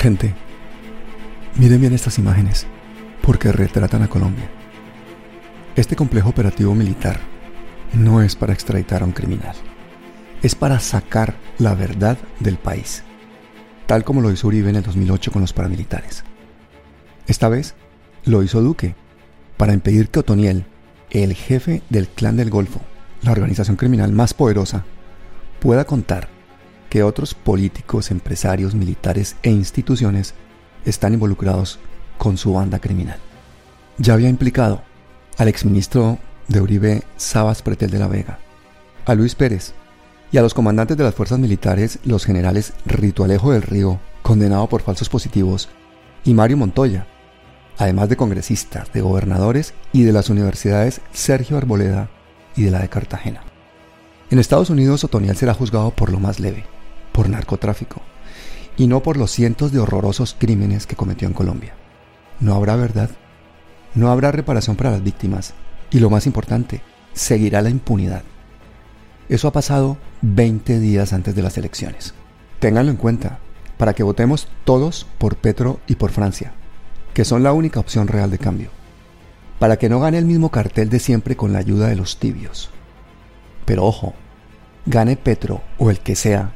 Gente, 0.00 0.32
miren 1.56 1.78
bien 1.78 1.92
estas 1.92 2.18
imágenes, 2.18 2.66
porque 3.20 3.52
retratan 3.52 4.02
a 4.02 4.08
Colombia. 4.08 4.48
Este 5.76 5.94
complejo 5.94 6.30
operativo 6.30 6.74
militar 6.74 7.20
no 7.92 8.22
es 8.22 8.34
para 8.34 8.54
extraditar 8.54 9.02
a 9.02 9.04
un 9.04 9.12
criminal, 9.12 9.54
es 10.42 10.54
para 10.54 10.80
sacar 10.80 11.36
la 11.58 11.74
verdad 11.74 12.16
del 12.38 12.56
país, 12.56 13.02
tal 13.84 14.02
como 14.02 14.22
lo 14.22 14.32
hizo 14.32 14.46
Uribe 14.46 14.70
en 14.70 14.76
el 14.76 14.82
2008 14.82 15.32
con 15.32 15.42
los 15.42 15.52
paramilitares. 15.52 16.24
Esta 17.26 17.50
vez 17.50 17.74
lo 18.24 18.42
hizo 18.42 18.62
Duque, 18.62 18.94
para 19.58 19.74
impedir 19.74 20.08
que 20.08 20.20
Otoniel, 20.20 20.64
el 21.10 21.34
jefe 21.34 21.82
del 21.90 22.08
Clan 22.08 22.38
del 22.38 22.48
Golfo, 22.48 22.80
la 23.20 23.32
organización 23.32 23.76
criminal 23.76 24.12
más 24.12 24.32
poderosa, 24.32 24.82
pueda 25.60 25.84
contar 25.84 26.39
que 26.90 27.02
otros 27.02 27.34
políticos, 27.34 28.10
empresarios, 28.10 28.74
militares 28.74 29.36
e 29.42 29.50
instituciones 29.50 30.34
están 30.84 31.14
involucrados 31.14 31.78
con 32.18 32.36
su 32.36 32.52
banda 32.52 32.80
criminal. 32.80 33.18
Ya 33.96 34.14
había 34.14 34.28
implicado 34.28 34.82
al 35.38 35.48
exministro 35.48 36.18
de 36.48 36.60
Uribe 36.60 37.02
Sabas 37.16 37.62
Pretel 37.62 37.90
de 37.90 37.98
la 37.98 38.08
Vega, 38.08 38.40
a 39.06 39.14
Luis 39.14 39.34
Pérez 39.34 39.72
y 40.32 40.38
a 40.38 40.42
los 40.42 40.52
comandantes 40.52 40.96
de 40.96 41.04
las 41.04 41.14
fuerzas 41.14 41.38
militares, 41.38 42.00
los 42.04 42.26
generales 42.26 42.74
Rito 42.84 43.24
Alejo 43.24 43.52
del 43.52 43.62
Río, 43.62 44.00
condenado 44.22 44.66
por 44.68 44.82
falsos 44.82 45.08
positivos, 45.08 45.68
y 46.24 46.34
Mario 46.34 46.56
Montoya, 46.56 47.06
además 47.78 48.08
de 48.08 48.16
congresistas, 48.16 48.92
de 48.92 49.00
gobernadores 49.00 49.74
y 49.92 50.02
de 50.02 50.12
las 50.12 50.28
universidades 50.28 51.00
Sergio 51.12 51.56
Arboleda 51.56 52.10
y 52.56 52.64
de 52.64 52.70
la 52.70 52.80
de 52.80 52.88
Cartagena. 52.88 53.42
En 54.30 54.38
Estados 54.38 54.70
Unidos, 54.70 55.02
Otoniel 55.04 55.36
será 55.36 55.54
juzgado 55.54 55.90
por 55.90 56.12
lo 56.12 56.20
más 56.20 56.38
leve, 56.38 56.64
por 57.12 57.28
narcotráfico, 57.28 58.02
y 58.76 58.86
no 58.86 59.02
por 59.02 59.16
los 59.16 59.30
cientos 59.30 59.72
de 59.72 59.78
horrorosos 59.78 60.36
crímenes 60.38 60.86
que 60.86 60.96
cometió 60.96 61.28
en 61.28 61.34
Colombia. 61.34 61.74
No 62.40 62.54
habrá 62.54 62.76
verdad, 62.76 63.10
no 63.94 64.10
habrá 64.10 64.32
reparación 64.32 64.76
para 64.76 64.90
las 64.90 65.02
víctimas, 65.02 65.54
y 65.90 65.98
lo 65.98 66.10
más 66.10 66.26
importante, 66.26 66.82
seguirá 67.12 67.62
la 67.62 67.70
impunidad. 67.70 68.22
Eso 69.28 69.48
ha 69.48 69.52
pasado 69.52 69.96
20 70.22 70.80
días 70.80 71.12
antes 71.12 71.34
de 71.34 71.42
las 71.42 71.58
elecciones. 71.58 72.14
Ténganlo 72.58 72.90
en 72.90 72.96
cuenta, 72.96 73.38
para 73.76 73.94
que 73.94 74.02
votemos 74.02 74.48
todos 74.64 75.06
por 75.18 75.36
Petro 75.36 75.80
y 75.86 75.96
por 75.96 76.10
Francia, 76.10 76.52
que 77.14 77.24
son 77.24 77.42
la 77.42 77.52
única 77.52 77.80
opción 77.80 78.08
real 78.08 78.30
de 78.30 78.38
cambio. 78.38 78.70
Para 79.58 79.78
que 79.78 79.88
no 79.88 80.00
gane 80.00 80.18
el 80.18 80.24
mismo 80.24 80.50
cartel 80.50 80.90
de 80.90 80.98
siempre 80.98 81.36
con 81.36 81.52
la 81.52 81.60
ayuda 81.60 81.88
de 81.88 81.96
los 81.96 82.18
tibios. 82.18 82.70
Pero 83.64 83.84
ojo, 83.84 84.14
gane 84.86 85.16
Petro 85.16 85.62
o 85.78 85.90
el 85.90 86.00
que 86.00 86.16
sea, 86.16 86.52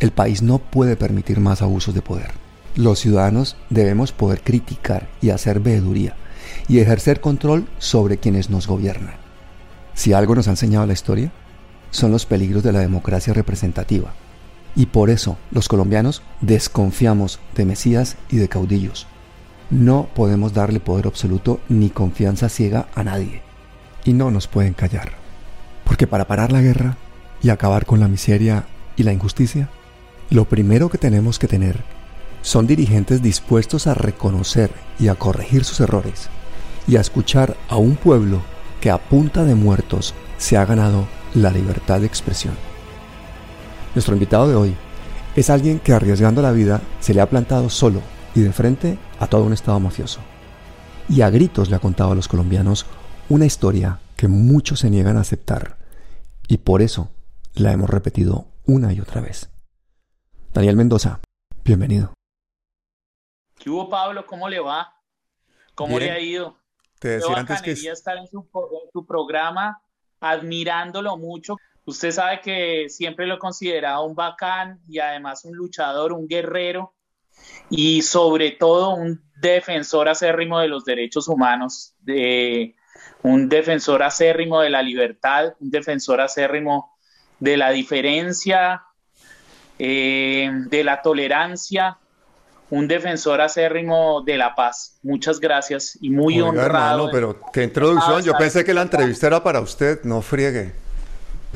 el 0.00 0.10
país 0.10 0.42
no 0.42 0.58
puede 0.58 0.96
permitir 0.96 1.40
más 1.40 1.62
abusos 1.62 1.94
de 1.94 2.02
poder. 2.02 2.32
Los 2.74 3.00
ciudadanos 3.00 3.56
debemos 3.70 4.12
poder 4.12 4.42
criticar 4.42 5.08
y 5.22 5.30
hacer 5.30 5.60
veeduría 5.60 6.14
y 6.68 6.78
ejercer 6.78 7.20
control 7.20 7.66
sobre 7.78 8.18
quienes 8.18 8.50
nos 8.50 8.66
gobiernan. 8.66 9.14
Si 9.94 10.12
algo 10.12 10.34
nos 10.34 10.48
ha 10.48 10.50
enseñado 10.50 10.86
la 10.86 10.92
historia, 10.92 11.32
son 11.90 12.10
los 12.10 12.26
peligros 12.26 12.62
de 12.62 12.72
la 12.72 12.80
democracia 12.80 13.32
representativa. 13.32 14.12
Y 14.74 14.86
por 14.86 15.08
eso 15.08 15.38
los 15.50 15.68
colombianos 15.68 16.22
desconfiamos 16.42 17.40
de 17.54 17.64
Mesías 17.64 18.16
y 18.28 18.36
de 18.36 18.48
caudillos. 18.48 19.06
No 19.70 20.08
podemos 20.14 20.52
darle 20.52 20.80
poder 20.80 21.06
absoluto 21.06 21.60
ni 21.68 21.88
confianza 21.88 22.50
ciega 22.50 22.88
a 22.94 23.02
nadie. 23.02 23.40
Y 24.04 24.12
no 24.12 24.30
nos 24.30 24.46
pueden 24.48 24.74
callar. 24.74 25.12
Porque 25.84 26.06
para 26.06 26.26
parar 26.26 26.52
la 26.52 26.60
guerra 26.60 26.98
y 27.42 27.48
acabar 27.48 27.86
con 27.86 28.00
la 28.00 28.08
miseria 28.08 28.66
y 28.96 29.02
la 29.02 29.12
injusticia, 29.12 29.70
lo 30.30 30.46
primero 30.46 30.88
que 30.88 30.98
tenemos 30.98 31.38
que 31.38 31.48
tener 31.48 31.84
son 32.42 32.66
dirigentes 32.66 33.22
dispuestos 33.22 33.86
a 33.86 33.94
reconocer 33.94 34.70
y 34.98 35.08
a 35.08 35.14
corregir 35.14 35.64
sus 35.64 35.80
errores 35.80 36.28
y 36.86 36.96
a 36.96 37.00
escuchar 37.00 37.56
a 37.68 37.76
un 37.76 37.96
pueblo 37.96 38.42
que 38.80 38.90
a 38.90 38.98
punta 38.98 39.44
de 39.44 39.54
muertos 39.54 40.14
se 40.38 40.56
ha 40.56 40.64
ganado 40.64 41.06
la 41.34 41.50
libertad 41.50 42.00
de 42.00 42.06
expresión. 42.06 42.54
Nuestro 43.94 44.14
invitado 44.14 44.48
de 44.48 44.54
hoy 44.54 44.76
es 45.34 45.50
alguien 45.50 45.78
que 45.78 45.92
arriesgando 45.92 46.42
la 46.42 46.52
vida 46.52 46.82
se 47.00 47.14
le 47.14 47.20
ha 47.20 47.30
plantado 47.30 47.70
solo 47.70 48.00
y 48.34 48.40
de 48.40 48.52
frente 48.52 48.98
a 49.18 49.26
todo 49.26 49.44
un 49.44 49.52
estado 49.52 49.80
mafioso. 49.80 50.20
Y 51.08 51.20
a 51.20 51.30
gritos 51.30 51.70
le 51.70 51.76
ha 51.76 51.80
contado 51.80 52.12
a 52.12 52.14
los 52.14 52.28
colombianos 52.28 52.86
una 53.28 53.46
historia 53.46 54.00
que 54.16 54.28
muchos 54.28 54.80
se 54.80 54.90
niegan 54.90 55.16
a 55.16 55.20
aceptar 55.20 55.78
y 56.48 56.58
por 56.58 56.82
eso 56.82 57.10
la 57.54 57.72
hemos 57.72 57.90
repetido 57.90 58.46
una 58.66 58.92
y 58.92 59.00
otra 59.00 59.20
vez. 59.20 59.48
Daniel 60.56 60.76
Mendoza, 60.76 61.20
bienvenido. 61.64 62.14
¿Qué 63.58 63.68
hubo, 63.68 63.90
Pablo? 63.90 64.24
¿Cómo 64.24 64.48
le 64.48 64.58
va? 64.58 64.90
¿Cómo 65.74 65.98
le 65.98 66.10
ha 66.10 66.18
ido? 66.18 66.56
Te 66.98 67.08
decía 67.08 67.36
antes 67.36 67.60
que 67.60 67.72
estar 67.72 68.16
en 68.16 68.26
su, 68.26 69.06
programa, 69.06 69.82
admirándolo 70.18 71.18
mucho. 71.18 71.58
Usted 71.84 72.10
sabe 72.10 72.40
que 72.40 72.88
siempre 72.88 73.26
lo 73.26 73.34
he 73.34 73.38
considerado 73.38 74.04
un 74.04 74.14
bacán 74.14 74.80
y 74.88 74.98
además 74.98 75.44
un 75.44 75.54
luchador, 75.54 76.14
un 76.14 76.26
guerrero 76.26 76.94
y 77.68 78.00
sobre 78.00 78.52
todo 78.52 78.94
un 78.94 79.30
defensor 79.38 80.08
acérrimo 80.08 80.58
de 80.60 80.68
los 80.68 80.86
derechos 80.86 81.28
humanos, 81.28 81.96
de, 82.00 82.76
un 83.22 83.50
defensor 83.50 84.02
acérrimo 84.02 84.62
de 84.62 84.70
la 84.70 84.80
libertad, 84.80 85.52
un 85.60 85.70
defensor 85.70 86.22
acérrimo 86.22 86.96
de 87.40 87.58
la 87.58 87.72
diferencia, 87.72 88.86
eh, 89.78 90.50
de 90.68 90.84
la 90.84 91.02
tolerancia, 91.02 91.98
un 92.70 92.88
defensor 92.88 93.40
acérrimo 93.40 94.22
de 94.22 94.36
la 94.36 94.54
paz. 94.54 94.98
Muchas 95.02 95.38
gracias 95.40 95.98
y 96.00 96.10
muy 96.10 96.40
honrado. 96.40 97.10
pero 97.10 97.40
qué 97.52 97.62
introducción. 97.62 98.22
Yo 98.22 98.36
pensé 98.36 98.64
que 98.64 98.74
la 98.74 98.82
entrevista 98.82 99.26
era 99.26 99.42
para 99.42 99.60
usted, 99.60 100.02
no 100.04 100.22
friegue. 100.22 100.85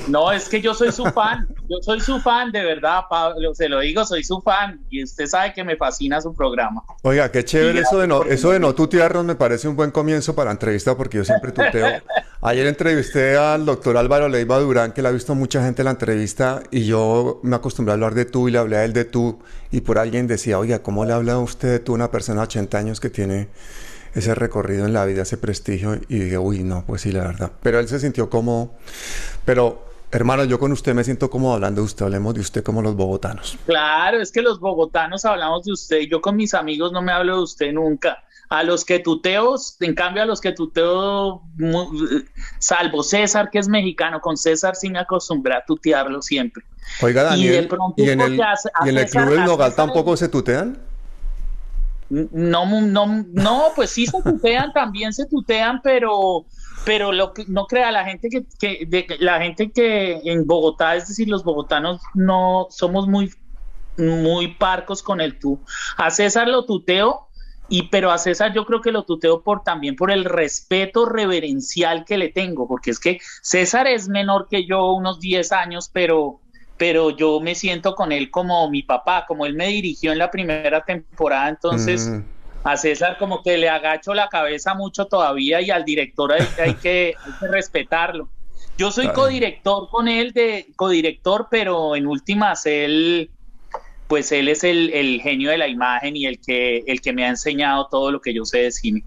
No, 0.08 0.32
es 0.32 0.48
que 0.48 0.60
yo 0.60 0.74
soy 0.74 0.92
su 0.92 1.04
fan, 1.06 1.46
yo 1.68 1.76
soy 1.82 2.00
su 2.00 2.20
fan, 2.20 2.50
de 2.52 2.64
verdad, 2.64 3.02
Pablo, 3.08 3.54
se 3.54 3.68
lo 3.68 3.80
digo, 3.80 4.04
soy 4.04 4.24
su 4.24 4.40
fan 4.40 4.80
y 4.90 5.04
usted 5.04 5.26
sabe 5.26 5.52
que 5.52 5.62
me 5.62 5.76
fascina 5.76 6.20
su 6.20 6.34
programa. 6.34 6.82
Oiga, 7.02 7.30
qué 7.30 7.44
chévere 7.44 7.80
eso 7.80 7.98
de 7.98 8.06
no, 8.06 8.22
eso 8.24 8.50
de 8.50 8.60
no 8.60 8.74
tutearnos 8.74 9.24
me 9.24 9.34
parece 9.34 9.68
un 9.68 9.76
buen 9.76 9.90
comienzo 9.90 10.34
para 10.34 10.46
la 10.46 10.52
entrevista 10.52 10.96
porque 10.96 11.18
yo 11.18 11.24
siempre 11.24 11.52
tuteo. 11.52 12.00
Ayer 12.42 12.66
entrevisté 12.66 13.36
al 13.36 13.66
doctor 13.66 13.96
Álvaro 13.96 14.28
Leiva 14.28 14.58
Durán, 14.58 14.92
que 14.92 15.02
le 15.02 15.08
ha 15.08 15.12
visto 15.12 15.34
mucha 15.34 15.62
gente 15.62 15.82
en 15.82 15.84
la 15.84 15.92
entrevista 15.92 16.62
y 16.70 16.86
yo 16.86 17.40
me 17.42 17.56
acostumbré 17.56 17.92
a 17.92 17.94
hablar 17.94 18.14
de 18.14 18.24
tú 18.24 18.48
y 18.48 18.52
le 18.52 18.58
hablé 18.58 18.78
a 18.78 18.84
él 18.84 18.92
de 18.92 19.04
tú 19.04 19.38
y 19.70 19.82
por 19.82 19.98
alguien 19.98 20.26
decía, 20.26 20.58
oiga, 20.58 20.80
¿cómo 20.82 21.04
le 21.04 21.12
habla 21.12 21.34
a 21.34 21.38
usted 21.38 21.68
de 21.68 21.78
tú 21.78 21.92
a 21.92 21.94
una 21.96 22.10
persona 22.10 22.40
de 22.40 22.44
80 22.44 22.78
años 22.78 23.00
que 23.00 23.10
tiene 23.10 23.48
ese 24.14 24.34
recorrido 24.34 24.86
en 24.86 24.92
la 24.92 25.04
vida, 25.04 25.22
ese 25.22 25.36
prestigio 25.36 26.00
y 26.08 26.18
dije, 26.18 26.38
uy, 26.38 26.62
no, 26.64 26.84
pues 26.86 27.02
sí, 27.02 27.12
la 27.12 27.24
verdad. 27.24 27.52
Pero 27.62 27.78
él 27.78 27.88
se 27.88 28.00
sintió 28.00 28.28
como, 28.28 28.76
pero 29.44 29.89
hermano, 30.12 30.44
yo 30.44 30.59
con 30.59 30.72
usted 30.72 30.94
me 30.94 31.04
siento 31.04 31.31
como 31.31 31.54
hablando 31.54 31.81
de 31.81 31.87
usted, 31.87 32.04
hablemos 32.04 32.34
de 32.34 32.41
usted 32.41 32.62
como 32.62 32.82
los 32.82 32.94
bogotanos. 32.94 33.59
Claro, 33.66 34.21
es 34.21 34.32
que 34.32 34.43
los 34.43 34.60
bogotanos 34.60 35.25
hablamos 35.25 35.65
de 35.65 35.72
usted, 35.72 36.00
yo 36.10 36.21
con 36.21 36.37
mis 36.37 36.54
amigos 36.54 36.93
no 36.93 37.03
me 37.03 37.12
hablo 37.12 37.37
de 37.37 37.43
usted 37.43 37.72
nunca. 37.72 38.22
A 38.48 38.65
los 38.65 38.84
que 38.84 38.98
tuteos, 38.98 39.76
en 39.78 39.94
cambio 39.94 40.25
a 40.25 40.26
los 40.26 40.41
que 40.41 40.50
tuteo, 40.50 41.43
salvo 42.59 43.04
César, 43.04 43.48
que 43.48 43.60
es 43.60 43.69
mexicano, 43.69 44.21
con 44.21 44.37
César 44.37 44.75
sí 44.75 44.91
me 44.91 44.98
acostumbré 44.98 45.54
a 45.54 45.65
tutearlo 45.65 46.21
siempre. 46.21 46.65
Oiga, 47.00 47.22
Daniel, 47.22 47.69
¿y, 47.97 48.10
en 48.10 48.21
el, 48.21 48.34
¿y 48.84 48.88
en 48.88 48.98
el 48.98 49.09
Club 49.09 49.31
del 49.31 49.44
Nogal 49.44 49.77
tampoco 49.77 50.16
se 50.16 50.28
tutean? 50.28 50.91
No, 52.10 52.66
no, 52.66 53.25
no, 53.32 53.69
pues 53.77 53.91
sí 53.91 54.04
se 54.06 54.21
tutean, 54.21 54.72
también 54.72 55.12
se 55.12 55.27
tutean, 55.27 55.81
pero, 55.81 56.44
pero 56.84 57.12
lo 57.12 57.32
que 57.32 57.44
no 57.46 57.66
crea 57.66 57.91
la 57.91 58.04
gente 58.04 58.28
que, 58.28 58.44
que 58.58 59.16
la 59.18 59.41
gente 59.41 59.70
que 59.70 60.20
en 60.24 60.46
Bogotá, 60.46 60.97
es 60.97 61.09
decir, 61.09 61.28
los 61.28 61.44
bogotanos 61.44 62.00
no 62.15 62.68
somos 62.71 63.06
muy, 63.06 63.32
muy 63.98 64.48
parcos 64.54 65.03
con 65.03 65.21
el 65.21 65.38
tú. 65.38 65.60
A 65.97 66.10
César 66.10 66.48
lo 66.48 66.65
tuteo, 66.65 67.28
y 67.68 67.84
pero 67.84 68.10
a 68.10 68.18
César 68.18 68.53
yo 68.53 68.66
creo 68.66 68.80
que 68.80 68.91
lo 68.91 69.04
tuteo 69.04 69.42
por 69.42 69.62
también 69.62 69.94
por 69.94 70.10
el 70.10 70.24
respeto 70.24 71.06
reverencial 71.06 72.04
que 72.04 72.18
le 72.18 72.28
tengo, 72.28 72.66
porque 72.66 72.91
es 72.91 72.98
que 72.98 73.21
César 73.42 73.86
es 73.86 74.09
menor 74.09 74.48
que 74.48 74.66
yo 74.66 74.92
unos 74.92 75.21
10 75.21 75.53
años, 75.53 75.88
pero 75.92 76.41
pero 76.77 77.10
yo 77.10 77.41
me 77.41 77.54
siento 77.54 77.94
con 77.94 78.10
él 78.10 78.30
como 78.30 78.71
mi 78.71 78.82
papá, 78.82 79.27
como 79.28 79.44
él 79.44 79.54
me 79.54 79.66
dirigió 79.66 80.12
en 80.12 80.18
la 80.18 80.30
primera 80.30 80.82
temporada, 80.82 81.50
entonces 81.50 82.09
mm. 82.09 82.22
A 82.65 82.77
César 82.77 83.16
como 83.18 83.42
que 83.42 83.57
le 83.57 83.68
agacho 83.68 84.15
la 84.15 84.28
cabeza 84.28 84.74
mucho 84.74 85.07
todavía 85.07 85.60
y 85.60 85.71
al 85.71 85.84
director 85.84 86.33
hay, 86.33 86.74
que, 86.74 87.15
respetarlo. 87.41 88.28
Yo 88.77 88.91
soy 88.91 89.09
codirector 89.09 89.89
con 89.89 90.09
él, 90.09 90.33
de 90.33 90.68
codirector, 90.77 91.48
pero 91.51 91.97
en 91.97 92.07
últimas 92.07 92.65
él, 92.66 93.30
pues 94.09 94.33
él 94.33 94.48
es 94.48 94.65
el, 94.65 95.21
genio 95.22 95.51
de 95.51 95.59
la 95.59 95.68
imagen 95.68 96.16
y 96.16 96.27
el 96.27 96.41
que, 96.41 96.83
el 96.86 97.01
que 97.01 97.12
me 97.12 97.24
ha 97.24 97.28
enseñado 97.28 97.89
todo 97.91 98.10
lo 98.10 98.21
que 98.21 98.33
yo 98.33 98.45
sé 98.45 98.59
de 98.59 98.72
cine. 98.72 99.04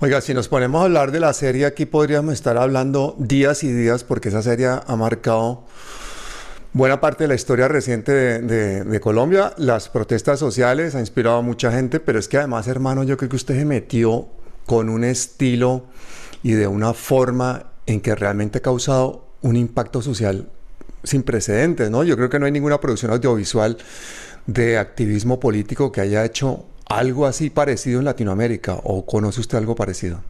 Oiga, 0.00 0.20
si 0.20 0.34
nos 0.34 0.48
ponemos 0.48 0.82
a 0.82 0.84
hablar 0.84 1.12
de 1.12 1.20
la 1.20 1.32
serie, 1.32 1.66
aquí 1.66 1.86
podríamos 1.86 2.34
estar 2.34 2.56
hablando 2.56 3.14
días 3.18 3.62
y 3.62 3.72
días 3.72 4.02
porque 4.02 4.28
esa 4.28 4.42
serie 4.42 4.66
ha 4.66 4.96
marcado 4.96 5.64
buena 6.72 7.00
parte 7.00 7.24
de 7.24 7.28
la 7.28 7.34
historia 7.34 7.68
reciente 7.68 8.12
de, 8.12 9.00
Colombia. 9.00 9.52
Las 9.56 9.88
protestas 9.88 10.38
sociales 10.38 10.94
han 10.94 11.00
inspirado 11.00 11.38
a 11.38 11.42
mucha 11.42 11.72
gente, 11.72 12.00
pero 12.00 12.18
es 12.18 12.28
que 12.28 12.38
además, 12.38 12.68
hermano, 12.68 13.04
yo 13.04 13.16
creo 13.16 13.28
que 13.28 13.36
usted 13.36 13.58
se 13.58 13.64
metió 13.64 14.28
con 14.66 14.88
un 14.88 15.04
estilo 15.04 15.84
y 16.42 16.52
de 16.52 16.66
una 16.66 16.94
forma 16.94 17.72
en 17.86 18.00
que 18.00 18.14
realmente 18.14 18.58
ha 18.58 18.62
causado 18.62 19.26
un 19.42 19.56
impacto 19.56 20.02
social 20.02 20.48
sin 21.04 21.22
precedentes, 21.22 21.90
¿no? 21.90 22.04
Yo 22.04 22.16
creo 22.16 22.30
que 22.30 22.38
no 22.38 22.46
hay 22.46 22.52
ninguna 22.52 22.80
producción 22.80 23.12
audiovisual 23.12 23.76
de 24.46 24.78
activismo 24.78 25.40
político 25.40 25.90
que 25.90 26.00
haya 26.00 26.24
hecho 26.24 26.64
algo 26.86 27.26
así 27.26 27.50
parecido 27.50 27.98
en 27.98 28.04
Latinoamérica, 28.04 28.74
¿o 28.84 29.04
conoce 29.04 29.40
usted 29.40 29.58
algo 29.58 29.74
parecido? 29.74 30.20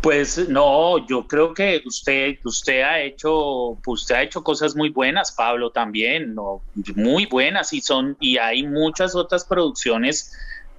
Pues 0.00 0.48
no, 0.48 1.04
yo 1.08 1.26
creo 1.26 1.52
que 1.52 1.82
usted, 1.84 2.38
usted 2.44 2.82
ha 2.82 3.00
hecho, 3.00 3.76
usted 3.84 4.14
ha 4.14 4.22
hecho 4.22 4.44
cosas 4.44 4.76
muy 4.76 4.90
buenas, 4.90 5.32
Pablo 5.32 5.70
también, 5.70 6.36
no, 6.36 6.62
muy 6.94 7.26
buenas 7.26 7.72
y 7.72 7.80
son 7.80 8.16
y 8.20 8.38
hay 8.38 8.64
muchas 8.64 9.16
otras 9.16 9.44
producciones 9.44 10.32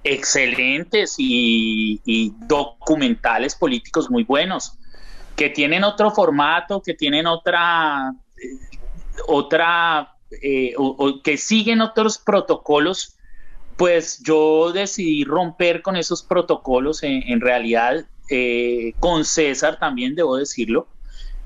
excelentes 0.04 1.16
y, 1.18 2.32
documentales 2.46 3.54
políticos 3.54 4.10
muy 4.10 4.24
buenos 4.24 4.72
que 5.36 5.50
tienen 5.50 5.84
otro 5.84 6.10
formato, 6.10 6.80
que 6.80 6.94
tienen 6.94 7.26
otra 7.26 8.14
eh, 8.42 8.58
otra 9.28 10.14
eh, 10.42 10.74
que 11.22 11.36
siguen 11.36 11.82
otros 11.82 12.16
protocolos. 12.16 13.16
Pues 13.76 14.22
yo 14.22 14.72
decidí 14.72 15.24
romper 15.24 15.82
con 15.82 15.96
esos 15.96 16.22
protocolos 16.22 17.02
en 17.02 17.40
realidad 17.40 18.06
eh, 18.32 18.94
con 19.00 19.24
César 19.24 19.78
también, 19.80 20.14
debo 20.14 20.36
decirlo. 20.36 20.86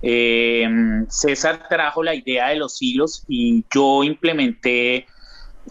Eh, 0.02 0.69
César 1.08 1.66
trajo 1.66 2.02
la 2.02 2.14
idea 2.14 2.48
de 2.48 2.56
los 2.56 2.81
hilos 2.82 3.25
y 3.26 3.64
yo 3.75 4.04
implementé, 4.04 5.06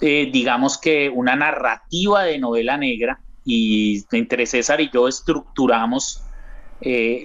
eh, 0.01 0.29
digamos 0.33 0.79
que 0.79 1.09
una 1.09 1.35
narrativa 1.35 2.23
de 2.23 2.39
novela 2.39 2.77
negra 2.77 3.21
y 3.45 4.03
entre 4.11 4.47
César 4.47 4.81
y 4.81 4.89
yo 4.91 5.07
estructuramos 5.07 6.23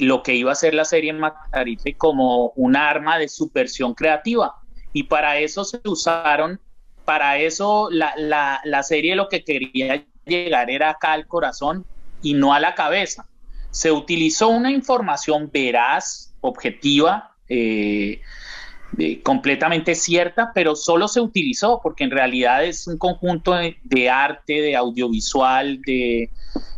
lo 0.00 0.22
que 0.22 0.36
iba 0.36 0.52
a 0.52 0.54
ser 0.54 0.72
la 0.72 0.84
serie 0.84 1.10
en 1.10 1.18
Matarife 1.18 1.96
como 1.96 2.52
un 2.54 2.76
arma 2.76 3.18
de 3.18 3.28
subversión 3.28 3.92
creativa. 3.92 4.54
Y 4.92 5.04
para 5.04 5.40
eso 5.40 5.64
se 5.64 5.80
usaron, 5.84 6.60
para 7.04 7.38
eso 7.38 7.88
la, 7.90 8.12
la, 8.16 8.60
la 8.62 8.84
serie 8.84 9.16
lo 9.16 9.28
que 9.28 9.42
quería 9.42 10.06
llegar 10.26 10.70
era 10.70 10.90
acá 10.90 11.12
al 11.12 11.26
corazón 11.26 11.84
y 12.22 12.34
no 12.34 12.54
a 12.54 12.60
la 12.60 12.76
cabeza 12.76 13.26
se 13.78 13.92
utilizó 13.92 14.48
una 14.48 14.72
información 14.72 15.50
veraz, 15.54 16.34
objetiva, 16.40 17.36
eh, 17.48 18.20
completamente 19.22 19.94
cierta, 19.94 20.50
pero 20.52 20.74
solo 20.74 21.06
se 21.06 21.20
utilizó 21.20 21.78
porque 21.80 22.02
en 22.02 22.10
realidad 22.10 22.64
es 22.64 22.88
un 22.88 22.98
conjunto 22.98 23.54
de, 23.84 24.10
arte, 24.10 24.54
de 24.54 24.74
audiovisual, 24.74 25.80
de, 25.82 26.28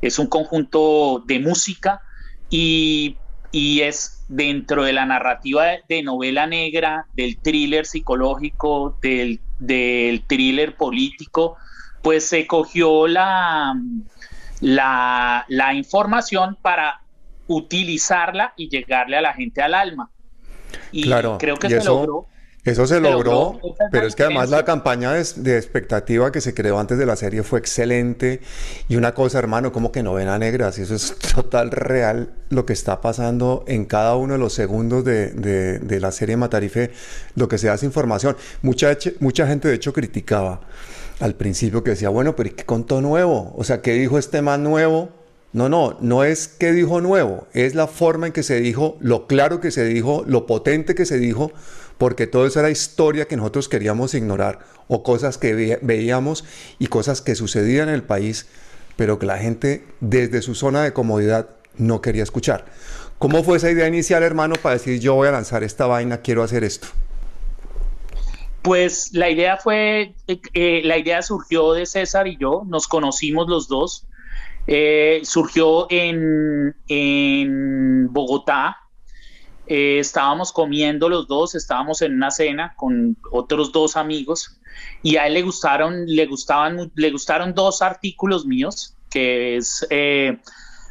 es 0.02 0.18
un 0.18 0.26
conjunto 0.26 1.22
de 1.24 1.38
música 1.38 2.02
y, 2.50 3.16
es 3.50 4.26
dentro 4.28 4.84
de 4.84 4.92
la 4.92 5.06
narrativa 5.06 5.68
de, 5.88 6.02
novela 6.02 6.46
negra, 6.46 7.06
del 7.14 7.38
thriller 7.38 7.86
psicológico, 7.86 8.98
del, 9.00 9.40
del 9.58 10.22
thriller 10.26 10.76
político, 10.76 11.56
pues 12.02 12.26
se 12.26 12.46
cogió 12.46 13.06
la 13.06 13.74
la, 14.60 15.44
información 15.74 16.56
para 16.60 17.00
utilizarla 17.46 18.52
y 18.56 18.68
llegarle 18.68 19.16
a 19.16 19.20
la 19.20 19.34
gente 19.34 19.62
al 19.62 19.74
alma. 19.74 20.10
Y 20.92 21.02
claro, 21.02 21.38
creo 21.38 21.56
que 21.56 21.68
se 21.68 21.84
logró. 21.84 22.26
Eso 22.62 22.86
se, 22.86 23.00
logró, 23.00 23.58
pero 23.90 24.06
es 24.06 24.14
que 24.14 24.22
además 24.22 24.50
la 24.50 24.66
campaña 24.66 25.12
de, 25.12 25.56
expectativa 25.56 26.30
que 26.30 26.42
se 26.42 26.52
creó 26.52 26.78
antes 26.78 26.98
de 26.98 27.06
la 27.06 27.16
serie 27.16 27.42
fue 27.42 27.58
excelente. 27.58 28.42
Y 28.86 28.96
una 28.96 29.14
cosa, 29.14 29.38
hermano, 29.38 29.72
como 29.72 29.90
que 29.90 30.02
novena 30.02 30.38
negra, 30.38 30.70
si 30.70 30.82
eso 30.82 30.94
es 30.94 31.16
total 31.34 31.70
real 31.70 32.34
lo 32.50 32.66
que 32.66 32.74
está 32.74 33.00
pasando 33.00 33.64
en 33.66 33.86
cada 33.86 34.14
uno 34.16 34.34
de 34.34 34.38
los 34.38 34.52
segundos 34.52 35.06
de, 35.06 35.30
de 35.32 36.00
la 36.00 36.12
serie 36.12 36.36
Matarife, 36.36 36.90
lo 37.34 37.48
que 37.48 37.56
se 37.56 37.70
hace 37.70 37.86
información. 37.86 38.36
Mucha, 38.60 38.94
mucha 39.20 39.46
gente, 39.46 39.68
de 39.68 39.76
hecho, 39.76 39.94
criticaba 39.94 40.60
al 41.20 41.34
principio 41.34 41.84
que 41.84 41.90
decía, 41.90 42.08
bueno, 42.08 42.34
pero 42.34 42.54
¿qué 42.54 42.64
contó 42.64 43.00
nuevo? 43.00 43.52
O 43.56 43.62
sea, 43.62 43.82
¿qué 43.82 43.92
dijo 43.92 44.18
este 44.18 44.42
más 44.42 44.58
nuevo? 44.58 45.10
No, 45.52 45.68
no, 45.68 45.98
no 46.00 46.24
es 46.24 46.48
que 46.48 46.72
dijo 46.72 47.00
nuevo, 47.00 47.46
es 47.52 47.74
la 47.74 47.86
forma 47.86 48.28
en 48.28 48.32
que 48.32 48.42
se 48.42 48.60
dijo, 48.60 48.96
lo 49.00 49.26
claro 49.26 49.60
que 49.60 49.70
se 49.70 49.84
dijo, 49.84 50.24
lo 50.26 50.46
potente 50.46 50.94
que 50.94 51.04
se 51.04 51.18
dijo, 51.18 51.52
porque 51.98 52.26
todo 52.26 52.46
eso 52.46 52.60
era 52.60 52.70
historia 52.70 53.26
que 53.26 53.36
nosotros 53.36 53.68
queríamos 53.68 54.14
ignorar 54.14 54.60
o 54.86 55.02
cosas 55.02 55.38
que 55.38 55.78
veíamos 55.82 56.44
y 56.78 56.86
cosas 56.86 57.20
que 57.20 57.34
sucedían 57.34 57.88
en 57.88 57.96
el 57.96 58.02
país, 58.04 58.46
pero 58.96 59.18
que 59.18 59.26
la 59.26 59.38
gente 59.38 59.84
desde 60.00 60.40
su 60.40 60.54
zona 60.54 60.84
de 60.84 60.92
comodidad 60.92 61.48
no 61.76 62.00
quería 62.00 62.22
escuchar. 62.22 62.64
¿Cómo 63.18 63.42
fue 63.42 63.56
esa 63.58 63.70
idea 63.70 63.88
inicial, 63.88 64.22
hermano, 64.22 64.54
para 64.62 64.76
decir 64.76 65.00
yo 65.00 65.16
voy 65.16 65.28
a 65.28 65.32
lanzar 65.32 65.64
esta 65.64 65.86
vaina, 65.86 66.22
quiero 66.22 66.42
hacer 66.42 66.64
esto? 66.64 66.88
Pues 68.62 69.12
la 69.14 69.30
idea 69.30 69.56
fue, 69.56 70.14
eh, 70.26 70.40
eh, 70.52 70.82
la 70.84 70.98
idea 70.98 71.22
surgió 71.22 71.72
de 71.72 71.86
César 71.86 72.28
y 72.28 72.36
yo, 72.36 72.62
nos 72.66 72.86
conocimos 72.88 73.48
los 73.48 73.68
dos. 73.68 74.06
Eh, 74.66 75.20
surgió 75.24 75.86
en, 75.90 76.74
Bogotá. 78.12 78.76
estábamos 79.66 80.52
comiendo 80.52 81.08
los 81.08 81.26
dos, 81.26 81.54
estábamos 81.54 82.02
en 82.02 82.14
una 82.14 82.30
cena 82.30 82.74
con 82.76 83.16
otros 83.32 83.72
dos 83.72 83.96
amigos 83.96 84.60
y 85.02 85.16
a 85.16 85.26
él 85.26 85.34
le 85.34 85.42
gustaron, 85.42 86.04
le 86.06 86.26
gustaban, 86.26 86.92
le 86.94 87.10
gustaron 87.10 87.54
dos 87.54 87.80
artículos 87.80 88.44
míos, 88.46 88.96
que 89.08 89.56
es 89.56 89.86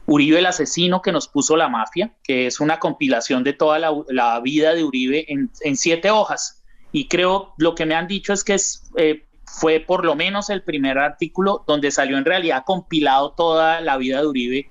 Uribe 0.07 0.39
el 0.39 0.45
asesino 0.47 1.01
que 1.01 1.11
nos 1.11 1.27
puso 1.27 1.55
la 1.55 1.69
mafia, 1.69 2.13
que 2.23 2.47
es 2.47 2.59
una 2.59 2.79
compilación 2.79 3.43
de 3.43 3.53
toda 3.53 3.77
la, 3.79 4.39
vida 4.39 4.73
de 4.73 4.83
Uribe 4.83 5.31
en, 5.31 5.51
en 5.61 5.75
siete 5.75 6.09
hojas 6.09 6.58
y 6.91 7.07
creo 7.07 7.53
lo 7.57 7.75
que 7.75 7.85
me 7.85 7.95
han 7.95 8.07
dicho 8.07 8.33
es 8.33 8.43
que 8.43 8.55
es, 8.55 8.89
eh, 8.97 9.25
fue 9.45 9.79
por 9.79 10.05
lo 10.05 10.15
menos 10.15 10.49
el 10.49 10.63
primer 10.63 10.97
artículo 10.97 11.63
donde 11.67 11.91
salió 11.91 12.17
en 12.17 12.25
realidad 12.25 12.63
compilado 12.65 13.31
toda 13.31 13.81
la 13.81 13.97
vida 13.97 14.21
de 14.21 14.27
Uribe 14.27 14.69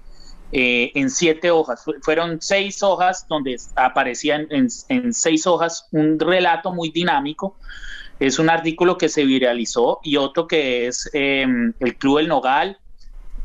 eh, 0.50 0.92
en 0.94 1.10
siete 1.10 1.50
hojas. 1.50 1.84
Fueron 2.02 2.40
seis 2.40 2.82
hojas 2.82 3.26
donde 3.28 3.56
aparecían 3.76 4.46
en, 4.50 5.12
seis 5.12 5.46
hojas 5.46 5.88
un 5.92 6.18
relato 6.18 6.72
muy 6.72 6.90
dinámico. 6.90 7.56
Es 8.18 8.38
un 8.38 8.50
artículo 8.50 8.98
que 8.98 9.08
se 9.08 9.24
viralizó 9.24 10.00
y 10.02 10.16
otro 10.16 10.48
que 10.48 10.86
es 10.86 11.08
em, 11.12 11.72
El 11.78 11.96
Club 11.96 12.18
del 12.18 12.28
Nogal, 12.28 12.78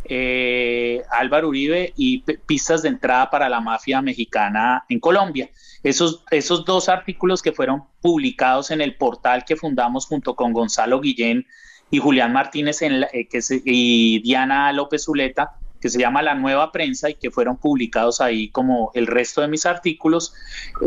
eh, 0.06 1.04
Álvaro 1.12 1.50
Uribe 1.50 1.94
y 1.96 2.20
pistas 2.46 2.82
de 2.82 2.90
entrada 2.90 3.30
para 3.30 3.50
la 3.50 3.60
mafia 3.60 4.02
mexicana 4.02 4.86
en 4.90 5.00
Colombia. 5.00 5.50
Esos, 5.84 6.24
esos 6.32 6.64
dos 6.64 6.88
artículos 6.88 7.42
que 7.42 7.52
fueron 7.52 7.84
publicados 8.02 8.72
en 8.72 8.82
el 8.82 8.96
portal 8.96 9.44
que 9.46 9.58
fundamos 9.58 10.06
junto 10.06 10.36
con 10.36 10.54
Gonzalo 10.54 11.02
Guillén 11.02 11.46
y 11.92 12.00
Julián 12.00 12.32
Martínez 12.32 12.82
eh, 12.82 13.28
que 13.30 13.40
y 13.66 14.20
Diana 14.22 14.72
López 14.72 15.04
Zuleta, 15.04 15.58
que 15.82 15.90
se 15.90 16.00
llama 16.00 16.22
La 16.22 16.36
Nueva 16.36 16.72
Prensa 16.72 17.10
y 17.10 17.16
que 17.16 17.30
fueron 17.30 17.58
publicados 17.58 18.22
ahí 18.22 18.50
como 18.50 18.92
el 18.96 19.08
resto 19.08 19.42
de 19.42 19.50
mis 19.50 19.66
artículos, 19.66 20.34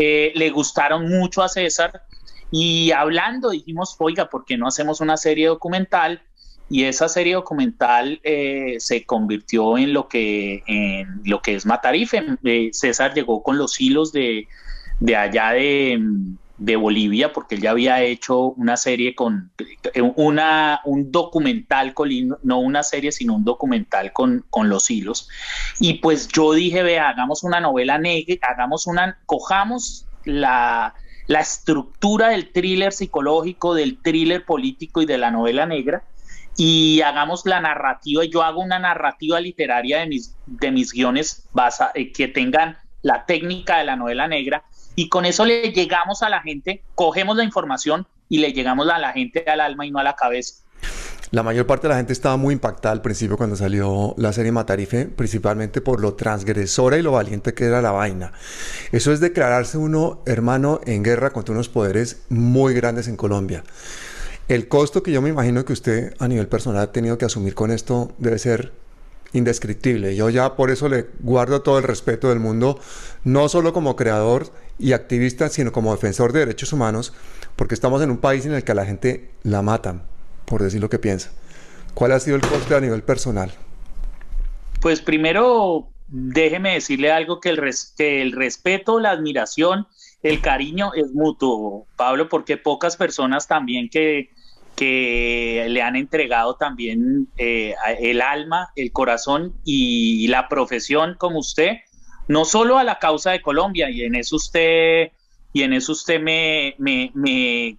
eh, 0.00 0.32
le 0.34 0.50
gustaron 0.50 1.08
mucho 1.08 1.42
a 1.42 1.48
César 1.48 2.02
y 2.50 2.90
hablando 2.92 3.50
dijimos, 3.50 3.94
oiga, 3.98 4.30
¿por 4.30 4.44
qué 4.46 4.56
no 4.56 4.66
hacemos 4.66 5.00
una 5.00 5.16
serie 5.16 5.46
documental? 5.48 6.22
y 6.68 6.84
esa 6.84 7.08
serie 7.08 7.34
documental 7.34 8.20
eh, 8.24 8.76
se 8.78 9.04
convirtió 9.04 9.78
en 9.78 9.92
lo 9.92 10.08
que 10.08 10.64
en 10.66 11.20
lo 11.24 11.40
que 11.40 11.54
es 11.54 11.64
Matarife. 11.64 12.24
César 12.72 13.14
llegó 13.14 13.42
con 13.42 13.56
los 13.56 13.80
hilos 13.80 14.12
de, 14.12 14.48
de 15.00 15.16
allá 15.16 15.50
de, 15.52 16.00
de, 16.58 16.76
Bolivia, 16.76 17.32
porque 17.32 17.56
él 17.56 17.62
ya 17.62 17.70
había 17.72 18.02
hecho 18.02 18.50
una 18.50 18.76
serie 18.76 19.14
con 19.14 19.50
una, 20.16 20.80
un 20.84 21.12
documental, 21.12 21.94
con, 21.94 22.08
no 22.42 22.58
una 22.58 22.82
serie, 22.82 23.12
sino 23.12 23.34
un 23.34 23.44
documental 23.44 24.12
con, 24.12 24.44
con 24.50 24.68
los 24.68 24.90
hilos. 24.90 25.28
Y 25.80 25.94
pues 25.94 26.28
yo 26.28 26.52
dije, 26.52 26.82
vea, 26.82 27.08
hagamos 27.08 27.42
una 27.42 27.60
novela 27.60 27.98
negra, 27.98 28.48
hagamos 28.48 28.86
una, 28.86 29.18
cojamos 29.26 30.06
la, 30.24 30.94
la 31.26 31.40
estructura 31.40 32.28
del 32.28 32.52
thriller 32.52 32.92
psicológico, 32.92 33.74
del 33.74 34.00
thriller 34.02 34.44
político 34.44 35.02
y 35.02 35.06
de 35.06 35.18
la 35.18 35.30
novela 35.30 35.66
negra 35.66 36.02
y 36.56 37.02
hagamos 37.02 37.44
la 37.44 37.60
narrativa, 37.60 38.24
yo 38.24 38.42
hago 38.42 38.62
una 38.62 38.78
narrativa 38.78 39.40
literaria 39.40 39.98
de 39.98 40.06
mis, 40.06 40.36
de 40.46 40.70
mis 40.70 40.92
guiones 40.92 41.46
basa, 41.52 41.90
eh, 41.94 42.12
que 42.12 42.28
tengan 42.28 42.78
la 43.02 43.26
técnica 43.26 43.78
de 43.78 43.84
la 43.84 43.96
novela 43.96 44.26
negra 44.26 44.64
y 44.96 45.08
con 45.08 45.24
eso 45.26 45.44
le 45.44 45.70
llegamos 45.72 46.22
a 46.22 46.28
la 46.28 46.40
gente, 46.40 46.82
cogemos 46.94 47.36
la 47.36 47.44
información 47.44 48.06
y 48.28 48.38
le 48.38 48.52
llegamos 48.52 48.88
a 48.88 48.98
la 48.98 49.12
gente 49.12 49.44
al 49.46 49.60
alma 49.60 49.86
y 49.86 49.92
no 49.92 50.00
a 50.00 50.02
la 50.02 50.16
cabeza. 50.16 50.64
La 51.32 51.42
mayor 51.42 51.66
parte 51.66 51.86
de 51.86 51.90
la 51.90 51.96
gente 51.96 52.12
estaba 52.12 52.36
muy 52.36 52.54
impactada 52.54 52.92
al 52.92 53.02
principio 53.02 53.36
cuando 53.36 53.56
salió 53.56 54.14
la 54.16 54.32
serie 54.32 54.52
Matarife, 54.52 55.06
principalmente 55.06 55.80
por 55.80 56.00
lo 56.00 56.14
transgresora 56.14 56.98
y 56.98 57.02
lo 57.02 57.12
valiente 57.12 57.52
que 57.52 57.64
era 57.64 57.82
la 57.82 57.90
vaina. 57.90 58.32
Eso 58.92 59.12
es 59.12 59.20
declararse 59.20 59.76
uno 59.76 60.22
hermano 60.24 60.80
en 60.86 61.02
guerra 61.02 61.30
contra 61.30 61.52
unos 61.52 61.68
poderes 61.68 62.22
muy 62.28 62.74
grandes 62.74 63.08
en 63.08 63.16
Colombia. 63.16 63.64
El 64.48 64.68
costo 64.68 65.02
que 65.02 65.10
yo 65.10 65.20
me 65.20 65.28
imagino 65.28 65.64
que 65.64 65.72
usted 65.72 66.14
a 66.20 66.28
nivel 66.28 66.46
personal 66.46 66.80
ha 66.80 66.92
tenido 66.92 67.18
que 67.18 67.24
asumir 67.24 67.54
con 67.54 67.72
esto 67.72 68.12
debe 68.18 68.38
ser 68.38 68.72
indescriptible. 69.36 70.16
Yo 70.16 70.30
ya 70.30 70.56
por 70.56 70.70
eso 70.70 70.88
le 70.88 71.06
guardo 71.20 71.62
todo 71.62 71.78
el 71.78 71.84
respeto 71.84 72.28
del 72.28 72.40
mundo, 72.40 72.80
no 73.24 73.48
solo 73.48 73.72
como 73.72 73.96
creador 73.96 74.50
y 74.78 74.92
activista, 74.92 75.48
sino 75.48 75.72
como 75.72 75.92
defensor 75.92 76.32
de 76.32 76.40
derechos 76.40 76.72
humanos, 76.72 77.12
porque 77.56 77.74
estamos 77.74 78.02
en 78.02 78.10
un 78.10 78.18
país 78.18 78.46
en 78.46 78.52
el 78.52 78.64
que 78.64 78.72
a 78.72 78.76
la 78.76 78.86
gente 78.86 79.30
la 79.42 79.62
matan 79.62 80.02
por 80.46 80.62
decir 80.62 80.80
lo 80.80 80.88
que 80.88 80.98
piensa. 80.98 81.30
¿Cuál 81.92 82.12
ha 82.12 82.20
sido 82.20 82.36
el 82.36 82.42
coste 82.42 82.74
a 82.74 82.80
nivel 82.80 83.02
personal? 83.02 83.52
Pues 84.80 85.02
primero, 85.02 85.88
déjeme 86.08 86.74
decirle 86.74 87.10
algo 87.10 87.40
que 87.40 87.50
el, 87.50 87.60
que 87.96 88.22
el 88.22 88.32
respeto, 88.32 89.00
la 89.00 89.10
admiración, 89.10 89.86
el 90.22 90.40
cariño 90.40 90.92
es 90.94 91.12
mutuo, 91.12 91.86
Pablo, 91.96 92.28
porque 92.28 92.56
pocas 92.56 92.96
personas 92.96 93.46
también 93.46 93.88
que, 93.90 94.30
que 94.76 95.66
le 95.68 95.82
han 95.82 95.96
entregado 95.96 96.56
también 96.56 97.28
eh, 97.38 97.74
el 97.98 98.20
alma, 98.20 98.70
el 98.76 98.92
corazón 98.92 99.54
y 99.64 100.28
la 100.28 100.48
profesión 100.48 101.16
como 101.18 101.38
usted, 101.38 101.78
no 102.28 102.44
solo 102.44 102.78
a 102.78 102.84
la 102.84 102.98
causa 102.98 103.30
de 103.30 103.42
Colombia, 103.42 103.90
y 103.90 104.02
en 104.02 104.14
eso 104.14 104.36
usted, 104.36 105.10
y 105.52 105.62
en 105.62 105.72
eso 105.72 105.92
usted 105.92 106.20
me, 106.20 106.74
me, 106.78 107.10
me 107.14 107.78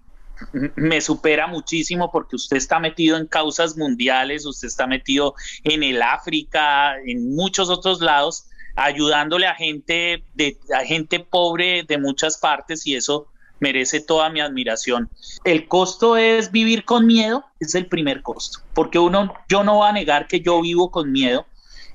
me 0.76 1.02
supera 1.02 1.48
muchísimo 1.48 2.12
porque 2.12 2.36
usted 2.36 2.58
está 2.58 2.80
metido 2.80 3.18
en 3.18 3.28
causas 3.28 3.78
mundiales, 3.78 4.46
usted 4.46 4.68
está 4.68 4.88
metido 4.88 5.36
en 5.64 5.84
el 5.84 6.02
África, 6.02 6.96
en 7.06 7.36
muchos 7.36 7.70
otros 7.70 8.02
lados, 8.02 8.46
ayudándole 8.76 9.48
a 9.48 9.56
gente 9.56 10.24
de 10.36 10.58
a 10.76 10.86
gente 10.86 11.20
pobre 11.20 11.84
de 11.84 11.98
muchas 11.98 12.38
partes 12.38 12.86
y 12.86 12.96
eso 12.96 13.28
merece 13.60 14.02
toda 14.02 14.30
mi 14.30 14.40
admiración. 14.40 15.10
El 15.44 15.68
costo 15.68 16.18
es 16.18 16.52
vivir 16.52 16.86
con 16.86 17.06
miedo, 17.06 17.44
es 17.60 17.76
el 17.76 17.88
primer 17.88 18.22
costo, 18.22 18.60
porque 18.74 19.00
uno 19.00 19.34
yo 19.50 19.64
no 19.64 19.76
voy 19.76 19.90
a 19.90 19.94
negar 19.94 20.28
que 20.28 20.42
yo 20.42 20.62
vivo 20.62 20.92
con 20.92 21.12
miedo, 21.12 21.46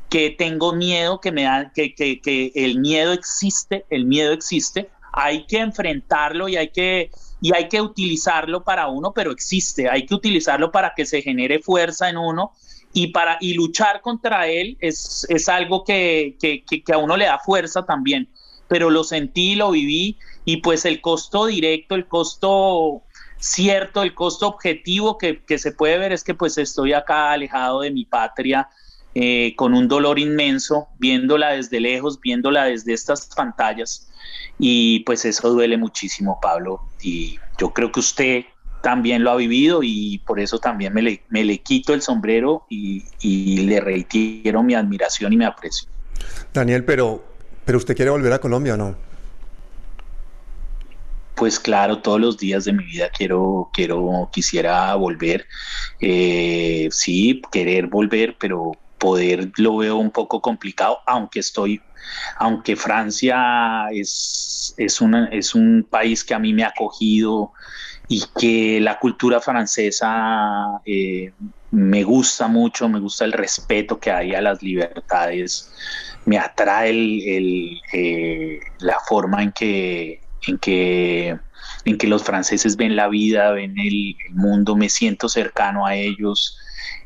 que 0.09 0.31
tengo 0.31 0.75
miedo, 0.75 1.21
que 1.21 1.33
me 1.33 1.45
da 1.45 1.73
que, 1.75 1.95
que, 1.95 2.21
que 2.21 2.53
el 2.55 2.79
miedo 2.79 3.13
existe, 3.13 3.87
el 3.91 4.05
miedo 4.05 4.33
existe, 4.33 4.91
hay 5.13 5.47
que 5.47 5.59
enfrentarlo 5.59 6.49
y 6.49 6.57
hay 6.57 6.69
que 6.69 7.11
y 7.41 7.53
hay 7.55 7.69
que 7.69 7.81
utilizarlo 7.81 8.63
para 8.63 8.87
uno, 8.87 9.13
pero 9.13 9.33
existe, 9.33 9.89
hay 9.89 10.07
que 10.07 10.15
utilizarlo 10.15 10.71
para 10.71 10.95
que 10.95 11.05
se 11.05 11.23
genere 11.23 11.59
fuerza 11.59 12.09
en 12.09 12.17
uno 12.17 12.53
y 12.93 13.09
para 13.09 13.37
y 13.41 13.55
luchar 13.55 14.01
contra 14.01 14.47
él 14.47 14.77
es, 14.81 15.27
es 15.29 15.49
algo 15.49 15.83
que, 15.85 16.37
que, 16.41 16.63
que, 16.65 16.93
a 16.93 16.99
uno 16.99 17.17
le 17.17 17.25
da 17.25 17.39
fuerza 17.39 17.85
también, 17.85 18.29
pero 18.69 18.91
lo 18.91 19.03
sentí, 19.03 19.57
lo 19.57 19.73
viví 19.73 20.19
y 20.45 20.59
pues 20.59 20.85
el 20.85 21.01
costo 21.01 21.47
directo, 21.47 21.95
el 21.95 22.07
costo 22.07 23.03
cierto, 23.43 24.03
el 24.03 24.15
costo 24.15 24.47
objetivo 24.49 25.19
que, 25.19 25.43
se 25.59 25.73
puede 25.73 25.99
ver 25.99 26.13
es 26.13 26.25
que 26.25 26.35
pues 26.35 26.59
estoy 26.59 26.93
acá 26.93 27.33
alejado 27.33 27.81
de 27.81 27.91
mi 27.91 28.05
patria, 28.05 28.69
eh, 29.15 29.55
con 29.57 29.75
un 29.75 29.89
dolor 29.89 30.19
inmenso, 30.19 30.89
viéndola 30.99 31.51
desde 31.51 31.81
lejos, 31.81 32.21
viéndola 32.21 32.65
desde 32.65 32.93
estas 32.93 33.27
pantallas. 33.35 34.09
Y 34.59 35.01
pues 35.01 35.25
eso 35.25 35.51
duele 35.51 35.77
muchísimo, 35.77 36.39
Pablo. 36.41 36.81
Y 37.03 37.39
yo 37.59 37.73
creo 37.73 37.91
que 37.91 38.01
usted 38.01 38.45
también 38.81 39.23
lo 39.23 39.31
ha 39.31 39.37
vivido 39.37 39.81
y 39.83 40.19
por 40.27 40.41
eso 40.41 40.59
también 40.59 40.93
me 40.93 41.03
le, 41.03 41.23
me 41.29 41.45
le 41.45 41.59
quito 41.59 41.95
el 41.95 42.03
sombrero 42.03 42.67
y, 42.69 43.05
y, 43.21 43.59
le 43.59 43.81
reitero 43.81 44.63
mi 44.63 44.75
admiración 44.75 45.33
y 45.33 45.37
mi 45.37 45.45
aprecio. 45.45 45.89
Daniel, 46.53 46.85
pero, 46.85 47.25
pero 47.65 47.79
¿usted 47.79 47.95
quiere 47.95 48.11
volver 48.11 48.33
a 48.33 48.41
Colombia 48.41 48.75
o 48.75 48.77
no? 48.77 49.12
Pues 51.43 51.59
claro, 51.59 51.99
todos 51.99 52.21
los 52.21 52.39
días 52.39 52.67
de 52.67 52.73
mi 52.73 52.85
vida 52.85 53.11
quiero, 53.11 53.69
quiero, 53.73 54.31
quisiera 54.33 54.95
volver. 54.95 55.45
Eh, 56.01 56.87
sí, 56.93 57.43
querer 57.51 57.89
volver, 57.89 58.37
pero 58.39 58.71
poder 58.97 59.51
lo 59.57 59.79
veo 59.79 59.97
un 59.97 60.13
poco 60.13 60.41
complicado, 60.41 61.01
aunque 61.05 61.41
estoy, 61.41 61.81
aunque 62.39 62.77
Francia 62.77 63.89
es, 63.91 64.73
es, 64.77 65.01
una, 65.01 65.31
es 65.33 65.57
un 65.57 65.85
país 65.91 66.23
que 66.23 66.33
a 66.33 66.39
mí 66.39 66.55
me 66.55 66.63
ha 66.63 66.69
acogido 66.69 67.51
y 68.07 68.23
que 68.39 68.79
la 68.81 69.01
cultura 69.01 69.41
francesa 69.41 70.81
eh, 70.85 71.33
me 71.73 72.05
gusta 72.05 72.47
mucho, 72.47 72.89
me 72.89 73.01
gusta 73.01 73.25
el 73.25 73.33
respeto 73.33 73.99
que 73.99 74.13
hay 74.13 74.33
a 74.33 74.41
las 74.41 74.63
libertades, 74.63 75.73
me 76.25 76.39
atrae 76.39 76.91
el, 76.91 77.81
eh, 77.93 78.61
la 78.79 79.01
forma 79.01 79.43
en 79.43 79.51
que, 79.51 80.21
en 80.47 80.59
que 80.59 81.39
en 81.85 81.99
que 81.99 82.07
los 82.07 82.23
franceses 82.23 82.77
ven 82.77 82.97
la 82.97 83.09
vida, 83.09 83.51
ven 83.53 83.77
el, 83.79 84.17
mundo, 84.31 84.77
me 84.77 84.89
siento 84.89 85.29
cercano 85.29 85.87
a 85.87 85.97
ellos. 85.97 86.59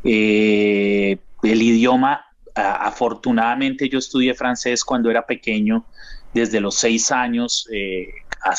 Eh, 0.05 1.19
el 1.43 1.63
idioma, 1.63 2.27
afortunadamente 2.55 3.89
yo 3.89 3.99
estudié 3.99 4.35
francés 4.35 4.85
cuando 4.85 5.11
era 5.11 5.27
pequeño, 5.27 5.87
desde 6.35 6.61
los 6.61 6.77
seis 6.77 7.11
años, 7.11 7.67
eh, 7.73 8.09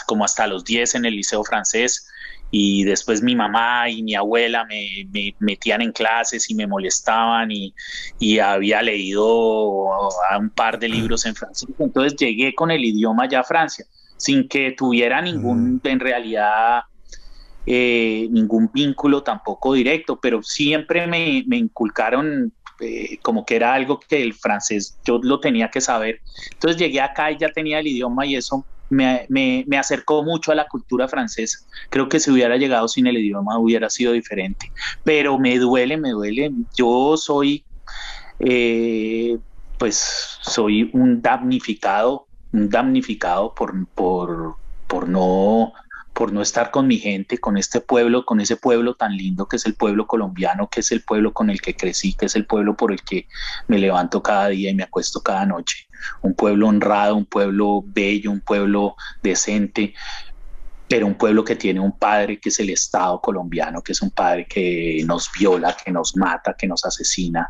como 0.06 0.26
hasta 0.26 0.48
los 0.48 0.66
diez 0.66 0.96
en 0.96 1.06
el 1.06 1.16
liceo 1.16 1.44
francés, 1.44 2.08
y 2.50 2.84
después 2.84 3.22
mi 3.22 3.36
mamá 3.36 3.90
y 3.90 4.02
mi 4.04 4.16
abuela 4.16 4.66
me, 4.66 5.34
metían 5.40 5.82
en 5.82 5.92
clases 5.92 6.50
y 6.50 6.56
me 6.56 6.66
molestaban 6.66 7.50
y, 7.52 7.74
había 8.40 8.82
leído 8.82 10.10
un 10.40 10.50
par 10.56 10.80
de 10.80 10.88
libros 10.88 11.26
en 11.26 11.36
francés. 11.36 11.68
Entonces 11.78 12.16
llegué 12.16 12.56
con 12.56 12.72
el 12.72 12.86
idioma 12.86 13.28
ya 13.28 13.42
a 13.42 13.44
Francia, 13.44 13.86
sin 14.18 14.48
que 14.48 14.72
tuviera 14.72 15.22
ningún, 15.22 15.80
en 15.84 16.00
realidad, 16.00 16.82
eh, 17.66 18.28
ningún 18.32 18.70
vínculo 18.74 19.24
tampoco 19.24 19.74
directo, 19.74 20.20
pero 20.20 20.42
siempre 20.44 21.08
me, 21.08 21.44
me 21.48 21.58
inculcaron 21.58 22.54
eh, 22.80 23.18
como 23.24 23.44
que 23.44 23.56
era 23.56 23.74
algo 23.74 24.00
que 24.00 24.22
el 24.22 24.36
francés 24.36 25.00
yo 25.04 25.20
lo 25.22 25.40
tenía 25.40 25.70
que 25.70 25.82
saber. 25.82 26.22
Entonces 26.54 26.80
llegué 26.80 27.02
acá 27.02 27.32
y 27.32 27.38
ya 27.38 27.50
tenía 27.50 27.80
el 27.80 27.88
idioma 27.88 28.26
y 28.26 28.36
eso 28.36 28.66
me, 28.90 29.26
me, 29.30 29.64
me, 29.68 29.78
acercó 29.78 30.24
mucho 30.24 30.52
a 30.52 30.56
la 30.56 30.68
cultura 30.68 31.08
francesa. 31.08 31.60
Creo 31.90 32.08
que 32.08 32.20
si 32.20 32.32
hubiera 32.32 32.56
llegado 32.58 32.88
sin 32.88 33.08
el 33.08 33.18
idioma 33.18 33.58
hubiera 33.60 33.90
sido 33.90 34.14
diferente. 34.14 34.72
Pero 35.04 35.40
me 35.40 35.58
duele, 35.58 35.98
me 35.98 36.12
duele. 36.12 36.52
Yo 36.78 37.18
soy, 37.18 37.66
eh, 38.40 39.38
pues, 39.78 40.38
soy 40.42 40.90
un 40.94 41.22
damnificado, 41.22 42.27
damnificado 42.52 43.54
por, 43.54 43.88
por, 43.88 44.56
por 44.88 45.08
no 45.08 45.74
por 46.18 46.34
no 46.34 46.42
estar 46.42 46.72
con 46.72 46.88
mi 46.88 46.98
gente, 46.98 47.38
con 47.38 47.58
este 47.58 47.80
pueblo, 47.80 48.26
con 48.26 48.40
ese 48.40 48.58
pueblo 48.58 48.96
tan 48.96 49.16
lindo 49.16 49.48
que 49.48 49.58
es 49.58 49.68
el 49.68 49.76
pueblo 49.76 50.08
colombiano, 50.08 50.68
que 50.68 50.80
es 50.80 50.92
el 50.92 51.04
pueblo 51.04 51.32
con 51.32 51.52
el 51.52 51.62
que 51.62 51.76
crecí, 51.76 52.16
que 52.16 52.26
es 52.26 52.36
el 52.36 52.48
pueblo 52.48 52.76
por 52.76 52.92
el 52.92 53.04
que 53.04 53.28
me 53.68 53.78
levanto 53.78 54.24
cada 54.24 54.48
día 54.48 54.72
y 54.72 54.74
me 54.74 54.82
acuesto 54.82 55.22
cada 55.22 55.46
noche. 55.46 55.88
Un 56.24 56.34
pueblo 56.34 56.70
honrado, 56.70 57.16
un 57.16 57.26
pueblo 57.26 57.84
bello, 57.86 58.32
un 58.32 58.40
pueblo 58.40 58.96
decente, 59.22 59.94
pero 60.88 61.06
un 61.06 61.16
pueblo 61.16 61.44
que 61.44 61.56
tiene 61.56 61.80
un 61.80 61.98
padre 61.98 62.40
que 62.40 62.50
es 62.50 62.60
el 62.60 62.70
Estado 62.70 63.20
colombiano, 63.20 63.82
que 63.82 63.92
es 63.92 64.02
un 64.02 64.12
padre 64.12 64.46
que 64.46 65.04
nos 65.06 65.30
viola, 65.38 65.76
que 65.76 65.92
nos 65.92 66.16
mata, 66.16 66.56
que 66.58 66.68
nos 66.68 66.86
asesina, 66.86 67.50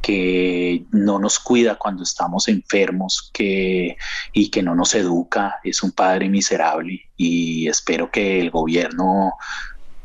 que 0.00 0.84
no 0.90 1.18
nos 1.18 1.38
cuida 1.38 1.76
cuando 1.76 2.02
estamos 2.02 2.48
enfermos 2.48 3.30
que, 3.34 3.96
y 4.32 4.50
que 4.50 4.62
no 4.62 4.74
nos 4.74 4.94
educa, 4.94 5.60
es 5.62 5.82
un 5.82 5.92
padre 5.92 6.28
miserable 6.28 7.02
y 7.16 7.68
espero 7.68 8.10
que 8.10 8.40
el 8.40 8.50
gobierno 8.50 9.34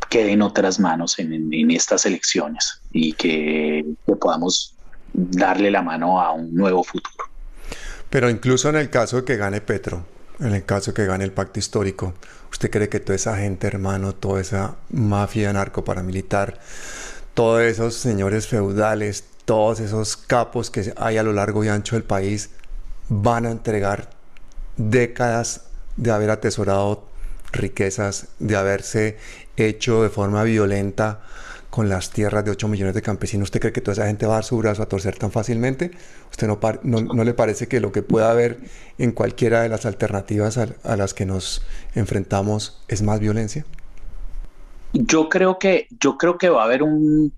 quede 0.10 0.34
en 0.34 0.42
otras 0.42 0.80
manos 0.80 1.18
en, 1.20 1.72
estas 1.72 2.06
elecciones 2.06 2.82
y 2.92 3.14
que 3.14 3.86
podamos 4.20 4.76
darle 5.14 5.72
la 5.72 5.82
mano 5.82 6.20
a 6.22 6.32
un 6.32 6.54
nuevo 6.54 6.84
futuro. 6.84 7.26
Pero 8.10 8.30
incluso 8.30 8.70
en 8.70 8.76
el 8.76 8.90
caso 8.90 9.18
de 9.18 9.26
que 9.26 9.38
gane 9.38 9.62
Petro, 9.62 10.06
en 10.40 10.54
el 10.54 10.66
caso 10.66 10.94
que 10.94 11.06
gane 11.06 11.24
el 11.24 11.32
pacto 11.32 11.60
histórico, 11.60 12.14
¿usted 12.52 12.70
cree 12.70 12.90
que 12.90 13.00
toda 13.00 13.16
esa 13.16 13.38
gente, 13.38 13.68
hermano, 13.68 14.14
toda 14.14 14.42
esa 14.42 14.76
mafia 14.90 15.54
narco 15.54 15.84
paramilitar, 15.84 16.60
todos 17.34 17.62
esos 17.62 17.96
señores 17.96 18.48
feudales, 18.48 19.26
todos 19.46 19.80
esos 19.80 20.18
capos 20.18 20.72
que 20.72 20.94
hay 20.98 21.18
a 21.18 21.24
lo 21.24 21.34
largo 21.34 21.64
y 21.64 21.70
ancho 21.70 21.96
del 21.96 22.04
país 22.04 22.50
van 23.10 23.46
a 23.46 23.52
entregar 23.52 24.10
décadas 24.78 25.62
de 25.96 26.12
haber 26.12 26.32
atesorado 26.32 27.08
riquezas, 27.52 28.28
de 28.40 28.56
haberse 28.56 29.18
hecho 29.56 30.04
de 30.04 30.10
forma 30.10 30.44
violenta 30.44 31.22
con 31.76 31.90
las 31.90 32.10
tierras 32.10 32.46
de 32.46 32.52
8 32.52 32.70
millones 32.70 32.96
de 32.96 33.02
campesinos, 33.02 33.48
¿usted 33.48 33.60
cree 33.60 33.74
que 33.74 33.82
toda 33.82 33.92
esa 33.92 34.08
gente 34.08 34.26
va 34.26 34.36
a 34.36 34.36
dar 34.36 34.44
su 34.46 34.58
brazo 34.58 34.82
a 34.82 34.86
torcer 34.86 35.18
tan 35.18 35.30
fácilmente? 35.30 35.92
¿Usted 36.32 36.48
no, 36.48 36.58
no, 36.84 37.24
le 37.26 37.34
parece 37.34 37.68
que 37.68 37.82
lo 37.82 37.92
que 37.92 38.02
pueda 38.02 38.32
haber 38.32 38.60
en 38.98 39.12
cualquiera 39.12 39.62
de 39.62 39.68
las 39.68 39.86
alternativas 39.86 40.58
a, 40.58 40.96
las 40.96 41.14
que 41.14 41.26
nos 41.26 41.64
enfrentamos 41.94 42.82
es 42.88 43.02
más 43.02 43.20
violencia? 43.20 43.66
Yo 44.94 45.28
creo 45.28 45.60
que, 45.60 45.90
yo 46.00 46.18
creo 46.18 46.38
que 46.38 46.48
va 46.48 46.62
a 46.62 46.64
haber 46.64 46.82
un, 46.82 47.34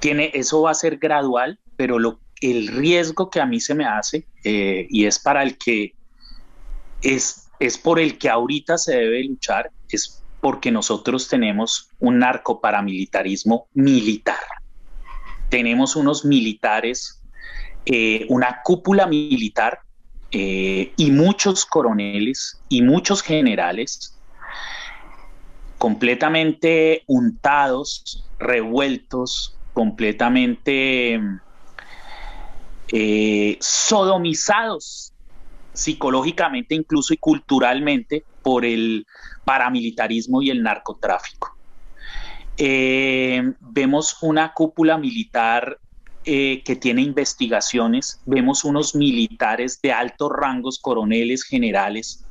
tiene, 0.00 0.30
eso 0.32 0.62
va 0.62 0.70
a 0.70 0.74
ser 0.74 0.96
gradual, 0.96 1.58
pero 1.76 1.98
lo, 1.98 2.18
el 2.40 2.68
riesgo 2.68 3.28
que 3.28 3.40
a 3.40 3.44
mí 3.44 3.60
se 3.60 3.74
me 3.74 3.84
hace, 3.84 4.24
eh, 4.42 4.86
y 4.88 5.04
es 5.04 5.18
para 5.18 5.42
el 5.42 5.58
que 5.58 5.92
es, 7.02 7.50
es 7.60 7.76
por 7.76 8.00
el 8.00 8.16
que 8.16 8.30
ahorita 8.30 8.78
se 8.78 8.96
debe 8.96 9.22
luchar, 9.24 9.70
es 9.90 10.22
porque 10.46 10.70
nosotros 10.70 11.26
tenemos 11.26 11.90
un 11.98 12.20
narcoparamilitarismo 12.20 13.66
militar. 13.74 14.38
Tenemos 15.48 15.96
unos 15.96 16.24
militares, 16.24 17.20
eh, 17.84 18.26
una 18.28 18.60
cúpula 18.62 19.08
militar 19.08 19.80
eh, 20.30 20.92
y 20.96 21.10
muchos 21.10 21.66
coroneles 21.66 22.60
y 22.68 22.82
muchos 22.82 23.22
generales 23.22 24.16
completamente 25.78 27.02
untados, 27.08 28.24
revueltos, 28.38 29.58
completamente 29.72 31.20
eh, 32.92 33.58
sodomizados 33.60 35.12
psicológicamente 35.72 36.76
incluso 36.76 37.12
y 37.12 37.16
culturalmente 37.16 38.24
por 38.42 38.64
el 38.64 39.04
paramilitarismo 39.46 40.42
y 40.42 40.50
el 40.50 40.62
narcotráfico. 40.62 41.56
Eh, 42.58 43.52
vemos 43.60 44.16
una 44.22 44.52
cúpula 44.52 44.98
militar 44.98 45.78
eh, 46.24 46.62
que 46.64 46.74
tiene 46.74 47.02
investigaciones, 47.02 48.20
vemos 48.26 48.64
unos 48.64 48.96
militares 48.96 49.80
de 49.80 49.92
altos 49.92 50.32
rangos, 50.34 50.80
coroneles, 50.80 51.44
generales, 51.44 52.24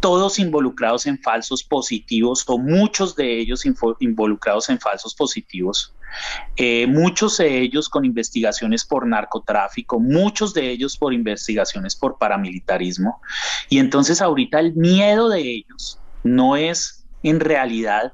todos 0.00 0.38
involucrados 0.38 1.06
en 1.06 1.18
falsos 1.18 1.64
positivos 1.64 2.44
o 2.46 2.58
muchos 2.58 3.16
de 3.16 3.40
ellos 3.40 3.64
involucrados 4.00 4.68
en 4.68 4.78
falsos 4.78 5.14
positivos. 5.14 5.94
Eh, 6.56 6.86
muchos 6.86 7.38
de 7.38 7.60
ellos 7.62 7.88
con 7.88 8.04
investigaciones 8.04 8.84
por 8.84 9.06
narcotráfico, 9.06 9.98
muchos 9.98 10.52
de 10.52 10.70
ellos 10.70 10.98
por 10.98 11.14
investigaciones 11.14 11.96
por 11.96 12.18
paramilitarismo. 12.18 13.22
Y 13.70 13.78
entonces 13.78 14.20
ahorita 14.20 14.60
el 14.60 14.74
miedo 14.74 15.30
de 15.30 15.40
ellos 15.40 15.98
no 16.24 16.56
es 16.56 17.04
en 17.22 17.38
realidad 17.38 18.12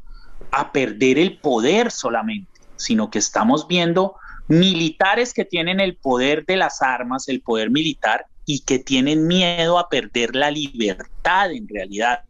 a 0.50 0.72
perder 0.72 1.18
el 1.18 1.38
poder 1.38 1.90
solamente, 1.90 2.60
sino 2.76 3.10
que 3.10 3.18
estamos 3.18 3.66
viendo 3.66 4.16
militares 4.48 5.32
que 5.32 5.44
tienen 5.44 5.80
el 5.80 5.96
poder 5.96 6.44
de 6.44 6.56
las 6.56 6.82
armas, 6.82 7.28
el 7.28 7.40
poder 7.40 7.70
militar, 7.70 8.26
y 8.44 8.60
que 8.60 8.80
tienen 8.80 9.28
miedo 9.28 9.78
a 9.78 9.88
perder 9.88 10.34
la 10.34 10.50
libertad 10.50 11.52
en 11.52 11.68
realidad, 11.68 12.24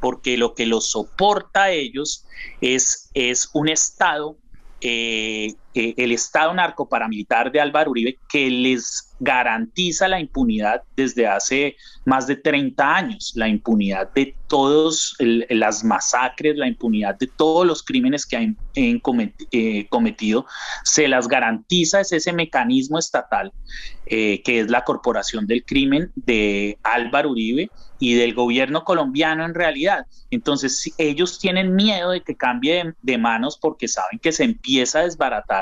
porque 0.00 0.38
lo 0.38 0.54
que 0.54 0.64
los 0.64 0.90
soporta 0.90 1.64
a 1.64 1.70
ellos 1.70 2.24
es, 2.62 3.10
es 3.12 3.50
un 3.52 3.68
Estado 3.68 4.38
eh, 4.80 5.54
eh, 5.74 5.94
el 5.96 6.12
Estado 6.12 6.52
narcoparamilitar 6.54 7.52
de 7.52 7.60
Álvaro 7.60 7.90
Uribe 7.90 8.18
que 8.28 8.50
les 8.50 9.14
garantiza 9.20 10.08
la 10.08 10.20
impunidad 10.20 10.82
desde 10.96 11.26
hace 11.26 11.76
más 12.04 12.26
de 12.26 12.36
30 12.36 12.96
años, 12.96 13.32
la 13.34 13.48
impunidad 13.48 14.10
de 14.14 14.34
todas 14.46 15.14
las 15.18 15.84
masacres, 15.84 16.56
la 16.56 16.68
impunidad 16.68 17.18
de 17.18 17.26
todos 17.26 17.66
los 17.66 17.82
crímenes 17.82 18.24
que 18.24 18.36
han, 18.36 18.56
eh, 18.74 19.88
cometido, 19.88 20.46
se 20.84 21.08
las 21.08 21.28
garantiza 21.28 22.00
es 22.00 22.12
ese 22.12 22.32
mecanismo 22.32 22.98
estatal 22.98 23.52
que 24.06 24.42
es 24.44 24.70
la 24.70 24.84
corporación 24.84 25.46
del 25.46 25.66
crimen 25.66 26.10
de 26.14 26.78
Álvaro 26.82 27.32
Uribe 27.32 27.68
y 27.98 28.14
del 28.14 28.34
gobierno 28.34 28.84
colombiano 28.84 29.44
en 29.44 29.54
realidad. 29.54 30.06
Entonces 30.30 30.92
ellos 30.98 31.38
tienen 31.38 31.74
miedo 31.74 32.10
de 32.10 32.22
que 32.22 32.36
cambie 32.36 32.94
de, 33.02 33.18
manos 33.18 33.58
porque 33.58 33.88
saben 33.88 34.18
que 34.18 34.32
se 34.32 34.44
empieza 34.44 35.00
a 35.00 35.02
desbaratar 35.02 35.57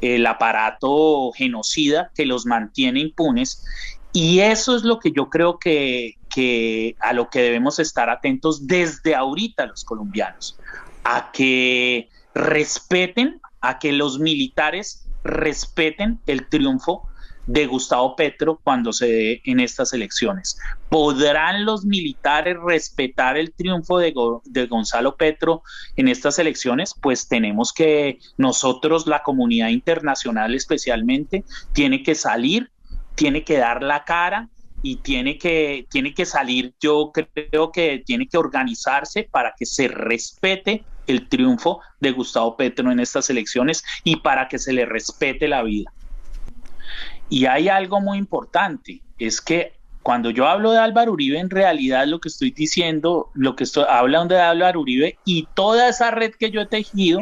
el 0.00 0.26
aparato 0.26 1.32
genocida 1.32 2.10
que 2.14 2.26
los 2.26 2.46
mantiene 2.46 3.00
impunes. 3.00 3.64
Y 4.12 4.40
eso 4.40 4.76
es 4.76 4.82
lo 4.82 4.98
que 4.98 5.12
yo 5.12 5.28
creo 5.28 5.58
que, 5.58 6.16
que 6.34 6.96
a 7.00 7.12
lo 7.12 7.28
que 7.30 7.42
debemos 7.42 7.78
estar 7.78 8.10
atentos 8.10 8.66
desde 8.66 9.14
ahorita 9.14 9.66
los 9.66 9.84
colombianos, 9.84 10.58
a 11.04 11.30
que 11.32 12.08
respeten, 12.34 13.40
a 13.60 13.78
que 13.78 13.92
los 13.92 14.18
militares 14.18 15.06
respeten 15.24 16.20
el 16.26 16.48
triunfo 16.48 17.08
de 17.48 17.66
Gustavo 17.66 18.14
Petro 18.14 18.60
cuando 18.62 18.92
se 18.92 19.06
dé 19.06 19.42
en 19.44 19.58
estas 19.58 19.92
elecciones. 19.94 20.58
¿Podrán 20.90 21.64
los 21.64 21.84
militares 21.84 22.56
respetar 22.62 23.38
el 23.38 23.52
triunfo 23.52 23.98
de, 23.98 24.14
de, 24.44 24.66
Gonzalo 24.66 25.16
Petro 25.16 25.62
en 25.96 26.08
estas 26.08 26.38
elecciones? 26.38 26.94
Pues 27.00 27.26
tenemos 27.26 27.72
que 27.72 28.18
nosotros, 28.36 29.06
la 29.06 29.22
comunidad 29.22 29.68
internacional 29.70 30.54
especialmente, 30.54 31.42
tiene 31.72 32.02
que 32.02 32.14
salir, 32.14 32.70
tiene 33.14 33.42
que 33.44 33.56
dar 33.56 33.82
la 33.82 34.04
cara 34.04 34.50
y 34.82 34.96
tiene 34.96 35.38
que, 35.38 35.86
tiene 35.90 36.12
que 36.12 36.26
salir, 36.26 36.74
yo 36.80 37.12
creo 37.12 37.72
que 37.72 38.02
tiene 38.04 38.28
que 38.28 38.36
organizarse 38.36 39.26
para 39.28 39.54
que 39.58 39.64
se 39.64 39.88
respete 39.88 40.84
el 41.06 41.28
triunfo 41.30 41.80
de 41.98 42.12
Gustavo 42.12 42.58
Petro 42.58 42.92
en 42.92 43.00
estas 43.00 43.30
elecciones 43.30 43.82
y 44.04 44.16
para 44.16 44.48
que 44.48 44.58
se 44.58 44.74
le 44.74 44.84
respete 44.84 45.48
la 45.48 45.62
vida. 45.62 45.90
Y 47.30 47.46
hay 47.46 47.68
algo 47.68 48.00
muy 48.00 48.18
importante, 48.18 49.02
es 49.18 49.40
que 49.40 49.78
cuando 50.02 50.30
yo 50.30 50.46
hablo 50.46 50.72
de 50.72 50.78
Álvaro 50.78 51.12
Uribe, 51.12 51.38
en 51.38 51.50
realidad 51.50 52.06
lo 52.06 52.18
que 52.20 52.28
estoy 52.28 52.50
diciendo, 52.50 53.30
lo 53.34 53.56
que 53.56 53.64
estoy 53.64 53.84
hablando 53.88 54.34
de 54.34 54.40
Álvaro 54.40 54.80
Uribe 54.80 55.18
y 55.26 55.46
toda 55.54 55.88
esa 55.88 56.10
red 56.10 56.32
que 56.32 56.50
yo 56.50 56.62
he 56.62 56.66
tejido, 56.66 57.20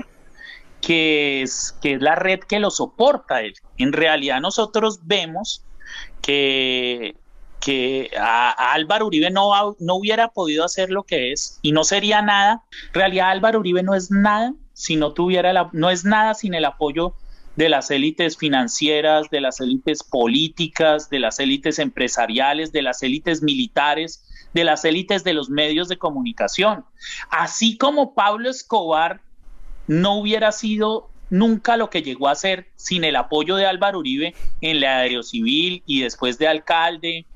que 0.80 1.42
es, 1.42 1.76
que 1.82 1.94
es 1.94 2.00
la 2.00 2.14
red 2.14 2.38
que 2.40 2.60
lo 2.60 2.70
soporta 2.70 3.42
él. 3.42 3.54
En 3.76 3.92
realidad 3.92 4.40
nosotros 4.40 5.00
vemos 5.02 5.64
que, 6.22 7.16
que 7.60 8.10
Álvaro 8.16 9.06
Uribe 9.06 9.30
no, 9.30 9.74
no 9.80 9.94
hubiera 9.96 10.28
podido 10.28 10.64
hacer 10.64 10.90
lo 10.90 11.02
que 11.02 11.32
es 11.32 11.58
y 11.62 11.72
no 11.72 11.82
sería 11.82 12.22
nada. 12.22 12.62
En 12.88 12.94
realidad 12.94 13.30
Álvaro 13.30 13.58
Uribe 13.58 13.82
no 13.82 13.96
es 13.96 14.12
nada 14.12 14.52
si 14.74 14.94
no 14.94 15.12
tuviera 15.12 15.52
la, 15.52 15.70
no 15.72 15.90
es 15.90 16.04
nada 16.04 16.34
sin 16.34 16.54
el 16.54 16.64
apoyo 16.64 17.16
de 17.56 17.68
las 17.68 17.90
élites 17.90 18.36
financieras, 18.36 19.30
de 19.30 19.40
las 19.40 19.60
élites 19.60 20.02
políticas, 20.02 21.10
de 21.10 21.20
las 21.20 21.40
élites 21.40 21.78
empresariales, 21.78 22.70
de 22.70 22.82
las 22.82 23.02
élites 23.02 23.42
militares, 23.42 24.22
de 24.52 24.64
las 24.64 24.84
élites 24.84 25.24
de 25.24 25.34
los 25.34 25.50
medios 25.50 25.88
de 25.88 25.98
comunicación. 25.98 26.84
Así 27.30 27.76
como 27.76 28.14
Pablo 28.14 28.50
Escobar 28.50 29.20
no 29.86 30.18
hubiera 30.18 30.52
sido 30.52 31.08
nunca 31.30 31.76
lo 31.76 31.90
que 31.90 32.02
llegó 32.02 32.28
a 32.28 32.34
ser 32.34 32.68
sin 32.76 33.04
el 33.04 33.16
apoyo 33.16 33.56
de 33.56 33.66
Álvaro 33.66 33.98
Uribe 33.98 34.34
en 34.60 34.80
la 34.80 34.98
aerocivil 34.98 35.82
y 35.86 36.02
después 36.02 36.38
de 36.38 36.48
alcalde, 36.48 37.26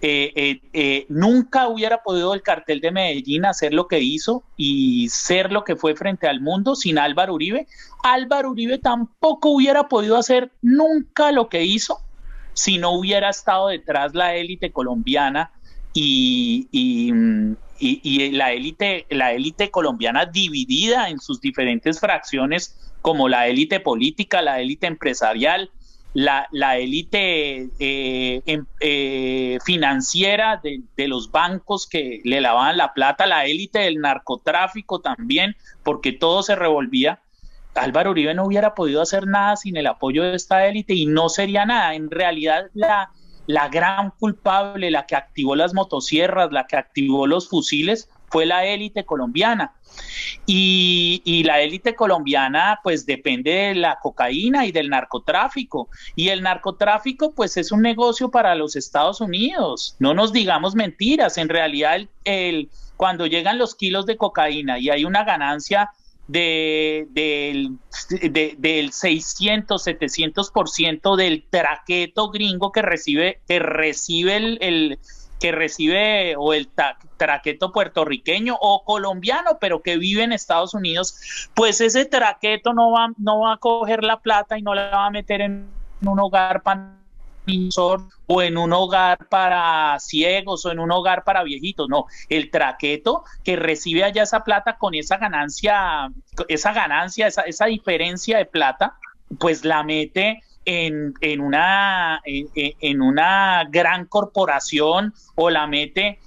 eh, 0.00 0.32
eh, 0.36 0.60
eh, 0.72 1.06
nunca 1.08 1.66
hubiera 1.66 2.04
podido 2.04 2.32
el 2.32 2.42
cartel 2.42 2.80
de 2.80 2.92
Medellín 2.92 3.44
hacer 3.44 3.74
lo 3.74 3.88
que 3.88 3.98
hizo 3.98 4.44
y 4.56 5.08
ser 5.08 5.50
lo 5.50 5.64
que 5.64 5.74
fue 5.74 5.96
frente 5.96 6.28
al 6.28 6.40
mundo 6.40 6.76
sin 6.76 6.98
Álvaro 6.98 7.34
Uribe. 7.34 7.66
Álvaro 8.04 8.50
Uribe 8.50 8.78
tampoco 8.78 9.50
hubiera 9.50 9.88
podido 9.88 10.16
hacer 10.16 10.52
nunca 10.62 11.32
lo 11.32 11.48
que 11.48 11.64
hizo 11.64 11.98
si 12.52 12.78
no 12.78 12.92
hubiera 12.92 13.30
estado 13.30 13.68
detrás 13.68 14.14
la 14.14 14.36
élite 14.36 14.70
colombiana 14.70 15.50
y, 15.92 16.68
y 16.70 18.30
la 18.30 18.52
élite 18.52 19.06
la 19.10 19.32
élite 19.32 19.70
colombiana 19.70 20.26
dividida 20.26 21.08
en 21.08 21.18
sus 21.18 21.40
diferentes 21.40 21.98
fracciones 21.98 22.92
como 23.02 23.28
la 23.28 23.48
élite 23.48 23.80
política, 23.80 24.42
la 24.42 24.60
élite 24.60 24.86
empresarial, 24.86 25.70
la, 26.18 26.78
élite 26.78 27.70
eh, 27.78 28.42
em, 28.44 28.66
eh, 28.80 29.58
financiera 29.64 30.60
de, 30.62 31.08
los 31.08 31.30
bancos 31.30 31.86
que 31.86 32.20
le 32.24 32.40
lavaban 32.40 32.76
la 32.76 32.92
plata, 32.92 33.26
la 33.26 33.46
élite 33.46 33.78
del 33.80 34.00
narcotráfico 34.00 35.00
también, 35.00 35.54
porque 35.84 36.12
todo 36.12 36.42
se 36.42 36.56
revolvía. 36.56 37.20
Álvaro 37.74 38.10
Uribe 38.10 38.34
no 38.34 38.46
hubiera 38.46 38.74
podido 38.74 39.00
hacer 39.00 39.28
nada 39.28 39.54
sin 39.54 39.76
el 39.76 39.86
apoyo 39.86 40.24
de 40.24 40.34
esta 40.34 40.66
élite 40.66 40.94
y 40.94 41.06
no 41.06 41.28
sería 41.28 41.64
nada. 41.64 41.94
En 41.94 42.10
realidad, 42.10 42.66
la, 42.74 43.12
la 43.46 43.68
gran 43.68 44.10
culpable, 44.18 44.90
la 44.90 45.06
que 45.06 45.14
activó 45.14 45.54
las 45.54 45.72
motosierras, 45.72 46.50
la 46.50 46.66
que 46.66 46.76
activó 46.76 47.28
los 47.28 47.48
fusiles, 47.48 48.10
fue 48.28 48.46
la 48.46 48.64
élite 48.64 49.04
colombiana. 49.04 49.72
Y, 50.46 51.42
la 51.44 51.60
élite 51.60 51.94
colombiana 51.94 52.80
pues 52.82 53.06
depende 53.06 53.50
de 53.50 53.74
la 53.74 53.98
cocaína 54.00 54.66
y 54.66 54.72
del 54.72 54.88
narcotráfico. 54.88 55.88
Y 56.14 56.28
el 56.28 56.42
narcotráfico 56.42 57.32
pues 57.32 57.56
es 57.56 57.72
un 57.72 57.82
negocio 57.82 58.30
para 58.30 58.54
los 58.54 58.76
Estados 58.76 59.20
Unidos. 59.20 59.96
No 59.98 60.14
nos 60.14 60.32
digamos 60.32 60.74
mentiras. 60.74 61.38
En 61.38 61.48
realidad 61.48 62.00
el, 62.24 62.68
cuando 62.96 63.26
llegan 63.26 63.58
los 63.58 63.74
kilos 63.74 64.06
de 64.06 64.16
cocaína 64.16 64.78
y 64.78 64.90
hay 64.90 65.04
una 65.04 65.24
ganancia 65.24 65.90
de, 66.28 67.06
del, 67.10 67.78
del 68.60 68.92
600, 68.92 69.86
700% 69.86 71.16
del 71.16 71.44
traqueto 71.48 72.30
gringo 72.30 72.70
que 72.70 72.82
recibe, 72.82 73.40
que 73.48 73.58
recibe 73.58 74.36
el, 74.36 74.98
que 75.38 75.52
recibe 75.52 76.34
o 76.36 76.52
el 76.52 76.68
traqueto 77.16 77.72
puertorriqueño 77.72 78.56
o 78.60 78.84
colombiano, 78.84 79.58
pero 79.60 79.82
que 79.82 79.96
vive 79.96 80.22
en 80.22 80.32
Estados 80.32 80.74
Unidos, 80.74 81.48
pues 81.54 81.80
ese 81.80 82.04
traqueto 82.04 82.74
no 82.74 82.90
va, 82.90 83.08
no 83.18 83.40
va 83.40 83.54
a 83.54 83.56
coger 83.56 84.04
la 84.04 84.18
plata 84.18 84.58
y 84.58 84.62
no 84.62 84.74
la 84.74 84.90
va 84.90 85.06
a 85.06 85.10
meter 85.10 85.40
en 85.40 85.68
un 86.02 86.20
hogar 86.20 86.62
para 86.62 86.98
o 88.26 88.42
en 88.42 88.58
un 88.58 88.72
hogar 88.72 89.26
para 89.28 89.98
ciegos 90.00 90.66
o 90.66 90.70
en 90.70 90.78
un 90.78 90.90
hogar 90.90 91.24
para 91.24 91.42
viejitos, 91.42 91.88
no, 91.88 92.06
el 92.28 92.50
traqueto 92.50 93.24
que 93.42 93.56
recibe 93.56 94.04
allá 94.04 94.24
esa 94.24 94.44
plata 94.44 94.76
con 94.76 94.94
esa 94.94 95.16
ganancia, 95.16 96.10
esa 96.48 96.72
ganancia, 96.72 97.26
esa, 97.26 97.42
esa 97.42 97.66
diferencia 97.66 98.36
de 98.36 98.44
plata, 98.44 98.96
pues 99.38 99.64
la 99.64 99.82
mete 99.82 100.42
en, 100.64 101.14
en, 101.20 101.40
una, 101.40 102.20
en, 102.24 103.02
una 103.02 103.64
gran 103.70 104.06
corporación 104.06 105.14
o 105.34 105.50
la 105.50 105.66
mete 105.66 106.18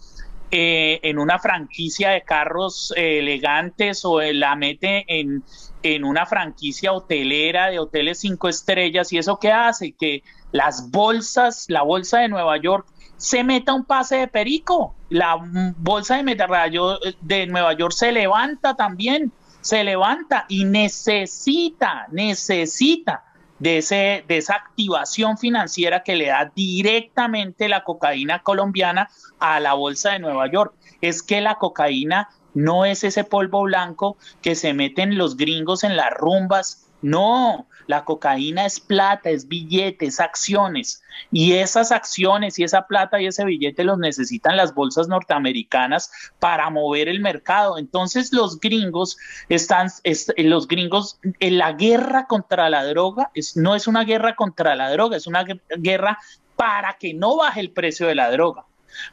eh, 0.50 1.00
en 1.04 1.18
una 1.18 1.40
franquicia 1.40 2.10
de 2.10 2.24
carros 2.24 2.94
eh, 2.98 3.20
elegantes 3.20 4.04
o 4.04 4.22
la 4.22 4.56
mete 4.56 5.06
en, 5.08 5.44
en 5.84 6.04
una 6.04 6.26
franquicia 6.26 6.92
hotelera 6.92 7.70
de 7.70 7.80
hoteles 7.80 8.20
cinco 8.20 8.50
estrellas 8.50 9.14
y 9.14 9.18
eso 9.18 9.40
qué 9.40 9.52
hace 9.52 9.94
que 9.94 10.24
las 10.52 10.92
bolsas, 10.92 11.66
la 11.70 11.84
bolsa 11.84 12.20
de 12.20 12.28
Nueva 12.28 12.58
York 12.58 12.86
se 13.18 13.44
meta 13.44 13.74
un 13.74 13.86
pase 13.86 14.18
de 14.18 14.28
perico, 14.28 14.96
la 15.10 15.38
bolsa 15.78 16.22
de, 16.22 17.16
de 17.22 17.48
Nueva 17.48 17.74
York 17.74 17.94
se 17.94 18.12
levanta 18.12 18.76
también, 18.76 19.32
se 19.62 19.84
levanta 19.84 20.46
y 20.50 20.66
necesita, 20.66 22.08
necesita 22.12 23.24
de, 23.62 23.78
ese, 23.78 24.26
de 24.28 24.38
esa 24.38 24.56
activación 24.56 25.38
financiera 25.38 26.02
que 26.02 26.16
le 26.16 26.28
da 26.28 26.52
directamente 26.56 27.70
la 27.70 27.84
cocaína 27.84 28.42
colombiana 28.42 29.10
a 29.40 29.60
la 29.60 29.74
bolsa 29.74 30.14
de 30.14 30.20
Nueva 30.20 30.52
York. 30.52 30.74
Es 31.00 31.22
que 31.22 31.42
la 31.42 31.56
cocaína 31.56 32.30
no 32.56 32.86
es 32.86 33.04
ese 33.04 33.24
polvo 33.24 33.62
blanco 33.62 34.18
que 34.42 34.56
se 34.56 34.74
meten 34.74 35.16
los 35.16 35.38
gringos 35.38 35.84
en 35.84 35.96
las 35.96 36.12
rumbas. 36.12 36.88
No, 37.02 37.68
la 37.88 38.06
cocaína 38.06 38.66
es 38.66 38.80
plata, 38.80 39.30
es 39.30 39.48
billetes, 39.48 40.20
acciones. 40.20 41.04
Y 41.32 41.54
esas 41.54 41.92
acciones 41.92 42.58
y 42.60 42.64
esa 42.64 42.88
plata 42.88 43.20
y 43.20 43.28
ese 43.28 43.44
billete 43.44 43.84
los 43.84 43.98
necesitan 43.98 44.56
las 44.56 44.74
bolsas 44.74 45.08
norteamericanas 45.08 46.12
para 46.40 46.70
mover 46.70 47.10
el 47.10 47.20
mercado. 47.20 47.78
Entonces 47.78 48.32
los 48.32 48.60
gringos 48.60 49.18
están, 49.50 49.90
los 50.38 50.68
gringos, 50.68 51.20
en 51.40 51.58
la 51.58 51.74
guerra 51.74 52.28
contra 52.28 52.70
la 52.70 52.86
droga 52.86 53.32
es, 53.34 53.58
no 53.58 53.76
es 53.76 53.88
una 53.88 54.04
guerra 54.04 54.36
contra 54.36 54.76
la 54.76 54.92
droga, 54.92 55.18
es 55.18 55.28
una 55.28 55.46
guerra 55.78 56.20
para 56.56 56.98
que 56.98 57.14
no 57.14 57.38
baje 57.38 57.60
el 57.60 57.72
precio 57.72 58.08
de 58.08 58.16
la 58.16 58.30
droga 58.32 58.66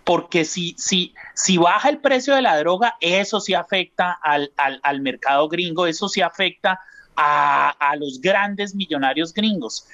porque 0.05 0.45
si, 0.45 0.75
si, 0.77 1.15
si 1.35 1.57
baja 1.57 1.89
el 1.89 1.99
precio 1.99 2.35
de 2.35 2.43
la 2.43 2.59
droga, 2.59 2.97
eso 3.01 3.41
sí 3.41 3.55
afecta 3.55 4.11
al, 4.11 4.53
al, 4.57 4.81
al 4.83 5.01
mercado 5.01 5.49
gringo, 5.49 5.87
eso 5.87 6.09
sí 6.09 6.21
afecta 6.21 6.81
a, 7.21 7.97
los 7.99 8.21
grandes 8.21 8.75
millonarios 8.75 9.35
gringos. 9.35 9.87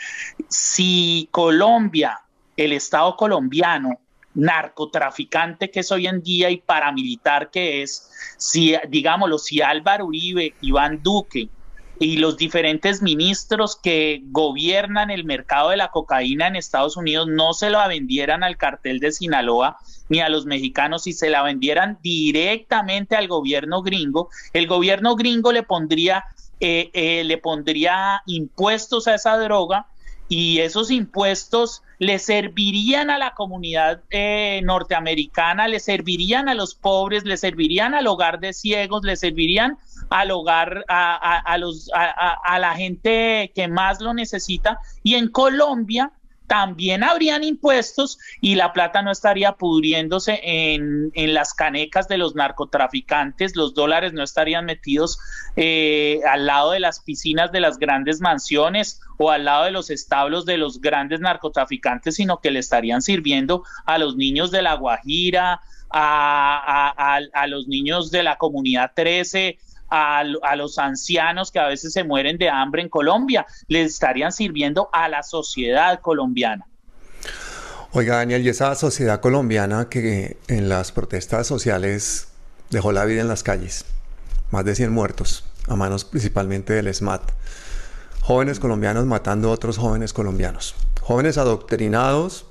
Si 0.49 1.29
Colombia, 1.31 2.21
el 2.57 2.73
Estado 2.73 3.17
colombiano, 3.17 3.99
narcotraficante 4.35 5.71
que 5.71 5.81
es 5.81 5.93
hoy 5.93 6.07
en 6.07 6.21
día 6.23 6.51
y 6.51 6.59
paramilitar 6.59 7.51
que 7.51 7.83
es, 7.83 8.11
si 8.37 8.75
digámoslo, 8.89 9.39
si 9.39 9.63
Álvaro 9.63 10.07
Uribe, 10.07 10.55
Iván 10.61 11.03
Duque 11.03 11.49
y 12.01 12.17
los 12.17 12.37
diferentes 12.37 13.01
ministros 13.01 13.79
que 13.81 14.21
gobiernan 14.25 15.11
el 15.11 15.25
mercado 15.25 15.71
de 15.71 15.77
la 15.77 15.93
cocaína 15.93 16.49
en 16.49 16.57
Estados 16.57 16.97
Unidos 16.97 17.29
no 17.29 17.55
se 17.55 17.71
la 17.71 17.87
vendieran 17.87 18.43
al 18.43 18.57
cartel 18.57 18.99
de 18.99 19.13
Sinaloa 19.13 19.79
ni 20.09 20.21
a 20.21 20.29
los 20.29 20.47
mexicanos 20.47 21.07
y 21.07 21.13
se 21.13 21.31
la 21.31 21.43
vendieran 21.43 21.99
directamente 22.03 23.15
al 23.15 23.29
gobierno 23.29 23.83
gringo, 23.83 24.29
el 24.53 24.67
gobierno 24.67 25.15
gringo 25.15 25.53
le 25.53 25.63
pondría 25.63 26.25
eh, 26.67 26.91
eh, 26.95 27.25
le 27.25 27.37
pondría 27.37 28.23
impuestos 28.25 29.07
a 29.07 29.17
esa 29.17 29.37
droga 29.37 29.87
y 30.31 30.61
esos 30.61 30.91
impuestos 30.91 31.83
le 31.99 32.19
servirían 32.19 33.11
a 33.11 33.19
la 33.19 33.35
comunidad 33.35 34.01
eh, 34.09 34.63
norteamericana, 34.65 35.69
le 35.69 35.79
servirían 35.79 36.49
a 36.49 36.55
los 36.55 36.75
pobres, 36.75 37.27
le 37.27 37.37
servirían 37.37 37.93
al 37.93 38.07
hogar 38.07 38.41
de 38.41 38.55
ciegos, 38.55 39.05
le 39.05 39.17
servirían 39.17 39.77
al 40.09 40.31
hogar, 40.31 40.87
a, 40.89 41.59
los, 41.59 41.91
a 41.93 42.59
la 42.59 42.75
gente 42.75 43.53
que 43.55 43.69
más 43.69 44.01
lo 44.01 44.15
necesita. 44.15 44.79
Y 45.03 45.17
en 45.17 45.29
Colombia, 45.29 46.13
también 46.47 47.03
habrían 47.03 47.43
impuestos 47.43 48.19
y 48.41 48.55
la 48.55 48.73
plata 48.73 49.03
no 49.03 49.11
estaría 49.11 49.53
pudriéndose 49.53 50.41
en, 50.43 51.13
las 51.15 51.55
canecas 51.55 52.07
de 52.09 52.19
los 52.19 52.35
narcotraficantes, 52.35 53.57
los 53.57 53.75
dólares 53.75 54.13
no 54.13 54.23
estarían 54.23 54.67
metidos 54.67 55.19
eh, 55.57 56.21
al 56.31 56.47
lado 56.47 56.73
de 56.73 56.81
las 56.81 57.01
piscinas 57.01 57.51
de 57.51 57.61
las 57.61 57.79
grandes 57.79 58.21
mansiones 58.21 59.01
o 59.17 59.31
al 59.31 59.47
lado 59.47 59.65
de 59.65 59.71
los 59.71 59.91
establos 59.91 60.45
de 60.45 60.59
los 60.59 60.81
grandes 60.81 61.21
narcotraficantes, 61.21 62.17
sino 62.17 62.41
que 62.41 62.51
le 62.51 62.59
estarían 62.59 63.01
sirviendo 63.01 63.65
a 63.87 63.99
los 63.99 64.17
niños 64.17 64.51
de 64.51 64.63
La 64.63 64.75
Guajira, 64.75 65.61
a, 65.91 67.21
a 67.33 67.47
los 67.47 67.69
niños 67.69 68.11
de 68.11 68.25
la 68.25 68.37
comunidad 68.37 68.93
13, 68.97 69.59
a, 69.95 70.57
los 70.57 70.79
ancianos 70.79 71.53
que 71.53 71.61
a 71.61 71.69
veces 71.69 71.93
se 71.93 72.03
mueren 72.03 72.37
de 72.37 72.49
hambre 72.49 72.83
en 72.83 72.89
Colombia, 72.89 73.47
les 73.69 73.93
estarían 73.93 74.33
sirviendo 74.33 74.89
a 74.93 75.09
la 75.09 75.23
sociedad 75.23 76.01
colombiana. 76.01 76.67
Oiga, 77.93 78.17
Daniel, 78.17 78.45
y 78.45 78.49
esa 78.49 78.75
sociedad 78.75 79.21
colombiana 79.21 79.89
que 79.89 80.37
en 80.49 80.69
las 80.69 80.91
protestas 80.91 81.47
sociales 81.47 82.29
dejó 82.71 82.91
la 82.91 83.05
vida 83.05 83.21
en 83.21 83.29
las 83.29 83.45
calles, 83.45 83.85
más 84.51 84.65
de 84.65 84.75
100 84.75 84.91
muertos, 84.93 85.45
a 85.69 85.77
manos 85.77 86.05
principalmente 86.05 86.73
del 86.73 86.93
SMAT, 86.93 87.23
jóvenes 88.21 88.59
colombianos 88.59 89.07
matando 89.07 89.51
a 89.51 89.53
otros 89.53 89.79
jóvenes 89.79 90.13
colombianos, 90.13 90.75
jóvenes 91.03 91.39
adoctrinados 91.39 92.47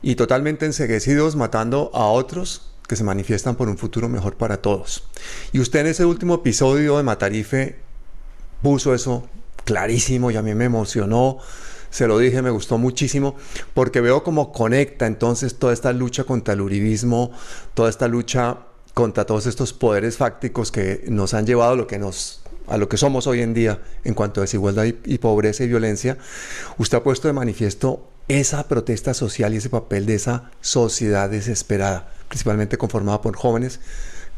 y 0.00 0.14
totalmente 0.14 0.64
enseguecidos 0.64 1.36
matando 1.36 1.90
a 1.92 2.06
otros 2.06 2.73
que 2.86 2.96
se 2.96 3.04
manifiestan 3.04 3.56
por 3.56 3.68
un 3.68 3.78
futuro 3.78 4.08
mejor 4.08 4.36
para 4.36 4.58
todos. 4.58 5.04
Y 5.52 5.60
usted 5.60 5.80
en 5.80 5.86
ese 5.86 6.04
último 6.04 6.34
episodio 6.34 6.96
de 6.96 7.02
Matarife 7.02 7.76
puso 8.62 8.94
eso 8.94 9.28
clarísimo 9.64 10.30
y 10.30 10.36
a 10.36 10.42
mí 10.42 10.54
me 10.54 10.66
emocionó. 10.66 11.38
Se 11.90 12.06
lo 12.06 12.18
dije, 12.18 12.42
me 12.42 12.50
gustó 12.50 12.76
muchísimo, 12.76 13.36
porque 13.72 14.00
veo 14.00 14.24
cómo 14.24 14.52
conecta 14.52 15.06
entonces 15.06 15.56
toda 15.56 15.72
esta 15.72 15.92
lucha 15.92 16.24
contra 16.24 16.54
el 16.54 16.60
uribismo, 16.60 17.30
toda 17.74 17.88
esta 17.88 18.08
lucha 18.08 18.58
contra 18.94 19.24
todos 19.24 19.46
estos 19.46 19.72
poderes 19.72 20.16
fácticos 20.16 20.70
que 20.70 21.04
nos 21.08 21.34
han 21.34 21.46
llevado 21.46 21.72
a 21.72 21.76
lo 21.76 21.86
que 21.86 21.98
nos 21.98 22.40
a 22.66 22.78
lo 22.78 22.88
que 22.88 22.96
somos 22.96 23.26
hoy 23.26 23.42
en 23.42 23.52
día 23.52 23.82
en 24.04 24.14
cuanto 24.14 24.40
a 24.40 24.44
desigualdad 24.44 24.86
y 24.86 25.18
pobreza 25.18 25.64
y 25.64 25.68
violencia, 25.68 26.16
usted 26.78 26.96
ha 26.96 27.02
puesto 27.02 27.28
de 27.28 27.34
manifiesto 27.34 28.08
esa 28.26 28.66
protesta 28.68 29.12
social 29.12 29.52
y 29.52 29.58
ese 29.58 29.68
papel 29.68 30.06
de 30.06 30.14
esa 30.14 30.50
sociedad 30.62 31.28
desesperada 31.28 32.13
principalmente 32.28 32.78
conformada 32.78 33.20
por 33.20 33.36
jóvenes 33.36 33.80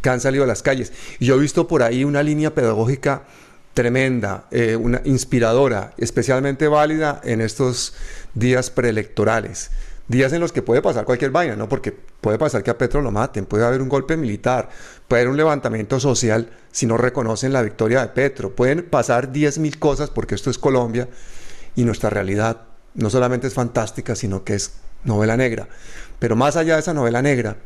que 0.03 0.11
han 0.11 0.21
salido 0.21 0.45
a 0.45 0.47
las 0.47 0.63
calles. 0.63 0.93
Y 1.19 1.27
yo 1.27 1.37
he 1.37 1.39
visto 1.39 1.67
por 1.69 1.83
ahí 1.83 2.05
una 2.05 2.23
línea 2.23 2.55
pedagógica 2.55 3.25
tremenda, 3.75 4.47
eh, 4.51 4.75
una 4.75 5.03
inspiradora, 5.05 5.93
especialmente 5.99 6.67
válida 6.67 7.21
en 7.25 7.43
estos 7.43 7.95
días 8.35 8.71
preelectorales. 8.71 9.71
Días 10.09 10.33
en 10.33 10.41
los 10.41 10.53
que 10.53 10.63
puede 10.63 10.81
pasar 10.81 11.05
cualquier 11.05 11.31
vaina, 11.31 11.57
¿no? 11.57 11.69
Porque 11.69 11.93
puede 11.93 12.39
pasar 12.39 12.63
que 12.63 12.71
a 12.71 12.79
Petro 12.79 13.03
lo 13.03 13.11
maten, 13.11 13.45
puede 13.45 13.67
haber 13.67 13.83
un 13.83 13.89
golpe 13.89 14.17
militar, 14.17 14.71
puede 15.09 15.23
haber 15.23 15.31
un 15.31 15.37
levantamiento 15.37 16.01
social 16.01 16.49
si 16.71 16.87
no 16.87 16.97
reconocen 16.97 17.53
la 17.53 17.61
victoria 17.61 18.01
de 18.01 18.09
Petro. 18.09 18.55
Pueden 18.55 18.89
pasar 18.89 19.33
10.000 19.33 19.79
cosas 19.79 20.09
porque 20.09 20.37
esto 20.37 20.49
es 20.49 20.59
Colombia 20.59 21.09
y 21.75 21.85
nuestra 21.85 22.09
realidad 22.09 22.63
no 22.95 23.11
solamente 23.11 23.47
es 23.47 23.55
fantástica, 23.55 24.15
sino 24.15 24.43
que 24.43 24.55
es 24.55 24.73
novela 25.05 25.37
negra. 25.37 25.69
Pero 26.19 26.35
más 26.35 26.57
allá 26.57 26.75
de 26.75 26.81
esa 26.81 26.95
novela 26.95 27.21
negra, 27.21 27.59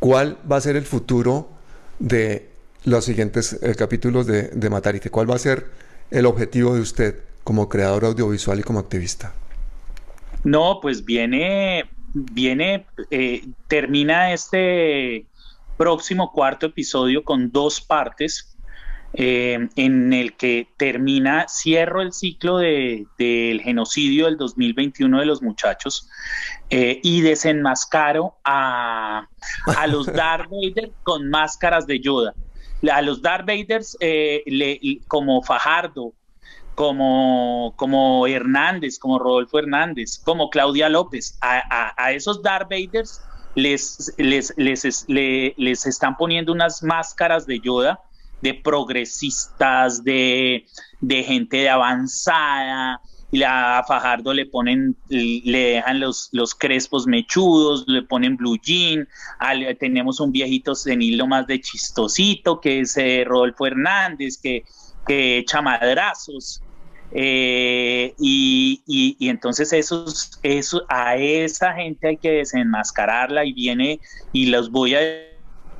¿Cuál 0.00 0.38
va 0.50 0.56
a 0.56 0.60
ser 0.60 0.76
el 0.76 0.84
futuro 0.84 1.50
de 1.98 2.48
los 2.84 3.04
siguientes 3.04 3.52
eh, 3.62 3.74
capítulos 3.76 4.26
de, 4.26 4.48
de? 4.48 5.10
¿Cuál 5.10 5.30
va 5.30 5.34
a 5.34 5.38
ser 5.38 5.66
el 6.10 6.26
objetivo 6.26 6.74
de 6.74 6.80
usted 6.80 7.22
como 7.44 7.68
creador 7.68 8.06
audiovisual 8.06 8.58
y 8.58 8.62
como 8.62 8.78
activista? 8.78 9.34
No, 10.42 10.78
pues 10.80 11.04
viene, 11.04 11.84
viene, 12.14 12.86
eh, 13.10 13.44
termina 13.68 14.32
este 14.32 15.26
próximo 15.76 16.32
cuarto 16.32 16.66
episodio 16.66 17.22
con 17.22 17.52
dos 17.52 17.80
partes. 17.82 18.56
Eh, 19.12 19.68
en 19.74 20.12
el 20.12 20.36
que 20.36 20.68
termina, 20.76 21.46
cierro 21.48 22.00
el 22.00 22.12
ciclo 22.12 22.58
del 22.58 23.60
genocidio 23.60 24.26
del 24.26 24.36
2021 24.36 25.18
de 25.18 25.26
los 25.26 25.42
muchachos 25.42 26.08
eh, 26.70 27.00
y 27.02 27.20
desenmascaro 27.20 28.36
a, 28.44 29.26
a 29.76 29.86
los 29.88 30.06
Darth 30.12 30.48
Vader 30.48 30.92
con 31.02 31.28
máscaras 31.28 31.88
de 31.88 31.98
Yoda. 31.98 32.34
A 32.92 33.02
los 33.02 33.20
Darth 33.20 33.46
Vaders 33.46 33.96
eh, 33.98 34.44
como 35.08 35.42
Fajardo, 35.42 36.12
como, 36.76 37.74
como 37.76 38.28
Hernández, 38.28 38.98
como 38.98 39.18
Rodolfo 39.18 39.58
Hernández, 39.58 40.20
como 40.24 40.50
Claudia 40.50 40.88
López, 40.88 41.36
a, 41.40 41.58
a, 41.68 41.94
a 41.96 42.12
esos 42.12 42.42
Darth 42.42 42.70
Vaders 42.70 43.20
les, 43.56 44.14
les, 44.16 44.54
les, 44.56 45.04
les, 45.08 45.86
están 45.86 46.16
poniendo 46.16 46.52
unas 46.52 46.82
máscaras 46.82 47.46
de 47.46 47.58
Yoda 47.60 48.00
de 48.42 48.54
progresistas, 48.54 50.02
de, 50.02 50.66
de 51.00 51.22
gente 51.22 51.58
de 51.58 51.68
avanzada, 51.68 53.00
y 53.32 53.42
a 53.44 53.82
Fajardo 53.86 54.34
le 54.34 54.46
ponen, 54.46 54.96
le 55.08 55.58
dejan 55.58 56.00
los, 56.00 56.30
los 56.32 56.54
crespos 56.54 57.06
mechudos, 57.06 57.84
le 57.86 58.02
ponen 58.02 58.36
blue 58.36 58.58
jean, 58.60 59.08
tenemos 59.78 60.18
un 60.18 60.32
viejito 60.32 60.74
senil 60.74 61.24
más 61.28 61.46
de 61.46 61.60
chistosito, 61.60 62.60
que 62.60 62.80
es 62.80 62.96
eh, 62.96 63.24
Rodolfo 63.24 63.66
Hernández, 63.66 64.36
que, 64.36 64.64
que 65.06 65.38
echa 65.38 65.62
madrazos. 65.62 66.62
Eh, 67.12 68.14
y, 68.20 68.82
y, 68.86 69.28
entonces 69.28 69.72
esos, 69.72 70.38
eso, 70.44 70.82
a 70.88 71.16
esa 71.16 71.72
gente 71.74 72.08
hay 72.08 72.16
que 72.16 72.30
desenmascararla 72.30 73.44
y 73.44 73.52
viene 73.52 74.00
y 74.32 74.46
los 74.46 74.70
voy 74.70 74.94
a 74.94 75.00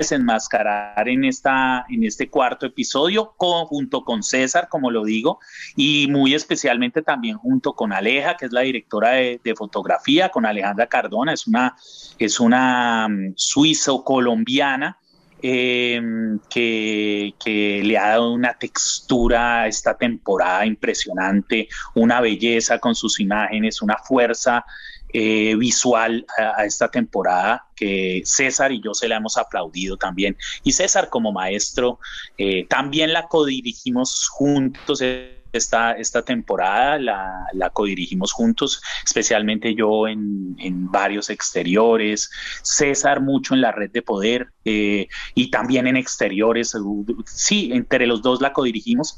desenmascarar 0.00 1.06
en, 1.10 1.24
esta, 1.24 1.84
en 1.90 2.04
este 2.04 2.30
cuarto 2.30 2.64
episodio, 2.64 3.34
junto 3.36 4.02
con 4.02 4.22
César, 4.22 4.68
como 4.70 4.90
lo 4.90 5.04
digo, 5.04 5.40
y 5.76 6.06
muy 6.08 6.32
especialmente 6.32 7.02
también 7.02 7.36
junto 7.36 7.74
con 7.74 7.92
Aleja, 7.92 8.38
que 8.38 8.46
es 8.46 8.52
la 8.52 8.62
directora 8.62 9.10
de, 9.10 9.54
fotografía, 9.56 10.30
con 10.30 10.46
Alejandra 10.46 10.86
Cardona, 10.86 11.34
es 11.34 11.46
una, 11.46 11.76
es 12.18 12.40
una 12.40 13.08
mm, 13.08 13.34
suizo-colombiana. 13.36 14.96
Em, 15.42 16.38
que, 16.50 17.32
le 17.82 17.96
ha 17.96 18.08
dado 18.08 18.32
una 18.32 18.54
textura 18.58 19.62
a 19.62 19.68
esta 19.68 19.96
temporada 19.96 20.66
impresionante, 20.66 21.68
una 21.94 22.20
belleza 22.20 22.78
con 22.78 22.94
sus 22.94 23.20
imágenes, 23.20 23.80
una 23.80 23.96
fuerza 23.96 24.64
eh, 25.12 25.54
visual 25.56 26.26
a, 26.36 26.64
esta 26.64 26.90
temporada 26.90 27.66
que 27.74 28.22
César 28.24 28.70
y 28.70 28.82
yo 28.82 28.92
se 28.92 29.08
la 29.08 29.16
hemos 29.16 29.38
aplaudido 29.38 29.96
también. 29.96 30.36
Y 30.62 30.72
César 30.72 31.08
como 31.08 31.32
maestro 31.32 31.98
eh, 32.36 32.66
también 32.68 33.12
la 33.12 33.26
codirigimos 33.26 34.28
juntos 34.28 35.00
esta, 35.52 35.92
esta 35.92 36.22
temporada 36.22 36.98
la, 36.98 37.46
la 37.52 37.70
codirigimos 37.70 38.32
juntos, 38.32 38.82
especialmente 39.04 39.74
yo 39.74 40.08
en, 40.08 40.56
en, 40.58 40.90
varios 40.90 41.30
exteriores, 41.30 42.30
César 42.62 43.20
mucho 43.20 43.54
en 43.54 43.60
la 43.60 43.72
red 43.72 43.90
de 43.90 44.02
poder 44.02 44.52
eh, 44.64 45.08
y 45.34 45.50
también 45.50 45.86
en 45.86 45.96
exteriores. 45.96 46.76
Sí, 47.26 47.70
entre 47.72 48.06
los 48.06 48.22
dos 48.22 48.40
la 48.40 48.52
codirigimos. 48.52 49.16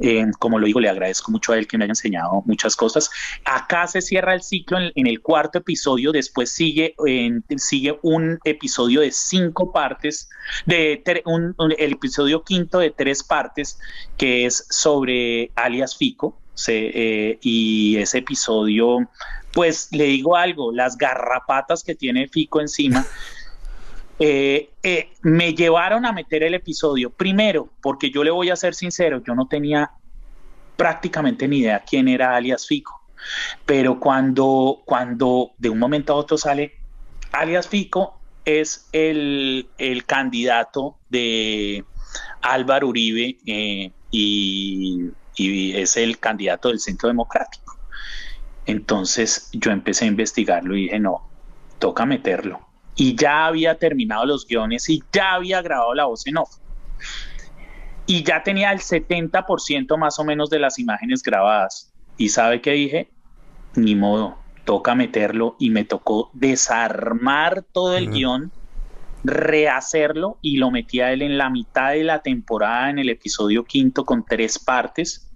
Eh, 0.00 0.24
como 0.38 0.58
lo 0.58 0.66
digo, 0.66 0.80
le 0.80 0.88
agradezco 0.88 1.30
mucho 1.30 1.52
a 1.52 1.58
él 1.58 1.66
que 1.66 1.78
me 1.78 1.84
haya 1.84 1.92
enseñado 1.92 2.42
muchas 2.46 2.76
cosas. 2.76 3.10
Acá 3.44 3.86
se 3.86 4.00
cierra 4.02 4.34
el 4.34 4.42
ciclo 4.42 4.78
en, 4.94 5.06
el 5.06 5.20
cuarto 5.20 5.58
episodio, 5.58 6.12
después 6.12 6.50
sigue, 6.50 6.94
en, 7.06 7.44
sigue 7.56 7.98
un 8.02 8.38
episodio 8.44 9.00
de 9.00 9.10
cinco 9.12 9.72
partes, 9.72 10.28
de 10.66 11.02
un, 11.24 11.54
el 11.78 11.92
episodio 11.92 12.42
quinto 12.42 12.78
de 12.78 12.90
tres 12.90 13.22
partes, 13.22 13.78
que 14.16 14.46
es 14.46 14.66
sobre 14.70 15.50
alias 15.72 15.96
Fico, 15.96 16.36
eh, 16.68 17.38
y 17.40 17.96
ese 17.96 18.18
episodio, 18.18 19.08
pues 19.52 19.88
le 19.92 20.04
digo 20.04 20.36
algo, 20.36 20.70
las 20.70 20.96
garrapatas 20.96 21.82
que 21.82 21.94
tiene 21.94 22.28
Fico 22.28 22.60
encima. 22.60 23.04
Eh, 24.24 24.70
eh, 24.84 25.14
me 25.22 25.52
llevaron 25.52 26.06
a 26.06 26.12
meter 26.12 26.44
el 26.44 26.54
episodio. 26.54 27.10
Primero, 27.10 27.70
porque 27.80 28.08
yo 28.08 28.22
le 28.22 28.30
voy 28.30 28.50
a 28.50 28.56
ser 28.56 28.72
sincero, 28.76 29.20
yo 29.26 29.34
no 29.34 29.48
tenía 29.48 29.90
prácticamente 30.76 31.48
ni 31.48 31.58
idea 31.58 31.82
quién 31.84 32.06
era 32.06 32.36
alias 32.36 32.68
Fico. 32.68 33.02
Pero 33.66 33.98
cuando, 33.98 34.82
cuando 34.84 35.52
de 35.58 35.70
un 35.70 35.78
momento 35.78 36.12
a 36.12 36.16
otro 36.16 36.38
sale 36.38 36.74
alias 37.32 37.66
Fico, 37.66 38.20
es 38.44 38.86
el, 38.92 39.66
el 39.78 40.04
candidato 40.04 40.98
de 41.08 41.84
Álvaro 42.42 42.88
Uribe 42.88 43.38
y 44.12 45.10
y 45.36 45.76
es 45.76 45.96
el 45.96 46.18
candidato 46.18 46.68
del 46.68 46.80
Centro 46.80 47.08
Democrático. 47.08 47.78
Entonces 48.66 49.48
yo 49.52 49.70
empecé 49.70 50.04
a 50.04 50.08
investigarlo 50.08 50.76
y 50.76 50.82
dije, 50.82 50.98
no, 50.98 51.28
toca 51.78 52.06
meterlo. 52.06 52.60
Y 52.94 53.16
ya 53.16 53.46
había 53.46 53.78
terminado 53.78 54.26
los 54.26 54.46
guiones 54.46 54.88
y 54.88 55.02
ya 55.12 55.34
había 55.34 55.62
grabado 55.62 55.94
la 55.94 56.04
voz 56.04 56.26
en 56.26 56.38
off. 56.38 56.58
Y 58.06 58.22
ya 58.22 58.42
tenía 58.42 58.72
el 58.72 58.80
70% 58.80 59.96
más 59.96 60.18
o 60.18 60.24
menos 60.24 60.50
de 60.50 60.58
las 60.58 60.78
imágenes 60.78 61.22
grabadas. 61.22 61.92
¿Y 62.16 62.28
sabe 62.28 62.60
qué 62.60 62.72
dije? 62.72 63.10
Ni 63.74 63.94
modo, 63.94 64.38
toca 64.64 64.94
meterlo 64.94 65.56
y 65.58 65.70
me 65.70 65.84
tocó 65.84 66.30
desarmar 66.34 67.62
todo 67.62 67.96
el 67.96 68.10
guion 68.10 68.52
rehacerlo 69.24 70.38
y 70.42 70.56
lo 70.56 70.70
metí 70.70 71.00
a 71.00 71.12
él 71.12 71.22
en 71.22 71.38
la 71.38 71.50
mitad 71.50 71.92
de 71.92 72.04
la 72.04 72.22
temporada, 72.22 72.90
en 72.90 72.98
el 72.98 73.08
episodio 73.08 73.64
quinto, 73.64 74.04
con 74.04 74.24
tres 74.24 74.58
partes. 74.58 75.30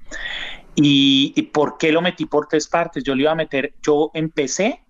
¿Y, 0.75 1.43
por 1.55 1.79
qué 1.79 1.91
lo 1.91 2.03
metí 2.03 2.27
por 2.27 2.49
tres 2.49 2.69
partes? 2.69 3.03
Yo 3.03 3.15
lo 3.15 3.23
iba 3.23 3.33
a 3.33 3.37
meter, 3.37 3.75
yo 3.83 4.11
empecé 4.15 4.83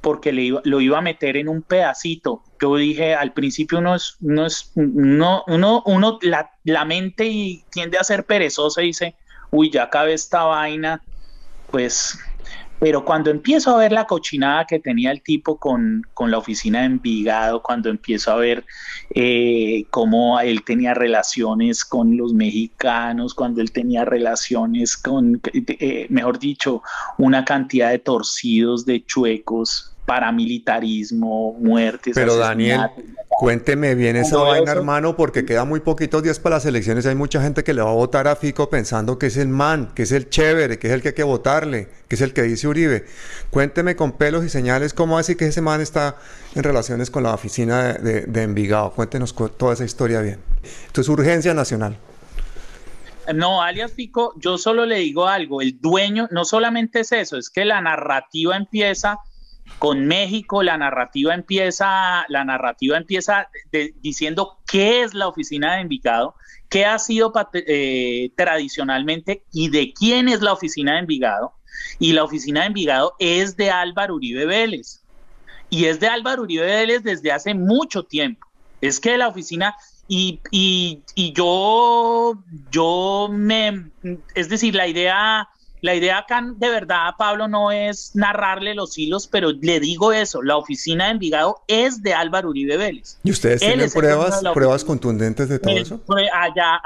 porque 0.00 0.32
le 0.32 0.54
lo 0.64 0.80
iba 0.80 0.98
a 0.98 1.02
meter 1.02 1.36
en 1.36 1.48
un 1.48 1.62
pedacito. 1.62 2.42
Yo 2.60 2.76
dije, 2.76 3.14
al 3.14 3.32
principio 3.32 3.78
uno 3.78 3.94
es, 3.94 4.16
uno 4.20 4.46
es, 4.46 4.72
uno, 4.74 5.44
uno, 5.46 6.18
la, 6.22 6.50
la, 6.64 6.84
mente 6.84 7.26
y 7.26 7.64
tiende 7.70 7.98
a 7.98 8.04
ser 8.04 8.24
perezosa 8.24 8.82
y 8.82 8.86
dice, 8.86 9.16
uy, 9.50 9.70
ya 9.70 9.90
cabe 9.90 10.14
esta 10.14 10.44
vaina, 10.44 11.02
pues 11.70 12.18
pero 12.78 13.04
cuando 13.04 13.30
empiezo 13.30 13.74
a 13.74 13.78
ver 13.78 13.92
la 13.92 14.06
cochinada 14.06 14.66
que 14.66 14.78
tenía 14.78 15.10
el 15.10 15.22
tipo 15.22 15.58
con, 15.58 16.02
la 16.18 16.38
oficina 16.38 16.80
de 16.80 16.86
Envigado, 16.86 17.62
cuando 17.62 17.88
empiezo 17.88 18.32
a 18.32 18.36
ver 18.36 18.64
eh, 19.14 19.86
cómo 19.90 20.38
él 20.40 20.64
tenía 20.64 20.94
relaciones 20.94 21.84
con 21.84 22.16
los 22.16 22.34
mexicanos, 22.34 23.34
cuando 23.34 23.60
él 23.60 23.72
tenía 23.72 24.04
relaciones 24.04 24.96
con, 24.96 25.40
eh, 25.52 26.06
mejor 26.10 26.38
dicho, 26.38 26.82
una 27.18 27.44
cantidad 27.44 27.90
de 27.90 27.98
torcidos, 28.00 28.84
de 28.84 29.04
chuecos, 29.04 29.93
paramilitarismo, 30.06 31.54
muertes. 31.54 32.14
Pero 32.14 32.36
Daniel, 32.36 32.90
cuénteme 33.38 33.94
bien 33.94 34.16
esa 34.16 34.38
vaina, 34.38 34.72
hermano, 34.72 35.16
porque 35.16 35.44
queda 35.44 35.64
muy 35.64 35.80
poquitos 35.80 36.22
días 36.22 36.38
para 36.38 36.56
las 36.56 36.66
elecciones. 36.66 37.06
Hay 37.06 37.14
mucha 37.14 37.42
gente 37.42 37.64
que 37.64 37.72
le 37.72 37.82
va 37.82 37.90
a 37.90 37.94
votar 37.94 38.28
a 38.28 38.36
Fico 38.36 38.68
pensando 38.68 39.18
que 39.18 39.26
es 39.26 39.36
el 39.36 39.48
man, 39.48 39.92
que 39.94 40.02
es 40.02 40.12
el 40.12 40.28
chévere, 40.28 40.78
que 40.78 40.88
es 40.88 40.92
el 40.92 41.02
que 41.02 41.08
hay 41.08 41.14
que 41.14 41.22
votarle, 41.22 41.88
que 42.08 42.16
es 42.16 42.20
el 42.20 42.32
que 42.32 42.42
dice 42.42 42.68
Uribe. 42.68 43.04
Cuénteme 43.50 43.96
con 43.96 44.12
pelos 44.12 44.44
y 44.44 44.48
señales 44.48 44.94
cómo 44.94 45.18
así 45.18 45.36
que 45.36 45.46
ese 45.46 45.60
man 45.60 45.80
está 45.80 46.16
en 46.54 46.62
relaciones 46.62 47.10
con 47.10 47.22
la 47.22 47.34
oficina 47.34 47.94
de, 47.94 48.22
de 48.22 48.42
Envigado. 48.42 48.92
Cuéntenos 48.92 49.34
toda 49.56 49.72
esa 49.72 49.84
historia 49.84 50.20
bien. 50.20 50.38
Esto 50.86 51.00
es 51.00 51.08
urgencia 51.08 51.54
nacional. 51.54 51.96
No, 53.32 53.62
alias 53.62 53.92
Fico, 53.92 54.34
yo 54.36 54.58
solo 54.58 54.84
le 54.84 54.96
digo 54.96 55.26
algo, 55.26 55.62
el 55.62 55.80
dueño, 55.80 56.28
no 56.30 56.44
solamente 56.44 57.00
es 57.00 57.12
eso, 57.12 57.38
es 57.38 57.48
que 57.48 57.64
la 57.64 57.80
narrativa 57.80 58.54
empieza 58.54 59.18
con 59.78 60.06
México 60.06 60.62
la 60.62 60.78
narrativa 60.78 61.34
empieza, 61.34 62.24
la 62.28 62.44
narrativa 62.44 62.96
empieza 62.96 63.48
diciendo 64.00 64.58
qué 64.66 65.02
es 65.02 65.14
la 65.14 65.28
oficina 65.28 65.74
de 65.74 65.82
Envigado, 65.82 66.34
qué 66.68 66.84
ha 66.84 66.98
sido 66.98 67.32
eh, 67.52 68.30
tradicionalmente 68.36 69.44
y 69.52 69.68
de 69.68 69.92
quién 69.92 70.28
es 70.28 70.40
la 70.42 70.52
oficina 70.52 70.94
de 70.94 71.00
Envigado. 71.00 71.54
Y 71.98 72.12
la 72.12 72.24
oficina 72.24 72.60
de 72.60 72.66
Envigado 72.68 73.14
es 73.18 73.56
de 73.56 73.70
Álvaro 73.70 74.14
Uribe 74.14 74.46
Vélez. 74.46 75.02
Y 75.70 75.86
es 75.86 76.00
de 76.00 76.06
Álvaro 76.08 76.42
Uribe 76.42 76.64
Vélez 76.64 77.02
desde 77.02 77.32
hace 77.32 77.54
mucho 77.54 78.04
tiempo. 78.04 78.46
Es 78.80 79.00
que 79.00 79.16
la 79.16 79.28
oficina, 79.28 79.74
y, 80.08 80.40
y, 80.50 81.02
y 81.14 81.32
yo, 81.32 82.38
yo 82.70 83.28
me, 83.30 83.90
es 84.34 84.48
decir, 84.48 84.74
la 84.74 84.86
idea 84.86 85.48
la 85.84 85.94
idea 85.94 86.16
acá 86.16 86.42
de 86.42 86.70
verdad, 86.70 87.10
Pablo, 87.18 87.46
no 87.46 87.70
es 87.70 88.16
narrarle 88.16 88.74
los 88.74 88.96
hilos, 88.96 89.26
pero 89.26 89.52
le 89.52 89.80
digo 89.80 90.14
eso, 90.14 90.40
la 90.40 90.56
oficina 90.56 91.04
de 91.04 91.10
Envigado 91.10 91.62
es 91.68 92.02
de 92.02 92.14
Álvaro 92.14 92.48
Uribe 92.48 92.78
Vélez. 92.78 93.18
¿Y 93.22 93.30
ustedes 93.30 93.60
tienen 93.60 93.90
pruebas, 93.90 94.42
pruebas 94.54 94.82
contundentes 94.82 95.50
de 95.50 95.58
todo 95.58 95.76
eso? 95.76 96.00
Allá, 96.32 96.80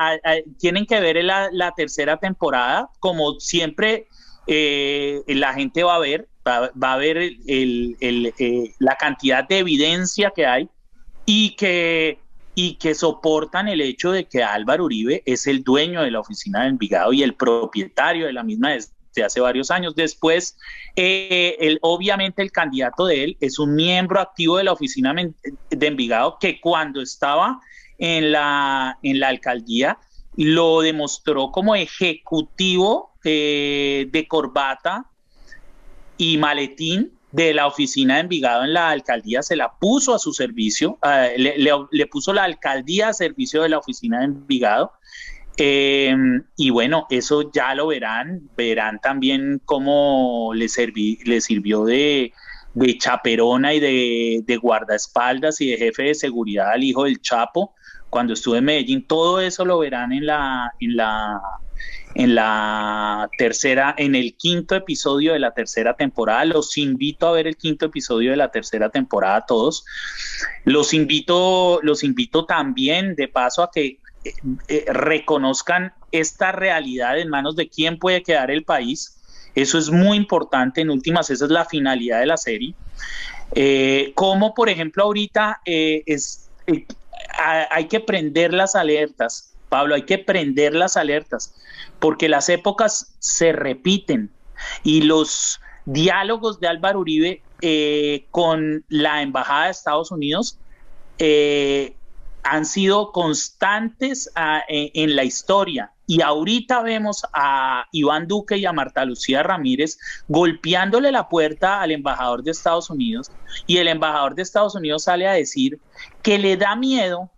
tienen 0.59 0.85
que 0.85 0.99
ver 0.99 1.23
la, 1.25 1.49
la 1.53 1.71
tercera 1.77 2.17
temporada, 2.17 2.91
como 2.99 3.39
siempre 3.39 4.09
eh, 4.49 5.23
la 5.29 5.55
gente 5.55 5.85
va 5.85 5.95
a 5.95 6.01
ver, 6.01 6.27
va, 6.45 6.93
a 6.93 6.97
ver 6.97 7.19
el, 7.19 7.97
eh, 8.01 8.75
la 8.81 8.97
cantidad 8.97 9.47
de 9.47 9.59
evidencia 9.59 10.33
que 10.35 10.45
hay 10.45 10.69
y 11.25 11.55
que 11.55 12.19
y 12.61 12.75
que 12.75 12.97
soportan 12.97 13.69
el 13.69 13.81
hecho 13.81 14.11
de 14.11 14.25
que 14.25 14.43
Álvaro 14.43 14.87
Uribe 14.87 15.23
es 15.27 15.47
el 15.47 15.63
dueño 15.63 16.03
de 16.03 16.11
la 16.11 16.19
oficina 16.19 16.63
de 16.63 16.71
Envigado 16.71 17.13
y 17.13 17.23
el 17.23 17.35
propietario 17.35 18.27
de 18.27 18.33
la 18.33 18.43
misma 18.43 18.73
desde 18.73 19.23
hace 19.25 19.39
varios 19.39 19.71
años. 19.71 19.95
Después, 19.95 20.59
eh, 20.97 21.79
obviamente 21.83 22.43
el 22.43 22.51
candidato 22.51 23.07
de 23.07 23.23
él 23.23 23.37
es 23.39 23.61
un 23.61 23.77
miembro 23.77 24.19
activo 24.19 24.57
de 24.57 24.65
la 24.65 24.73
oficina 24.73 25.15
de 25.15 25.87
Envigado 25.87 26.37
que 26.41 26.61
cuando 26.61 27.01
estaba 27.01 27.61
en 27.97 28.33
la, 28.33 28.99
en 29.05 29.21
la 29.21 29.29
alcaldía 29.29 29.97
lo 30.35 30.81
demostró 30.81 31.53
como 31.53 31.77
ejecutivo 31.77 33.13
eh, 33.23 34.09
de 34.11 34.27
corbata 34.27 35.07
y 36.17 36.39
maletín 36.39 37.13
de 37.33 37.53
la 37.53 37.67
oficina 37.67 38.15
de 38.15 38.21
Envigado 38.21 38.65
en 38.65 38.73
la 38.73 38.91
alcaldía 38.91 39.43
se 39.43 39.57
la 39.57 39.73
puso 39.79 40.15
a 40.15 40.19
su 40.19 40.33
servicio, 40.33 40.99
eh, 41.03 41.55
le, 41.91 42.07
puso 42.07 42.33
la 42.33 42.45
alcaldía 42.45 43.09
a 43.09 43.13
servicio 43.13 43.63
de 43.63 43.69
la 43.69 43.79
oficina 43.79 44.21
de 44.21 44.27
Envigado. 44.27 44.93
Em, 45.57 46.45
y 46.57 46.71
bueno, 46.71 47.07
eso 47.11 47.51
ya 47.53 47.75
lo 47.75 47.89
verán, 47.89 48.49
verán 48.57 49.01
también 49.01 49.61
cómo 49.65 50.53
le, 50.55 50.69
le 51.25 51.41
sirvió 51.41 51.85
de, 51.85 52.33
de 52.75 52.99
chaperona 52.99 53.75
y 53.75 53.81
de, 53.81 54.43
de, 54.47 54.57
guardaespaldas 54.57 55.61
y 55.61 55.71
de 55.71 55.77
jefe 55.77 56.05
de 56.05 56.15
seguridad 56.15 56.71
al 56.71 56.85
hijo 56.85 57.05
del 57.05 57.21
Chapo 57.21 57.75
cuando 58.09 58.35
estuve 58.35 58.59
en 58.59 58.65
Medellín. 58.67 59.07
Todo 59.07 59.41
eso 59.41 59.65
lo 59.65 59.81
verán 59.81 60.13
en 60.13 60.27
la, 60.27 60.73
en 60.79 60.97
la, 60.97 61.41
en 62.19 62.35
la 62.35 63.31
tercera, 63.39 63.95
en 63.97 64.17
el 64.17 64.35
quinto 64.35 64.75
episodio 64.75 65.35
de 65.35 65.39
la 65.39 65.53
tercera 65.53 65.95
temporada. 65.95 66.45
Los 66.45 66.77
invito 66.77 67.29
a 67.29 67.33
ver 67.33 67.47
el 67.47 67.57
quinto 67.57 67.87
episodio 67.87 68.33
de 68.33 68.37
la 68.37 68.51
tercera 68.51 68.91
temporada 68.91 69.47
todos. 69.47 69.85
Los 70.65 70.95
invito, 70.95 71.79
los 71.85 72.03
invito 72.03 72.45
también 72.45 73.15
de 73.15 73.29
paso 73.29 73.63
a 73.63 73.71
que 73.71 74.01
eh, 74.25 74.33
eh, 74.67 74.85
reconozcan 74.89 75.93
esta 76.11 76.51
realidad 76.51 77.21
en 77.21 77.29
manos 77.29 77.55
de 77.55 77.69
quién 77.69 78.01
puede 78.01 78.25
quedar 78.25 78.51
el 78.51 78.65
país. 78.65 79.17
Eso 79.55 79.79
es 79.79 79.89
muy 79.89 80.17
importante. 80.17 80.81
En 80.81 80.91
últimas, 80.91 81.31
esa 81.31 81.45
es 81.45 81.53
la 81.53 81.67
finalidad 81.67 82.19
de 82.19 82.27
la 82.27 82.37
serie. 82.37 82.75
Eh, 83.55 84.11
como 84.17 84.55
por 84.55 84.69
ejemplo 84.69 85.05
ahorita 85.05 85.61
es, 85.65 86.51
hay 87.39 87.87
que 87.87 88.01
prender 88.01 88.53
las 88.53 88.75
alertas 88.75 89.48
Pablo, 89.69 89.95
hay 89.95 90.03
que 90.03 90.19
prender 90.19 90.75
las 90.75 90.97
alertas, 90.97 91.55
porque 91.99 92.29
las 92.29 92.49
épocas 92.49 93.15
se 93.19 93.53
repiten 93.53 94.31
y 94.83 95.03
los 95.03 95.61
diálogos 95.85 96.61
de 96.61 96.69
Álvaro 96.69 97.01
Uribe 97.01 97.43
eh, 97.61 98.27
con 98.31 98.85
la 98.89 99.23
Embajada 99.23 99.67
de 99.67 99.71
Estados 99.71 100.11
Unidos 100.11 100.59
eh, 101.19 101.97
han 102.45 102.65
sido 102.65 103.13
constantes 103.13 104.31
ah, 104.35 104.63
en, 104.69 105.17
la 105.17 105.25
historia. 105.25 105.93
Y 106.07 106.23
ahorita 106.23 106.83
vemos 106.83 107.23
a 107.35 107.85
Iván 107.93 108.27
Duque 108.27 108.57
y 108.57 108.65
a 108.65 108.73
Marta 108.73 109.05
Lucía 109.05 109.43
Ramírez 109.43 109.99
golpeándole 110.29 111.13
la 111.13 111.29
puerta 111.29 111.83
al 111.83 111.91
embajador 111.91 112.43
de 112.43 112.53
Estados 112.53 112.89
Unidos 112.89 113.31
y 113.67 113.77
el 113.77 113.89
embajador 113.89 114.35
de 114.35 114.43
Estados 114.43 114.75
Unidos 114.75 115.05
sale 115.05 115.29
a 115.29 115.33
decir 115.33 115.79
que 116.23 116.39
le 116.39 116.57
da 116.57 116.77
miedo 116.77 117.31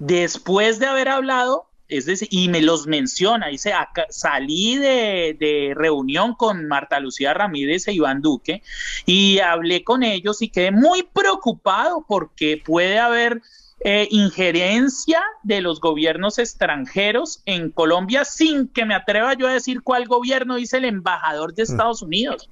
después 0.00 0.80
de 0.80 0.86
haber 0.86 1.08
hablado 1.08 1.66
es 1.88 2.06
decir, 2.06 2.28
y 2.30 2.48
me 2.48 2.62
los 2.62 2.86
menciona, 2.86 3.48
dice, 3.48 3.72
salí 4.08 4.76
de, 4.76 5.72
reunión 5.76 6.34
con 6.34 6.66
Marta 6.66 7.00
Lucía 7.00 7.34
Ramírez 7.34 7.86
e 7.86 7.92
Iván 7.92 8.22
Duque 8.22 8.62
y 9.04 9.38
hablé 9.38 9.84
con 9.84 10.02
ellos 10.02 10.42
y 10.42 10.48
quedé 10.48 10.70
muy 10.70 11.02
preocupado 11.02 12.04
porque 12.06 12.60
puede 12.64 12.98
haber 12.98 13.42
eh, 13.80 14.08
injerencia 14.10 15.22
de 15.42 15.60
los 15.60 15.80
gobiernos 15.80 16.38
extranjeros 16.38 17.42
en 17.44 17.70
Colombia 17.70 18.24
sin 18.24 18.68
que 18.68 18.84
me 18.84 18.94
atreva 18.94 19.34
yo 19.34 19.46
a 19.46 19.52
decir 19.52 19.82
cuál 19.82 20.06
gobierno 20.06 20.56
dice 20.56 20.78
el 20.78 20.86
embajador 20.86 21.54
de 21.54 21.62
mm. 21.62 21.70
Estados 21.70 22.02
Unidos. 22.02 22.48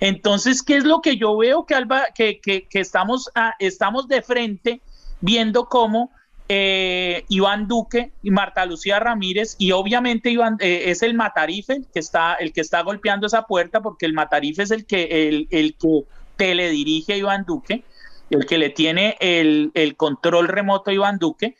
Entonces, 0.00 0.62
¿qué 0.62 0.76
es 0.76 0.84
lo 0.84 1.00
que 1.00 1.16
yo 1.16 1.36
veo 1.36 1.66
que, 1.66 1.74
Alba, 1.74 2.06
que, 2.14 2.40
que, 2.40 2.66
estamos, 2.72 3.30
estamos 3.58 4.08
de 4.08 4.22
frente 4.22 4.80
viendo 5.20 5.66
cómo 5.66 6.10
eh, 6.48 7.24
Iván 7.28 7.68
Duque 7.68 8.10
y 8.22 8.30
Marta 8.30 8.64
Lucía 8.64 8.98
Ramírez 8.98 9.56
y 9.58 9.72
obviamente 9.72 10.30
Iván 10.30 10.56
eh, 10.60 10.84
es 10.86 11.02
el 11.02 11.14
Matarife 11.14 11.82
que 11.92 12.00
está 12.00 12.34
el 12.34 12.52
que 12.52 12.60
está 12.60 12.82
golpeando 12.82 13.26
esa 13.26 13.46
puerta 13.46 13.80
porque 13.82 14.06
el 14.06 14.14
Matarife 14.14 14.62
es 14.62 14.70
el 14.70 14.86
que 14.86 15.28
el, 15.28 15.48
el 15.50 15.74
que 15.74 16.04
teledirige 16.36 17.14
a 17.14 17.16
Iván 17.16 17.44
Duque 17.46 17.82
el 18.30 18.46
que 18.46 18.58
le 18.58 18.70
tiene 18.70 19.16
el, 19.20 19.94
control 19.96 20.48
remoto 20.48 20.90
a 20.90 20.94
Iván 20.94 21.18
Duque 21.18 21.56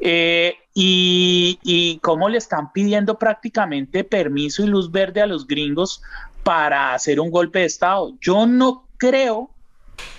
eh, 0.00 0.56
y, 0.74 1.58
y 1.62 1.98
cómo 1.98 2.28
le 2.28 2.38
están 2.38 2.72
pidiendo 2.72 3.18
prácticamente 3.18 4.04
permiso 4.04 4.62
y 4.62 4.66
luz 4.66 4.90
verde 4.90 5.22
a 5.22 5.26
los 5.26 5.46
gringos 5.46 6.02
para 6.42 6.94
hacer 6.94 7.20
un 7.20 7.30
golpe 7.30 7.60
de 7.60 7.64
estado. 7.64 8.14
Yo 8.20 8.46
no 8.46 8.84
creo 8.98 9.50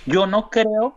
yo 0.08 0.26
no 0.26 0.50
creo 0.50 0.96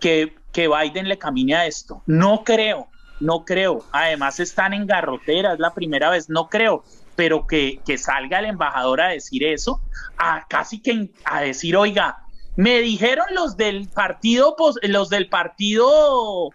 que 0.00 0.34
que 0.56 0.68
Biden 0.68 1.06
le 1.06 1.18
camine 1.18 1.54
a 1.54 1.66
esto. 1.66 2.02
No 2.06 2.42
creo, 2.42 2.88
no 3.20 3.44
creo. 3.44 3.84
Además 3.92 4.40
están 4.40 4.72
en 4.72 4.86
garrotera, 4.86 5.52
es 5.52 5.58
la 5.58 5.74
primera 5.74 6.08
vez, 6.08 6.30
no 6.30 6.48
creo. 6.48 6.82
Pero 7.14 7.46
que, 7.46 7.78
salga 7.98 8.38
el 8.38 8.46
embajador 8.46 9.02
a 9.02 9.08
decir 9.08 9.44
eso, 9.44 9.82
a 10.16 10.46
casi 10.48 10.80
que 10.80 11.10
a 11.26 11.42
decir, 11.42 11.76
oiga, 11.76 12.24
me 12.56 12.80
dijeron 12.80 13.26
los 13.34 13.58
del 13.58 13.86
partido, 13.88 14.56
los 14.84 15.10
del 15.10 15.28
partido 15.28 16.48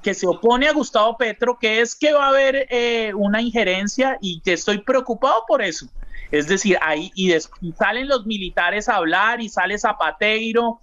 que 0.00 0.14
se 0.14 0.28
opone 0.28 0.68
a 0.68 0.72
Gustavo 0.72 1.16
Petro, 1.16 1.58
que 1.58 1.80
es 1.80 1.96
que 1.96 2.12
va 2.12 2.26
a 2.26 2.28
haber 2.28 2.68
eh, 2.70 3.12
una 3.14 3.42
injerencia 3.42 4.16
y 4.20 4.40
que 4.42 4.52
estoy 4.52 4.78
preocupado 4.78 5.42
por 5.48 5.60
eso. 5.60 5.88
Es 6.30 6.46
decir, 6.46 6.78
ahí 6.80 7.10
y, 7.16 7.32
salen 7.76 8.06
los 8.06 8.26
militares 8.26 8.88
a 8.88 8.94
hablar 8.94 9.40
y 9.40 9.48
sale 9.48 9.76
Zapateiro 9.76 10.78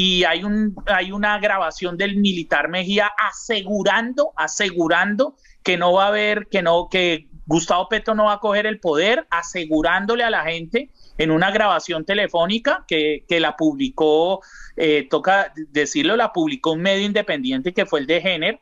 y 0.00 0.22
hay, 0.22 0.44
un, 0.44 0.76
hay 0.86 1.10
una 1.10 1.40
grabación 1.40 1.96
del 1.96 2.18
militar 2.18 2.68
Mejía 2.68 3.10
asegurando, 3.18 4.30
asegurando 4.36 5.34
que 5.64 5.76
no 5.76 5.92
va 5.92 6.04
a 6.04 6.08
haber, 6.08 6.46
que 6.46 6.62
no, 6.62 6.86
que 6.88 7.26
Gustavo 7.46 7.88
Petro 7.88 8.14
no 8.14 8.26
va 8.26 8.34
a 8.34 8.38
coger 8.38 8.66
el 8.66 8.78
poder, 8.78 9.26
asegurándole 9.28 10.22
a 10.22 10.30
la 10.30 10.44
gente 10.44 10.92
en 11.18 11.32
una 11.32 11.50
grabación 11.50 12.04
telefónica 12.04 12.84
que, 12.86 13.24
la 13.28 13.56
publicó, 13.56 14.40
eh, 14.76 15.08
toca 15.10 15.52
decirlo, 15.72 16.14
la 16.14 16.32
publicó 16.32 16.74
un 16.74 16.82
medio 16.82 17.04
independiente 17.04 17.74
que 17.74 17.84
fue 17.84 17.98
el 17.98 18.06
de 18.06 18.20
Jenner 18.20 18.60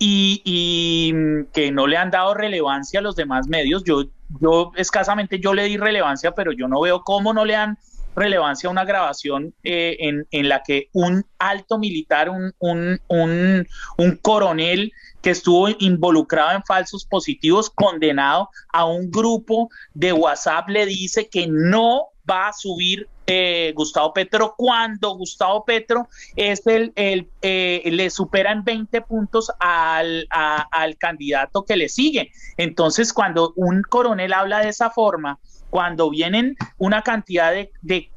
y, 0.00 0.42
y, 0.44 1.44
que 1.52 1.70
no 1.70 1.86
le 1.86 1.96
han 1.96 2.10
dado 2.10 2.34
relevancia 2.34 2.98
a 2.98 3.04
los 3.04 3.14
demás 3.14 3.46
medios. 3.46 3.84
Yo, 3.84 4.06
yo 4.40 4.72
escasamente 4.74 5.38
yo 5.38 5.54
le 5.54 5.62
di 5.62 5.76
relevancia, 5.76 6.32
pero 6.32 6.50
yo 6.50 6.66
no 6.66 6.80
veo 6.80 7.04
cómo 7.04 7.32
no 7.32 7.44
le 7.44 7.54
han 7.54 7.78
relevancia 8.14 8.70
una 8.70 8.84
grabación 8.84 9.54
eh, 9.62 9.96
en, 10.00 10.26
en, 10.30 10.48
la 10.48 10.62
que 10.62 10.88
un 10.92 11.24
alto 11.38 11.78
militar, 11.78 12.28
un, 12.28 12.52
un, 12.58 13.00
un, 13.08 13.66
un, 13.98 14.16
coronel 14.16 14.92
que 15.22 15.30
estuvo 15.30 15.68
involucrado 15.78 16.52
en 16.52 16.62
falsos 16.64 17.04
positivos, 17.04 17.70
condenado 17.70 18.50
a 18.72 18.84
un 18.84 19.10
grupo 19.10 19.70
de 19.94 20.12
WhatsApp, 20.12 20.68
le 20.68 20.86
dice 20.86 21.28
que 21.28 21.46
no 21.46 22.08
va 22.28 22.48
a 22.48 22.52
subir 22.52 23.08
eh, 23.26 23.72
Gustavo 23.74 24.12
Petro 24.12 24.54
cuando 24.56 25.16
Gustavo 25.16 25.64
Petro 25.64 26.08
es 26.36 26.66
el, 26.66 26.92
el 26.96 27.28
eh, 27.40 27.82
le 27.84 28.10
superan 28.10 28.64
20 28.64 29.00
puntos 29.02 29.50
al, 29.60 30.26
al 30.30 30.96
candidato 30.98 31.64
que 31.64 31.76
le 31.76 31.88
sigue. 31.88 32.32
Entonces, 32.56 33.12
cuando 33.12 33.52
un 33.56 33.82
coronel 33.82 34.32
habla 34.32 34.60
de 34.60 34.70
esa 34.70 34.90
forma, 34.90 35.38
cuando 35.72 36.10
vienen 36.10 36.54
una 36.76 37.00
cantidad 37.00 37.50
de, 37.50 38.10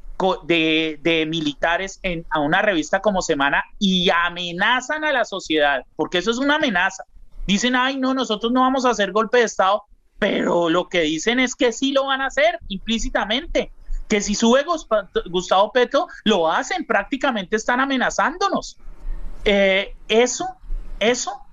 militares 1.26 1.98
en, 2.02 2.26
a 2.28 2.40
una 2.40 2.60
revista 2.60 3.00
como 3.00 3.22
Semana 3.22 3.64
y 3.78 4.10
amenazan 4.10 5.04
a 5.04 5.12
la 5.12 5.24
sociedad, 5.24 5.82
porque 5.96 6.18
eso 6.18 6.30
es 6.30 6.36
una 6.36 6.56
amenaza. 6.56 7.04
Dicen, 7.46 7.74
ay, 7.74 7.96
no, 7.96 8.12
nosotros 8.12 8.52
no 8.52 8.60
vamos 8.60 8.84
a 8.84 8.90
hacer 8.90 9.10
golpe 9.10 9.38
de 9.38 9.44
Estado, 9.44 9.84
pero 10.18 10.68
lo 10.68 10.90
que 10.90 11.00
dicen 11.00 11.40
es 11.40 11.54
que 11.54 11.72
sí 11.72 11.92
lo 11.92 12.04
van 12.04 12.20
a 12.20 12.26
hacer 12.26 12.58
implícitamente, 12.68 13.72
que 14.06 14.20
si 14.20 14.34
sube 14.34 14.62
Gustavo 15.30 15.72
Petro, 15.72 16.08
lo 16.24 16.52
hacen, 16.52 16.84
prácticamente 16.84 17.56
están 17.56 17.80
amenazándonos. 17.80 18.76
Eh, 19.46 19.96
eso, 20.08 20.46
eso 21.00 21.45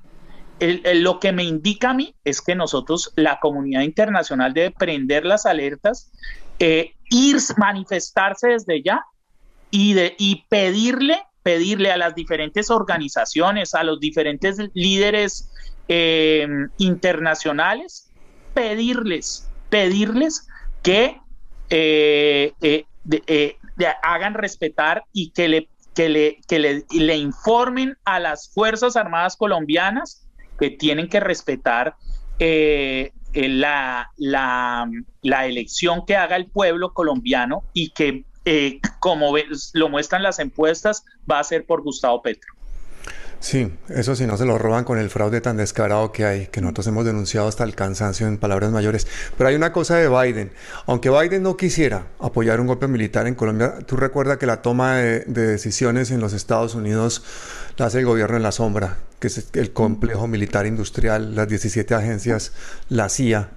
lo 0.59 1.19
que 1.19 1.31
me 1.31 1.43
indica 1.43 1.91
a 1.91 1.93
mí 1.93 2.15
es 2.23 2.41
que 2.41 2.55
nosotros, 2.55 3.11
la 3.15 3.39
comunidad 3.39 3.81
internacional, 3.81 4.53
debe 4.53 4.71
prender 4.71 5.25
las 5.25 5.45
alertas, 5.45 6.11
eh, 6.59 6.93
ir, 7.09 7.37
manifestarse 7.57 8.49
desde 8.49 8.81
ya 8.81 9.03
y, 9.71 10.45
pedirle, 10.49 11.21
pedirle 11.41 11.91
a 11.91 11.97
las 11.97 12.15
diferentes 12.15 12.69
organizaciones, 12.69 13.73
a 13.73 13.83
los 13.83 13.99
diferentes 13.99 14.57
líderes 14.73 15.51
eh, 15.87 16.47
internacionales, 16.77 18.09
pedirles, 18.53 19.49
pedirles 19.69 20.47
que 20.83 21.19
eh, 21.69 22.53
hagan 24.03 24.35
respetar 24.35 25.03
y 25.11 25.31
que 25.31 25.47
le 25.47 25.67
que 25.93 26.09
le, 26.09 26.41
que 26.47 26.59
le, 26.59 27.17
informen 27.17 27.97
a 28.03 28.19
las 28.19 28.51
Fuerzas 28.51 28.95
Armadas 28.95 29.37
colombianas 29.37 30.22
que 30.59 30.69
tienen 30.69 31.09
que 31.09 31.19
respetar 31.19 31.95
eh, 32.39 33.11
eh, 33.33 33.49
la, 33.49 34.11
la, 34.17 34.89
la, 35.21 35.45
elección 35.47 36.05
que 36.05 36.15
haga 36.15 36.35
el 36.35 36.47
pueblo 36.47 36.93
colombiano 36.93 37.63
y 37.73 37.89
que, 37.89 38.25
eh, 38.45 38.79
como 38.99 39.33
lo 39.73 39.89
muestran 39.89 40.23
las 40.23 40.39
encuestas, 40.39 41.03
va 41.29 41.39
a 41.39 41.43
ser 41.43 41.65
por 41.65 41.81
Gustavo 41.81 42.21
Petro. 42.21 42.53
Sí, 43.43 43.69
eso 43.89 44.15
sí, 44.15 44.25
no 44.25 44.37
se 44.37 44.45
lo 44.45 44.57
roban 44.57 44.85
con 44.85 44.97
el 44.97 45.09
fraude 45.09 45.41
tan 45.41 45.57
descarado 45.57 46.13
que 46.13 46.23
hay, 46.23 46.47
que 46.47 46.61
nosotros 46.61 46.87
hemos 46.87 47.03
denunciado 47.03 47.49
hasta 47.49 47.65
el 47.65 47.75
cansancio 47.75 48.25
en 48.25 48.37
palabras 48.37 48.71
mayores. 48.71 49.05
Pero 49.37 49.49
hay 49.49 49.55
una 49.55 49.73
cosa 49.73 49.97
de 49.97 50.07
Biden. 50.07 50.53
Aunque 50.85 51.09
Biden 51.09 51.43
no 51.43 51.57
quisiera 51.57 52.07
apoyar 52.21 52.61
un 52.61 52.67
golpe 52.67 52.87
militar 52.87 53.27
en 53.27 53.35
Colombia, 53.35 53.79
tú 53.85 53.97
recuerdas 53.97 54.37
que 54.37 54.45
la 54.45 54.61
toma 54.61 54.95
de, 54.95 55.25
decisiones 55.25 56.09
en 56.11 56.21
los 56.21 56.31
Estados 56.31 56.73
Unidos 56.73 57.21
la 57.77 57.85
hace 57.85 57.99
el 57.99 58.05
gobierno 58.05 58.37
en 58.37 58.43
la 58.43 58.51
sombra, 58.51 58.97
que 59.19 59.27
es 59.27 59.47
el 59.53 59.73
complejo 59.73 60.27
militar 60.27 60.65
industrial, 60.65 61.35
las 61.35 61.47
17 61.47 61.93
agencias, 61.95 62.51
la 62.89 63.09
CIA, 63.09 63.49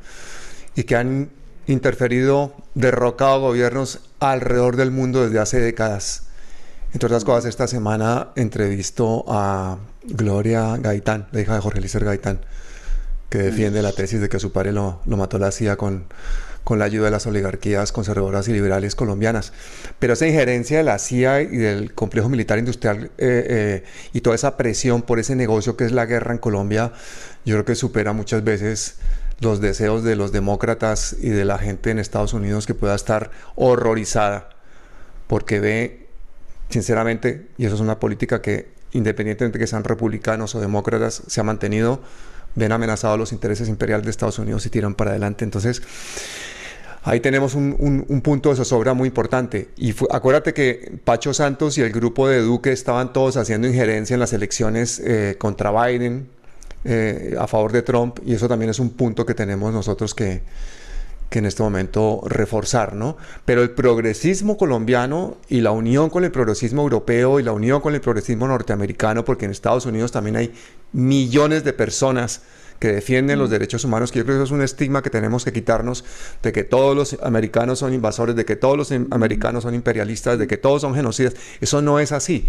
y 0.75 0.85
que 0.85 0.97
han 0.97 1.31
interferido, 1.67 2.55
derrocado 2.75 3.41
gobiernos 3.41 4.01
alrededor 4.21 4.77
del 4.77 4.91
mundo 4.91 5.25
desde 5.25 5.41
hace 5.41 5.61
décadas. 5.61 6.25
Entre 6.93 7.07
otras 7.07 7.25
cosas, 7.25 7.47
esta 7.47 7.67
semana 7.67 8.29
entrevistó 8.37 9.25
a 9.29 9.79
Gloria 10.05 10.77
Gaitán, 10.79 11.27
la 11.33 11.41
hija 11.41 11.55
de 11.55 11.61
Jorge 11.61 11.81
Lícer 11.81 12.05
Gaitán, 12.05 12.41
que 13.29 13.39
defiende 13.39 13.83
la 13.83 13.93
tesis 13.93 14.21
de 14.21 14.29
que 14.29 14.39
su 14.39 14.53
padre 14.53 14.73
lo, 14.73 15.01
mató 15.07 15.39
la 15.39 15.51
CIA 15.51 15.77
con, 15.77 16.05
con 16.67 16.81
la 16.81 16.87
ayuda 16.87 17.05
de 17.05 17.11
las 17.13 17.29
oligarquías 17.29 17.93
conservadoras 17.93 18.49
y 18.49 18.53
liberales 18.53 18.97
colombianas. 18.97 19.53
Pero 20.01 20.15
esa 20.15 20.27
injerencia 20.27 20.79
de 20.79 20.83
la 20.83 20.99
CIA 20.99 21.43
y 21.43 21.59
del 21.59 21.95
complejo 21.95 22.29
militar 22.29 22.59
industrial 22.59 23.05
eh, 23.19 23.47
eh, 23.49 23.85
y 24.13 24.21
toda 24.21 24.35
esa 24.35 24.57
presión 24.57 25.03
por 25.03 25.21
ese 25.21 25.37
negocio 25.37 25.77
que 25.77 25.85
es 25.85 25.93
la 25.93 26.07
guerra 26.07 26.33
en 26.33 26.39
Colombia, 26.39 26.91
yo 27.45 27.55
creo 27.55 27.65
que 27.65 27.77
supera 27.77 28.13
muchas 28.13 28.43
veces 28.43 28.97
los 29.39 29.61
deseos 29.61 30.03
de 30.03 30.17
los 30.17 30.33
demócratas 30.33 31.15
y 31.21 31.29
de 31.29 31.45
la 31.45 31.59
gente 31.59 31.93
en 31.93 32.01
Estados 32.01 32.33
Unidos 32.33 32.67
que 32.67 32.75
pueda 32.75 32.97
estar 32.97 33.31
horrorizada 33.55 34.49
porque 35.29 35.61
ve 35.61 36.09
sinceramente, 36.69 37.47
y 37.59 37.67
eso 37.67 37.77
es 37.77 37.81
una 37.81 38.01
política 38.01 38.43
que 38.43 38.71
independientemente 38.91 39.59
de 39.59 39.63
que 39.63 39.69
sean 39.69 39.85
republicanos 39.85 40.57
o 40.57 40.61
demócratas, 40.61 41.23
se 41.29 41.41
ha 41.41 41.45
mantenido, 41.45 42.01
ven 42.57 42.73
amenazados 42.73 43.21
los 43.21 43.31
intereses 43.31 43.69
imperiales 43.69 44.05
de 44.05 44.11
Estados 44.11 44.41
Unidos 44.41 44.67
y 44.67 44.71
tiran 44.71 44.97
para 44.97 45.11
adelante. 45.11 45.45
Entonces, 45.45 45.81
ahí 47.07 47.21
tenemos 47.21 47.55
un, 47.55 48.21
punto 48.23 48.51
de 48.51 48.57
zozobra 48.57 48.93
muy 48.93 49.09
importante. 49.09 49.69
Y 49.77 49.95
acuérdate 50.11 50.53
que 50.53 50.99
Pacho 51.05 51.33
Santos 51.33 51.79
y 51.79 51.81
el 51.83 51.93
grupo 51.93 52.29
de 52.29 52.41
Duque 52.41 52.73
estaban 52.73 53.13
todos 53.13 53.37
haciendo 53.37 53.69
injerencia 53.69 54.15
en 54.15 54.21
las 54.21 54.33
elecciones 54.33 54.99
eh, 54.99 55.37
contra 55.39 55.71
Biden, 55.71 56.29
eh, 56.85 57.37
a 57.39 57.47
favor 57.47 57.71
de 57.71 57.83
Trump, 57.83 58.19
y 58.27 58.35
eso 58.35 58.49
también 58.49 58.71
es 58.71 58.81
un 58.81 58.91
punto 58.91 59.25
que 59.25 59.35
tenemos 59.35 59.73
nosotros 59.73 60.17
que, 60.17 60.43
que 61.31 61.39
en 61.39 61.47
este 61.47 61.63
momento 61.63 62.23
reforzar, 62.27 62.95
¿no? 62.95 63.17
Pero 63.45 63.63
el 63.63 63.71
progresismo 63.71 64.57
colombiano 64.57 65.37
y 65.49 65.61
la 65.61 65.71
unión 65.71 66.11
con 66.11 66.25
el 66.25 66.33
progresismo 66.33 66.83
europeo 66.83 67.39
y 67.39 67.45
la 67.45 67.53
unión 67.53 67.81
con 67.81 67.95
el 67.95 68.01
progresismo 68.01 68.49
norteamericano, 68.49 69.25
porque 69.25 69.45
en 69.45 69.53
Estados 69.53 69.87
Unidos 69.87 70.11
también 70.11 70.37
hay 70.37 70.53
millones 70.93 71.63
de 71.63 71.73
personas 71.73 72.43
que 72.79 72.89
defienden 72.89 73.39
los 73.39 73.49
mm. 73.49 73.53
derechos 73.53 73.85
humanos, 73.85 74.13
que 74.13 74.19
yo 74.19 74.25
creo 74.25 74.37
que 74.37 74.45
eso 74.45 74.55
es 74.55 74.59
un 74.59 74.63
estigma 74.63 75.03
que 75.03 75.11
tenemos 75.11 75.45
que 75.45 75.53
quitarnos 75.53 76.05
de 76.43 76.53
que 76.53 76.65
todos 76.65 76.97
los 76.97 77.17
americanos 77.23 77.79
son 77.79 77.95
invasores, 77.95 78.37
de 78.37 78.45
que 78.45 78.57
todos 78.57 78.77
los 78.77 78.93
americanos 78.93 79.63
son 79.63 79.75
imperialistas, 79.75 80.39
de 80.39 80.47
que 80.47 80.57
todos 80.57 80.83
son 80.83 80.95
genocidas. 80.95 81.35
Eso 81.61 81.83
no 81.83 81.99
es 81.99 82.13
así. 82.13 82.47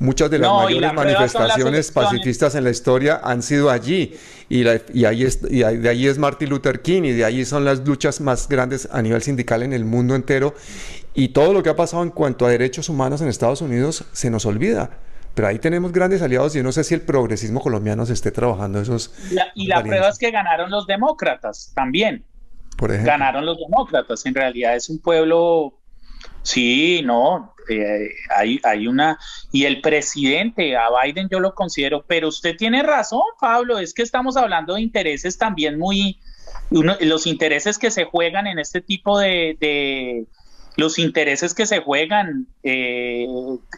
Muchas 0.00 0.30
de 0.30 0.38
las 0.38 0.52
mayores 0.52 0.94
manifestaciones 0.94 1.90
pacifistas 1.90 2.54
en 2.54 2.62
la 2.62 2.70
historia 2.70 3.20
han 3.22 3.42
sido 3.42 3.68
allí 3.68 4.14
y, 4.48 4.64
ahí 4.64 5.24
es, 5.24 5.40
y 5.50 5.58
de 5.58 5.88
ahí 5.88 6.06
es 6.06 6.18
Martin 6.18 6.50
Luther 6.50 6.82
King 6.82 7.02
y 7.02 7.12
de 7.12 7.24
ahí 7.24 7.44
son 7.44 7.64
las 7.64 7.84
luchas 7.84 8.20
más 8.20 8.48
grandes 8.48 8.88
a 8.92 9.02
nivel 9.02 9.22
sindical 9.22 9.64
en 9.64 9.72
el 9.72 9.84
mundo 9.84 10.14
entero 10.14 10.54
y 11.14 11.30
todo 11.30 11.52
lo 11.52 11.64
que 11.64 11.70
ha 11.70 11.74
pasado 11.74 12.04
en 12.04 12.10
cuanto 12.10 12.46
a 12.46 12.50
derechos 12.50 12.88
humanos 12.88 13.22
en 13.22 13.28
Estados 13.28 13.60
Unidos 13.60 14.04
se 14.12 14.30
nos 14.30 14.46
olvida. 14.46 14.90
Pero 15.38 15.46
ahí 15.46 15.60
tenemos 15.60 15.92
grandes 15.92 16.20
aliados 16.20 16.56
y 16.56 16.64
no 16.64 16.72
sé 16.72 16.82
si 16.82 16.94
el 16.94 17.02
progresismo 17.02 17.60
colombiano 17.60 18.04
se 18.04 18.12
esté 18.12 18.32
trabajando 18.32 18.80
esos. 18.80 19.14
y 19.54 19.68
la 19.68 19.84
prueba 19.84 20.08
es 20.08 20.18
que 20.18 20.32
ganaron 20.32 20.68
los 20.68 20.88
demócratas 20.88 21.70
también. 21.76 22.24
Por 22.76 22.90
ejemplo. 22.90 23.12
Ganaron 23.12 23.46
los 23.46 23.56
demócratas. 23.56 24.26
En 24.26 24.34
realidad 24.34 24.74
es 24.74 24.88
un 24.88 24.98
pueblo 24.98 25.78
Sí, 26.42 27.02
no, 27.04 27.54
eh, 27.70 28.08
hay, 28.34 28.58
hay 28.64 28.88
una, 28.88 29.16
y 29.52 29.64
el 29.64 29.80
presidente, 29.80 30.76
a 30.76 30.88
Biden 31.04 31.28
yo 31.30 31.38
lo 31.38 31.54
considero, 31.54 32.04
pero 32.04 32.26
usted 32.26 32.56
tiene 32.56 32.82
razón, 32.82 33.22
Pablo, 33.38 33.78
es 33.78 33.94
que 33.94 34.02
estamos 34.02 34.36
hablando 34.36 34.74
de 34.74 34.80
intereses 34.80 35.38
también 35.38 35.78
muy, 35.78 36.18
los 36.70 37.28
intereses 37.28 37.78
que 37.78 37.92
se 37.92 38.06
juegan 38.06 38.48
en 38.48 38.58
este 38.58 38.80
tipo 38.80 39.20
de, 39.20 40.26
los 40.76 40.98
intereses 40.98 41.54
que 41.54 41.66
se 41.66 41.78
juegan, 41.78 42.48
eh, 42.64 43.28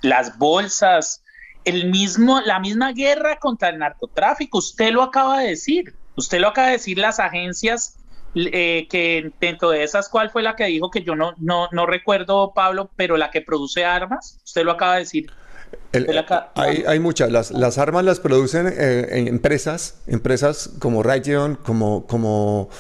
las 0.01 0.39
bolsas, 0.39 1.23
el 1.65 1.91
mismo, 1.91 2.41
la 2.41 2.59
misma 2.59 2.93
guerra 2.93 3.37
contra 3.37 3.69
el 3.69 3.79
narcotráfico, 3.79 4.59
usted 4.59 4.91
lo 4.91 5.03
acaba 5.03 5.41
de 5.41 5.49
decir, 5.49 5.95
usted 6.17 6.41
lo 6.41 6.49
acaba 6.49 6.69
de 6.69 6.75
decir, 6.75 6.99
las 6.99 7.21
agencias 7.21 7.97
eh, 8.35 8.87
que 8.89 9.33
dentro 9.41 9.71
de 9.71 9.83
esas, 9.83 10.09
¿cuál 10.09 10.31
fue 10.31 10.43
la 10.43 10.55
que 10.55 10.67
dijo 10.67 10.91
que 10.91 11.03
yo 11.03 11.17
no, 11.17 11.35
no, 11.39 11.69
no 11.73 11.87
recuerdo, 11.87 12.53
Pablo, 12.55 12.91
pero 12.97 13.17
la 13.17 13.31
que 13.31 13.41
produce 13.41 13.85
armas? 13.85 14.41
Usted 14.45 14.65
lo 14.65 14.73
acaba 14.73 14.95
de 14.95 15.01
decir. 15.01 15.31
hay, 16.55 16.85
hay, 16.87 17.01
muchas. 17.01 17.31
Las, 17.33 17.51
las, 17.51 17.79
armas 17.79 18.05
las 18.05 18.21
producen 18.21 18.69
eh, 18.69 19.09
en 19.11 19.29
empresas, 19.29 20.01
empresas 20.07 20.71
como 20.79 21.03
Raytheon, 21.03 21.57
como, 21.57 22.07
como 22.07 22.71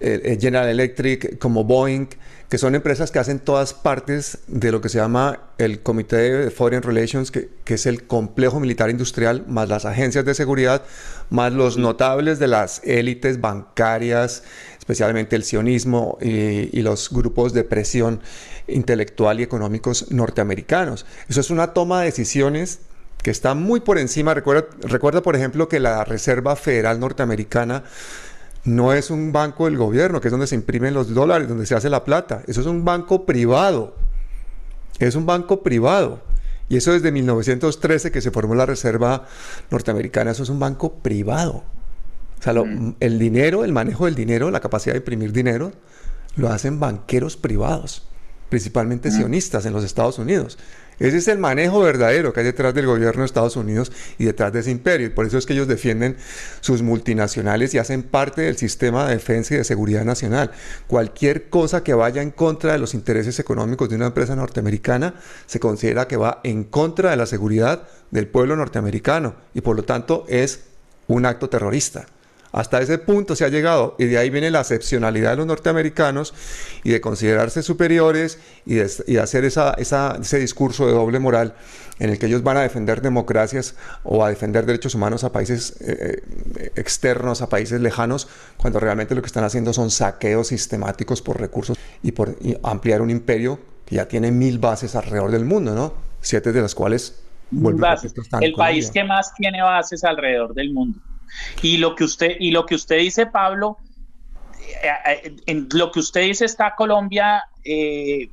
eh, 0.00 0.38
General 0.40 0.68
Electric, 0.68 1.38
como 1.38 1.64
Boeing, 1.64 2.06
que 2.52 2.58
son 2.58 2.74
empresas 2.74 3.10
que 3.10 3.18
hacen 3.18 3.38
todas 3.38 3.72
partes 3.72 4.40
de 4.46 4.72
lo 4.72 4.82
que 4.82 4.90
se 4.90 4.98
llama 4.98 5.40
el 5.56 5.82
Comité 5.82 6.16
de 6.18 6.50
Foreign 6.50 6.82
Relations, 6.82 7.30
que, 7.30 7.48
que, 7.64 7.72
es 7.72 7.86
el 7.86 8.06
complejo 8.06 8.60
militar 8.60 8.90
industrial, 8.90 9.46
más 9.48 9.70
las 9.70 9.86
agencias 9.86 10.26
de 10.26 10.34
seguridad, 10.34 10.82
más 11.30 11.54
los 11.54 11.78
notables 11.78 12.38
de 12.38 12.48
las 12.48 12.82
élites 12.84 13.40
bancarias, 13.40 14.42
especialmente 14.78 15.34
el 15.34 15.44
sionismo 15.44 16.18
y, 16.20 16.82
los 16.82 17.08
grupos 17.08 17.54
de 17.54 17.64
presión 17.64 18.20
intelectual 18.68 19.40
y 19.40 19.44
económicos 19.44 20.10
norteamericanos. 20.10 21.06
Eso 21.30 21.40
es 21.40 21.48
una 21.48 21.68
toma 21.68 22.00
de 22.00 22.04
decisiones 22.04 22.80
que 23.22 23.30
está 23.30 23.54
muy 23.54 23.80
por 23.80 23.96
encima. 23.96 24.34
Recuerda, 24.34 25.22
por 25.22 25.36
ejemplo, 25.36 25.70
que 25.70 25.80
la 25.80 26.04
Reserva 26.04 26.54
Federal 26.56 27.00
Norteamericana 27.00 27.84
no 28.64 28.92
es 28.92 29.10
un 29.10 29.32
banco 29.32 29.64
del 29.64 29.76
gobierno, 29.76 30.20
que 30.20 30.28
es 30.28 30.32
donde 30.32 30.46
se 30.46 30.54
imprimen 30.54 30.94
los 30.94 31.12
dólares, 31.14 31.48
donde 31.48 31.66
se 31.66 31.74
hace 31.74 31.90
la 31.90 32.04
plata. 32.04 32.42
Eso 32.46 32.60
es 32.60 32.66
un 32.66 32.84
banco 32.84 33.26
privado. 33.26 33.94
Es 34.98 35.16
un 35.16 35.26
banco 35.26 35.62
privado. 35.62 36.20
Y 36.68 36.76
eso 36.76 36.92
desde 36.92 37.10
1913 37.12 38.12
que 38.12 38.20
se 38.20 38.30
formó 38.30 38.54
la 38.54 38.66
Reserva 38.66 39.26
Norteamericana, 39.70 40.30
eso 40.30 40.42
es 40.42 40.48
un 40.48 40.60
banco 40.60 40.94
privado. 40.94 41.64
O 42.38 42.42
sea, 42.42 42.54
mm. 42.54 42.96
el 43.00 43.18
dinero, 43.18 43.64
el 43.64 43.72
manejo 43.72 44.06
del 44.06 44.14
dinero, 44.14 44.50
la 44.50 44.60
capacidad 44.60 44.94
de 44.94 44.98
imprimir 44.98 45.32
dinero, 45.32 45.72
lo 46.36 46.48
hacen 46.48 46.80
banqueros 46.80 47.36
privados, 47.36 48.04
principalmente 48.52 49.10
sionistas 49.10 49.64
en 49.64 49.72
los 49.72 49.82
Estados 49.82 50.18
Unidos. 50.18 50.58
Ese 50.98 51.16
es 51.16 51.28
el 51.28 51.38
manejo 51.38 51.80
verdadero 51.80 52.34
que 52.34 52.40
hay 52.40 52.44
detrás 52.44 52.74
del 52.74 52.84
gobierno 52.84 53.22
de 53.22 53.24
Estados 53.24 53.56
Unidos 53.56 53.90
y 54.18 54.26
detrás 54.26 54.52
de 54.52 54.60
ese 54.60 54.70
imperio. 54.70 55.06
Y 55.06 55.10
por 55.10 55.24
eso 55.24 55.38
es 55.38 55.46
que 55.46 55.54
ellos 55.54 55.68
defienden 55.68 56.18
sus 56.60 56.82
multinacionales 56.82 57.72
y 57.72 57.78
hacen 57.78 58.02
parte 58.02 58.42
del 58.42 58.58
sistema 58.58 59.06
de 59.06 59.14
defensa 59.14 59.54
y 59.54 59.56
de 59.56 59.64
seguridad 59.64 60.04
nacional. 60.04 60.50
Cualquier 60.86 61.48
cosa 61.48 61.82
que 61.82 61.94
vaya 61.94 62.20
en 62.20 62.30
contra 62.30 62.72
de 62.72 62.78
los 62.78 62.92
intereses 62.92 63.38
económicos 63.38 63.88
de 63.88 63.96
una 63.96 64.08
empresa 64.08 64.36
norteamericana 64.36 65.14
se 65.46 65.58
considera 65.58 66.06
que 66.06 66.18
va 66.18 66.42
en 66.44 66.64
contra 66.64 67.12
de 67.12 67.16
la 67.16 67.24
seguridad 67.24 67.88
del 68.10 68.26
pueblo 68.26 68.54
norteamericano 68.54 69.34
y 69.54 69.62
por 69.62 69.76
lo 69.76 69.84
tanto 69.84 70.26
es 70.28 70.64
un 71.08 71.24
acto 71.24 71.48
terrorista. 71.48 72.04
Hasta 72.52 72.82
ese 72.82 72.98
punto 72.98 73.34
se 73.34 73.46
ha 73.46 73.48
llegado 73.48 73.96
y 73.98 74.04
de 74.04 74.18
ahí 74.18 74.28
viene 74.28 74.50
la 74.50 74.60
excepcionalidad 74.60 75.30
de 75.30 75.36
los 75.38 75.46
norteamericanos 75.46 76.34
y 76.84 76.90
de 76.90 77.00
considerarse 77.00 77.62
superiores 77.62 78.38
y 78.66 78.74
de, 78.74 79.20
hacer 79.20 79.44
esa, 79.44 79.74
ese 79.78 80.38
discurso 80.38 80.86
de 80.86 80.92
doble 80.92 81.18
moral 81.18 81.54
en 81.98 82.10
el 82.10 82.18
que 82.18 82.26
ellos 82.26 82.42
van 82.42 82.58
a 82.58 82.60
defender 82.60 83.00
democracias 83.00 83.74
o 84.02 84.22
a 84.24 84.28
defender 84.28 84.66
derechos 84.66 84.94
humanos 84.94 85.24
a 85.24 85.32
países 85.32 85.80
eh, 85.80 86.22
eh, 86.58 86.72
externos, 86.76 87.40
a 87.40 87.48
países 87.48 87.80
lejanos, 87.80 88.28
cuando 88.58 88.80
realmente 88.80 89.14
lo 89.14 89.22
que 89.22 89.28
están 89.28 89.44
haciendo 89.44 89.72
son 89.72 89.90
saqueos 89.90 90.48
sistemáticos 90.48 91.22
por 91.22 91.40
recursos 91.40 91.78
y 92.02 92.12
por 92.12 92.36
ampliar 92.62 93.00
un 93.00 93.10
imperio 93.10 93.58
que 93.86 93.96
ya 93.96 94.08
tiene 94.08 94.30
mil 94.30 94.58
bases 94.58 94.94
alrededor 94.94 95.30
del 95.30 95.44
mundo, 95.44 95.74
¿no? 95.74 95.94
Siete 96.20 96.52
de 96.52 96.60
las 96.60 96.74
cuales... 96.74 97.22
El 98.40 98.54
país 98.54 98.90
que 98.90 99.04
más 99.04 99.34
tiene 99.34 99.62
bases 99.62 100.04
alrededor 100.04 100.54
del 100.54 100.72
mundo. 100.72 100.98
Y 101.62 101.78
lo 101.78 101.94
que 101.94 102.04
usted, 102.04 102.36
y 102.38 102.50
lo 102.50 102.66
que 102.66 102.74
usted 102.74 102.98
dice, 102.98 103.26
Pablo, 103.26 103.78
eh, 104.82 105.20
eh, 105.24 105.36
en 105.46 105.68
lo 105.72 105.90
que 105.90 106.00
usted 106.00 106.22
dice 106.22 106.44
está 106.44 106.74
Colombia 106.74 107.44
eh, 107.64 108.30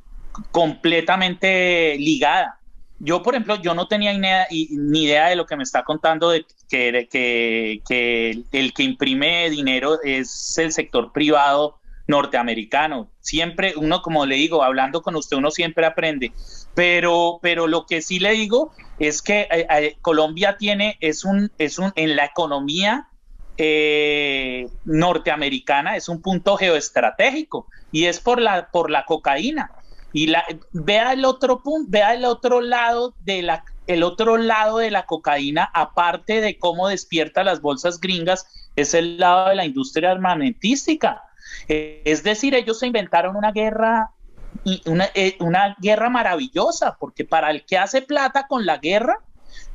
completamente 0.50 1.96
ligada. 1.98 2.58
Yo, 2.98 3.22
por 3.22 3.34
ejemplo, 3.34 3.56
yo 3.62 3.74
no 3.74 3.88
tenía 3.88 4.12
ni 4.50 5.04
idea 5.04 5.28
de 5.28 5.36
lo 5.36 5.46
que 5.46 5.56
me 5.56 5.62
está 5.62 5.84
contando 5.84 6.30
de 6.30 6.44
que, 6.68 7.08
que, 7.10 7.80
que 7.88 8.42
el 8.52 8.74
que 8.74 8.82
imprime 8.82 9.48
dinero 9.48 10.02
es 10.02 10.58
el 10.58 10.70
sector 10.70 11.10
privado 11.10 11.79
norteamericano. 12.10 13.10
Siempre, 13.20 13.74
uno, 13.76 14.02
como 14.02 14.26
le 14.26 14.34
digo, 14.34 14.62
hablando 14.62 15.02
con 15.02 15.16
usted, 15.16 15.36
uno 15.36 15.50
siempre 15.50 15.86
aprende. 15.86 16.32
Pero, 16.74 17.38
pero 17.40 17.66
lo 17.66 17.86
que 17.86 18.02
sí 18.02 18.18
le 18.18 18.32
digo 18.32 18.72
es 18.98 19.22
que 19.22 19.48
eh, 19.50 19.66
eh, 19.70 19.96
Colombia 20.02 20.56
tiene, 20.58 20.98
es 21.00 21.24
un, 21.24 21.50
es 21.58 21.78
un, 21.78 21.92
en 21.96 22.16
la 22.16 22.26
economía 22.26 23.08
eh, 23.56 24.68
norteamericana, 24.84 25.96
es 25.96 26.08
un 26.08 26.20
punto 26.20 26.56
geoestratégico 26.56 27.66
y 27.92 28.04
es 28.04 28.20
por 28.20 28.40
la, 28.40 28.70
por 28.70 28.90
la 28.90 29.04
cocaína. 29.04 29.70
Y 30.12 30.26
la, 30.26 30.44
vea 30.72 31.12
el 31.12 31.24
otro 31.24 31.62
punto, 31.62 31.88
vea 31.90 32.14
el 32.14 32.24
otro 32.24 32.60
lado 32.60 33.14
de 33.20 33.42
la, 33.42 33.64
el 33.86 34.02
otro 34.02 34.36
lado 34.36 34.78
de 34.78 34.90
la 34.90 35.06
cocaína, 35.06 35.70
aparte 35.72 36.40
de 36.40 36.58
cómo 36.58 36.88
despierta 36.88 37.44
las 37.44 37.60
bolsas 37.60 38.00
gringas, 38.00 38.46
es 38.76 38.94
el 38.94 39.18
lado 39.18 39.50
de 39.50 39.56
la 39.56 39.64
industria 39.64 40.10
armamentística. 40.10 41.22
Es 41.68 42.22
decir, 42.22 42.54
ellos 42.54 42.78
se 42.78 42.86
inventaron 42.86 43.36
una 43.36 43.52
guerra 43.52 44.10
una, 44.86 45.08
eh, 45.14 45.36
una 45.40 45.76
guerra 45.80 46.10
maravillosa, 46.10 46.96
porque 46.98 47.24
para 47.24 47.50
el 47.50 47.64
que 47.64 47.78
hace 47.78 48.02
plata 48.02 48.46
con 48.46 48.66
la 48.66 48.78
guerra, 48.78 49.18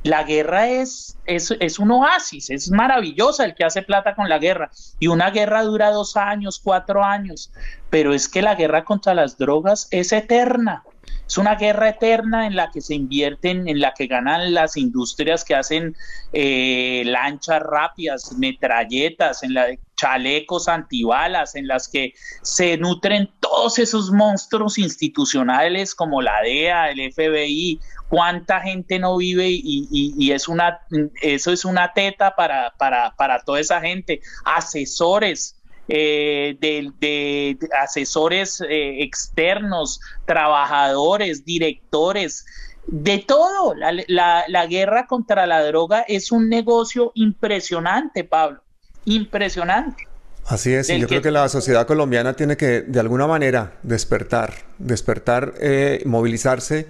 la 0.02 0.22
guerra 0.22 0.68
es, 0.68 1.18
es, 1.26 1.54
es, 1.60 1.78
un 1.78 1.90
oasis, 1.90 2.50
es 2.50 2.70
maravillosa 2.70 3.44
el 3.44 3.54
que 3.54 3.64
hace 3.64 3.82
plata 3.82 4.14
con 4.14 4.28
la 4.28 4.38
guerra. 4.38 4.70
Y 4.98 5.08
una 5.08 5.30
guerra 5.30 5.62
dura 5.62 5.90
dos 5.90 6.16
años, 6.16 6.60
cuatro 6.62 7.02
años, 7.02 7.52
pero 7.90 8.14
es 8.14 8.28
que 8.28 8.42
la 8.42 8.54
guerra 8.54 8.84
contra 8.84 9.14
las 9.14 9.36
drogas 9.36 9.88
es 9.90 10.12
eterna. 10.12 10.84
Es 11.26 11.38
una 11.38 11.56
guerra 11.56 11.88
eterna 11.88 12.46
en 12.46 12.54
la 12.54 12.70
que 12.70 12.80
se 12.80 12.94
invierten, 12.94 13.68
en 13.68 13.80
la 13.80 13.92
que 13.94 14.06
ganan 14.06 14.54
las 14.54 14.76
industrias 14.76 15.44
que 15.44 15.54
hacen 15.54 15.96
eh, 16.32 17.02
lanchas 17.06 17.62
rápidas, 17.62 18.32
metralletas, 18.38 19.42
en 19.42 19.54
la 19.54 19.66
chalecos 19.96 20.68
antibalas, 20.68 21.54
en 21.54 21.66
las 21.66 21.88
que 21.88 22.12
se 22.42 22.76
nutren 22.76 23.30
todos 23.40 23.78
esos 23.78 24.10
monstruos 24.12 24.78
institucionales 24.78 25.94
como 25.94 26.22
la 26.22 26.40
DEA, 26.42 26.90
el 26.90 27.12
FBI, 27.12 27.80
cuánta 28.08 28.60
gente 28.60 28.98
no 28.98 29.16
vive 29.16 29.48
y, 29.48 30.30
es 30.30 30.48
una, 30.48 30.80
eso 31.22 31.52
es 31.52 31.64
una 31.64 31.92
teta 31.92 32.36
para, 32.36 32.74
para, 32.78 33.14
para 33.16 33.40
toda 33.40 33.60
esa 33.60 33.80
gente, 33.80 34.20
asesores, 34.44 35.56
eh, 35.88 36.56
de, 36.60 37.58
asesores 37.80 38.60
eh, 38.60 39.02
externos, 39.02 40.00
trabajadores, 40.24 41.44
directores, 41.44 42.44
de 42.86 43.18
todo. 43.18 43.74
La, 44.08 44.66
guerra 44.66 45.06
contra 45.06 45.46
la 45.46 45.62
droga 45.64 46.04
es 46.08 46.32
un 46.32 46.48
negocio 46.48 47.12
impresionante, 47.14 48.24
Pablo, 48.24 48.62
impresionante. 49.04 50.08
Así 50.44 50.72
es, 50.72 50.88
y 50.90 51.00
yo 51.00 51.08
creo 51.08 51.22
que 51.22 51.32
la 51.32 51.48
sociedad 51.48 51.86
colombiana 51.86 52.34
tiene 52.34 52.56
que 52.56 52.82
de 52.82 53.00
alguna 53.00 53.26
manera 53.26 53.72
despertar, 53.82 54.54
despertar, 54.78 55.54
eh, 55.60 56.02
movilizarse. 56.04 56.86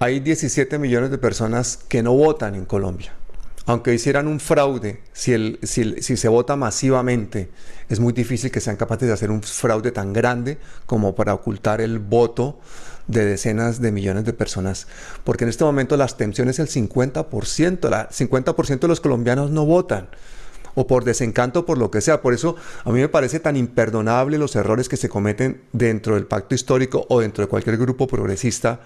Hay 0.00 0.20
17 0.20 0.78
millones 0.78 1.10
de 1.10 1.16
personas 1.16 1.78
que 1.88 2.02
no 2.02 2.12
votan 2.12 2.54
en 2.54 2.66
Colombia 2.66 3.12
aunque 3.66 3.94
hicieran 3.94 4.26
un 4.26 4.40
fraude, 4.40 5.00
si, 5.12 5.58
se 5.62 6.28
vota 6.28 6.56
masivamente, 6.56 7.48
es 7.88 7.98
muy 7.98 8.12
difícil 8.12 8.50
que 8.50 8.60
sean 8.60 8.76
capaces 8.76 9.08
de 9.08 9.14
hacer 9.14 9.30
un 9.30 9.42
fraude 9.42 9.90
tan 9.90 10.12
grande 10.12 10.58
como 10.86 11.14
para 11.14 11.32
ocultar 11.32 11.80
el 11.80 11.98
voto 11.98 12.60
de 13.06 13.24
decenas 13.24 13.80
de 13.80 13.92
millones 13.92 14.24
de 14.24 14.32
personas. 14.34 14.86
Porque 15.24 15.44
en 15.44 15.50
este 15.50 15.64
momento 15.64 15.96
la 15.96 16.04
abstención 16.04 16.48
es 16.48 16.58
el 16.58 16.68
50%, 16.68 17.86
el 17.86 17.92
50% 18.08 18.78
de 18.80 18.88
los 18.88 19.00
colombianos 19.00 19.50
no 19.50 19.64
votan 19.64 20.08
o 20.74 20.86
por 20.86 21.04
desencanto, 21.04 21.64
por 21.64 21.78
lo 21.78 21.90
que 21.90 22.00
sea. 22.00 22.20
Por 22.20 22.34
eso 22.34 22.56
a 22.84 22.90
mí 22.90 23.00
me 23.00 23.08
parece 23.08 23.40
tan 23.40 23.56
imperdonable 23.56 24.38
los 24.38 24.56
errores 24.56 24.88
que 24.88 24.96
se 24.96 25.08
cometen 25.08 25.62
dentro 25.72 26.16
del 26.16 26.26
pacto 26.26 26.54
histórico 26.54 27.06
o 27.08 27.20
dentro 27.20 27.44
de 27.44 27.48
cualquier 27.48 27.76
grupo 27.78 28.06
progresista 28.06 28.80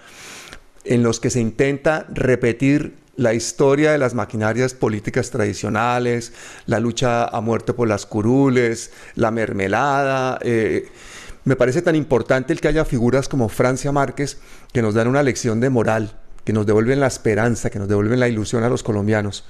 en 0.85 1.03
los 1.03 1.19
que 1.19 1.29
se 1.29 1.41
intenta 1.41 2.05
repetir 2.09 2.95
la 3.19 3.33
historia 3.33 3.91
de 3.91 3.97
las 3.97 4.13
maquinarias 4.13 4.73
políticas 4.73 5.29
tradicionales, 5.29 6.31
la 6.67 6.79
lucha 6.79 7.25
a 7.25 7.41
muerte 7.41 7.73
por 7.73 7.85
las 7.85 8.05
curules, 8.05 8.91
la 9.15 9.29
mermelada. 9.29 10.39
Eh, 10.41 10.87
me 11.43 11.57
parece 11.57 11.81
tan 11.81 11.95
importante 11.95 12.53
el 12.53 12.61
que 12.61 12.69
haya 12.69 12.85
figuras 12.85 13.27
como 13.27 13.49
Francia 13.49 13.91
Márquez 13.91 14.37
que 14.71 14.81
nos 14.81 14.93
dan 14.93 15.09
una 15.09 15.21
lección 15.21 15.59
de 15.59 15.69
moral, 15.69 16.17
que 16.45 16.53
nos 16.53 16.65
devuelven 16.65 17.01
la 17.01 17.07
esperanza, 17.07 17.69
que 17.69 17.77
nos 17.77 17.89
devuelven 17.89 18.21
la 18.21 18.29
ilusión 18.29 18.63
a 18.63 18.69
los 18.69 18.83
colombianos 18.83 19.43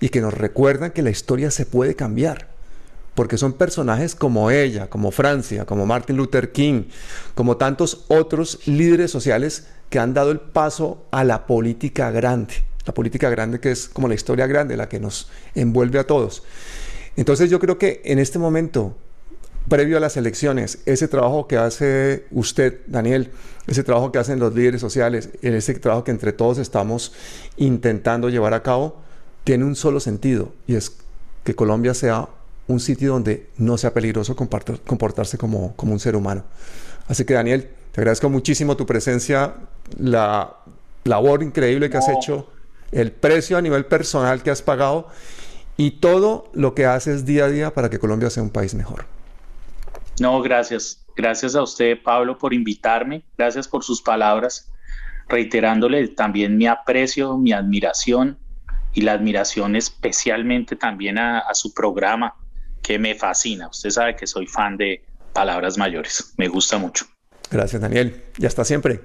y 0.00 0.08
que 0.08 0.22
nos 0.22 0.32
recuerdan 0.32 0.92
que 0.92 1.02
la 1.02 1.10
historia 1.10 1.50
se 1.50 1.66
puede 1.66 1.96
cambiar. 1.96 2.48
Porque 3.14 3.36
son 3.36 3.52
personajes 3.52 4.14
como 4.14 4.50
ella, 4.50 4.88
como 4.88 5.10
Francia, 5.10 5.66
como 5.66 5.84
Martin 5.84 6.16
Luther 6.16 6.52
King, 6.52 6.84
como 7.34 7.58
tantos 7.58 8.06
otros 8.08 8.60
líderes 8.66 9.10
sociales 9.10 9.66
que 9.90 9.98
han 9.98 10.14
dado 10.14 10.30
el 10.30 10.40
paso 10.40 11.04
a 11.10 11.22
la 11.22 11.46
política 11.46 12.10
grande 12.10 12.69
la 12.86 12.94
política 12.94 13.30
grande 13.30 13.60
que 13.60 13.70
es 13.70 13.88
como 13.88 14.08
la 14.08 14.14
historia 14.14 14.46
grande, 14.46 14.76
la 14.76 14.88
que 14.88 15.00
nos 15.00 15.28
envuelve 15.54 15.98
a 15.98 16.06
todos. 16.06 16.42
Entonces 17.16 17.50
yo 17.50 17.58
creo 17.58 17.78
que 17.78 18.00
en 18.04 18.18
este 18.18 18.38
momento, 18.38 18.96
previo 19.68 19.96
a 19.96 20.00
las 20.00 20.16
elecciones, 20.16 20.78
ese 20.86 21.08
trabajo 21.08 21.46
que 21.46 21.56
hace 21.56 22.26
usted, 22.30 22.80
Daniel, 22.86 23.30
ese 23.66 23.84
trabajo 23.84 24.10
que 24.12 24.18
hacen 24.18 24.38
los 24.38 24.54
líderes 24.54 24.80
sociales, 24.80 25.30
ese 25.42 25.74
trabajo 25.74 26.04
que 26.04 26.10
entre 26.10 26.32
todos 26.32 26.58
estamos 26.58 27.12
intentando 27.56 28.28
llevar 28.28 28.54
a 28.54 28.62
cabo, 28.62 28.96
tiene 29.44 29.64
un 29.64 29.76
solo 29.76 30.00
sentido 30.00 30.52
y 30.66 30.76
es 30.76 30.96
que 31.44 31.54
Colombia 31.54 31.94
sea 31.94 32.28
un 32.68 32.80
sitio 32.80 33.12
donde 33.12 33.48
no 33.56 33.76
sea 33.78 33.92
peligroso 33.92 34.36
comportarse 34.36 35.38
como, 35.38 35.74
como 35.76 35.92
un 35.92 36.00
ser 36.00 36.14
humano. 36.14 36.44
Así 37.08 37.24
que 37.24 37.34
Daniel, 37.34 37.68
te 37.92 38.00
agradezco 38.00 38.30
muchísimo 38.30 38.76
tu 38.76 38.86
presencia, 38.86 39.54
la 39.98 40.56
labor 41.04 41.42
increíble 41.42 41.90
que 41.90 41.96
has 41.96 42.08
hecho 42.08 42.48
el 42.92 43.12
precio 43.12 43.56
a 43.56 43.62
nivel 43.62 43.86
personal 43.86 44.42
que 44.42 44.50
has 44.50 44.62
pagado 44.62 45.08
y 45.76 45.92
todo 45.92 46.50
lo 46.52 46.74
que 46.74 46.86
haces 46.86 47.24
día 47.24 47.44
a 47.44 47.48
día 47.48 47.74
para 47.74 47.88
que 47.88 47.98
Colombia 47.98 48.30
sea 48.30 48.42
un 48.42 48.50
país 48.50 48.74
mejor. 48.74 49.06
No, 50.20 50.40
gracias. 50.42 51.04
Gracias 51.16 51.54
a 51.54 51.62
usted, 51.62 51.98
Pablo, 52.02 52.38
por 52.38 52.52
invitarme. 52.54 53.24
Gracias 53.36 53.66
por 53.66 53.82
sus 53.82 54.02
palabras, 54.02 54.70
reiterándole 55.28 56.08
también 56.08 56.56
mi 56.56 56.66
aprecio, 56.66 57.36
mi 57.36 57.52
admiración 57.52 58.38
y 58.92 59.02
la 59.02 59.12
admiración 59.12 59.76
especialmente 59.76 60.76
también 60.76 61.18
a, 61.18 61.38
a 61.38 61.54
su 61.54 61.72
programa, 61.72 62.34
que 62.82 62.98
me 62.98 63.14
fascina. 63.14 63.68
Usted 63.68 63.90
sabe 63.90 64.16
que 64.16 64.26
soy 64.26 64.46
fan 64.46 64.76
de 64.76 65.04
Palabras 65.32 65.78
Mayores. 65.78 66.34
Me 66.36 66.48
gusta 66.48 66.78
mucho. 66.78 67.06
Gracias, 67.50 67.80
Daniel. 67.80 68.22
Y 68.38 68.46
hasta 68.46 68.64
siempre. 68.64 69.00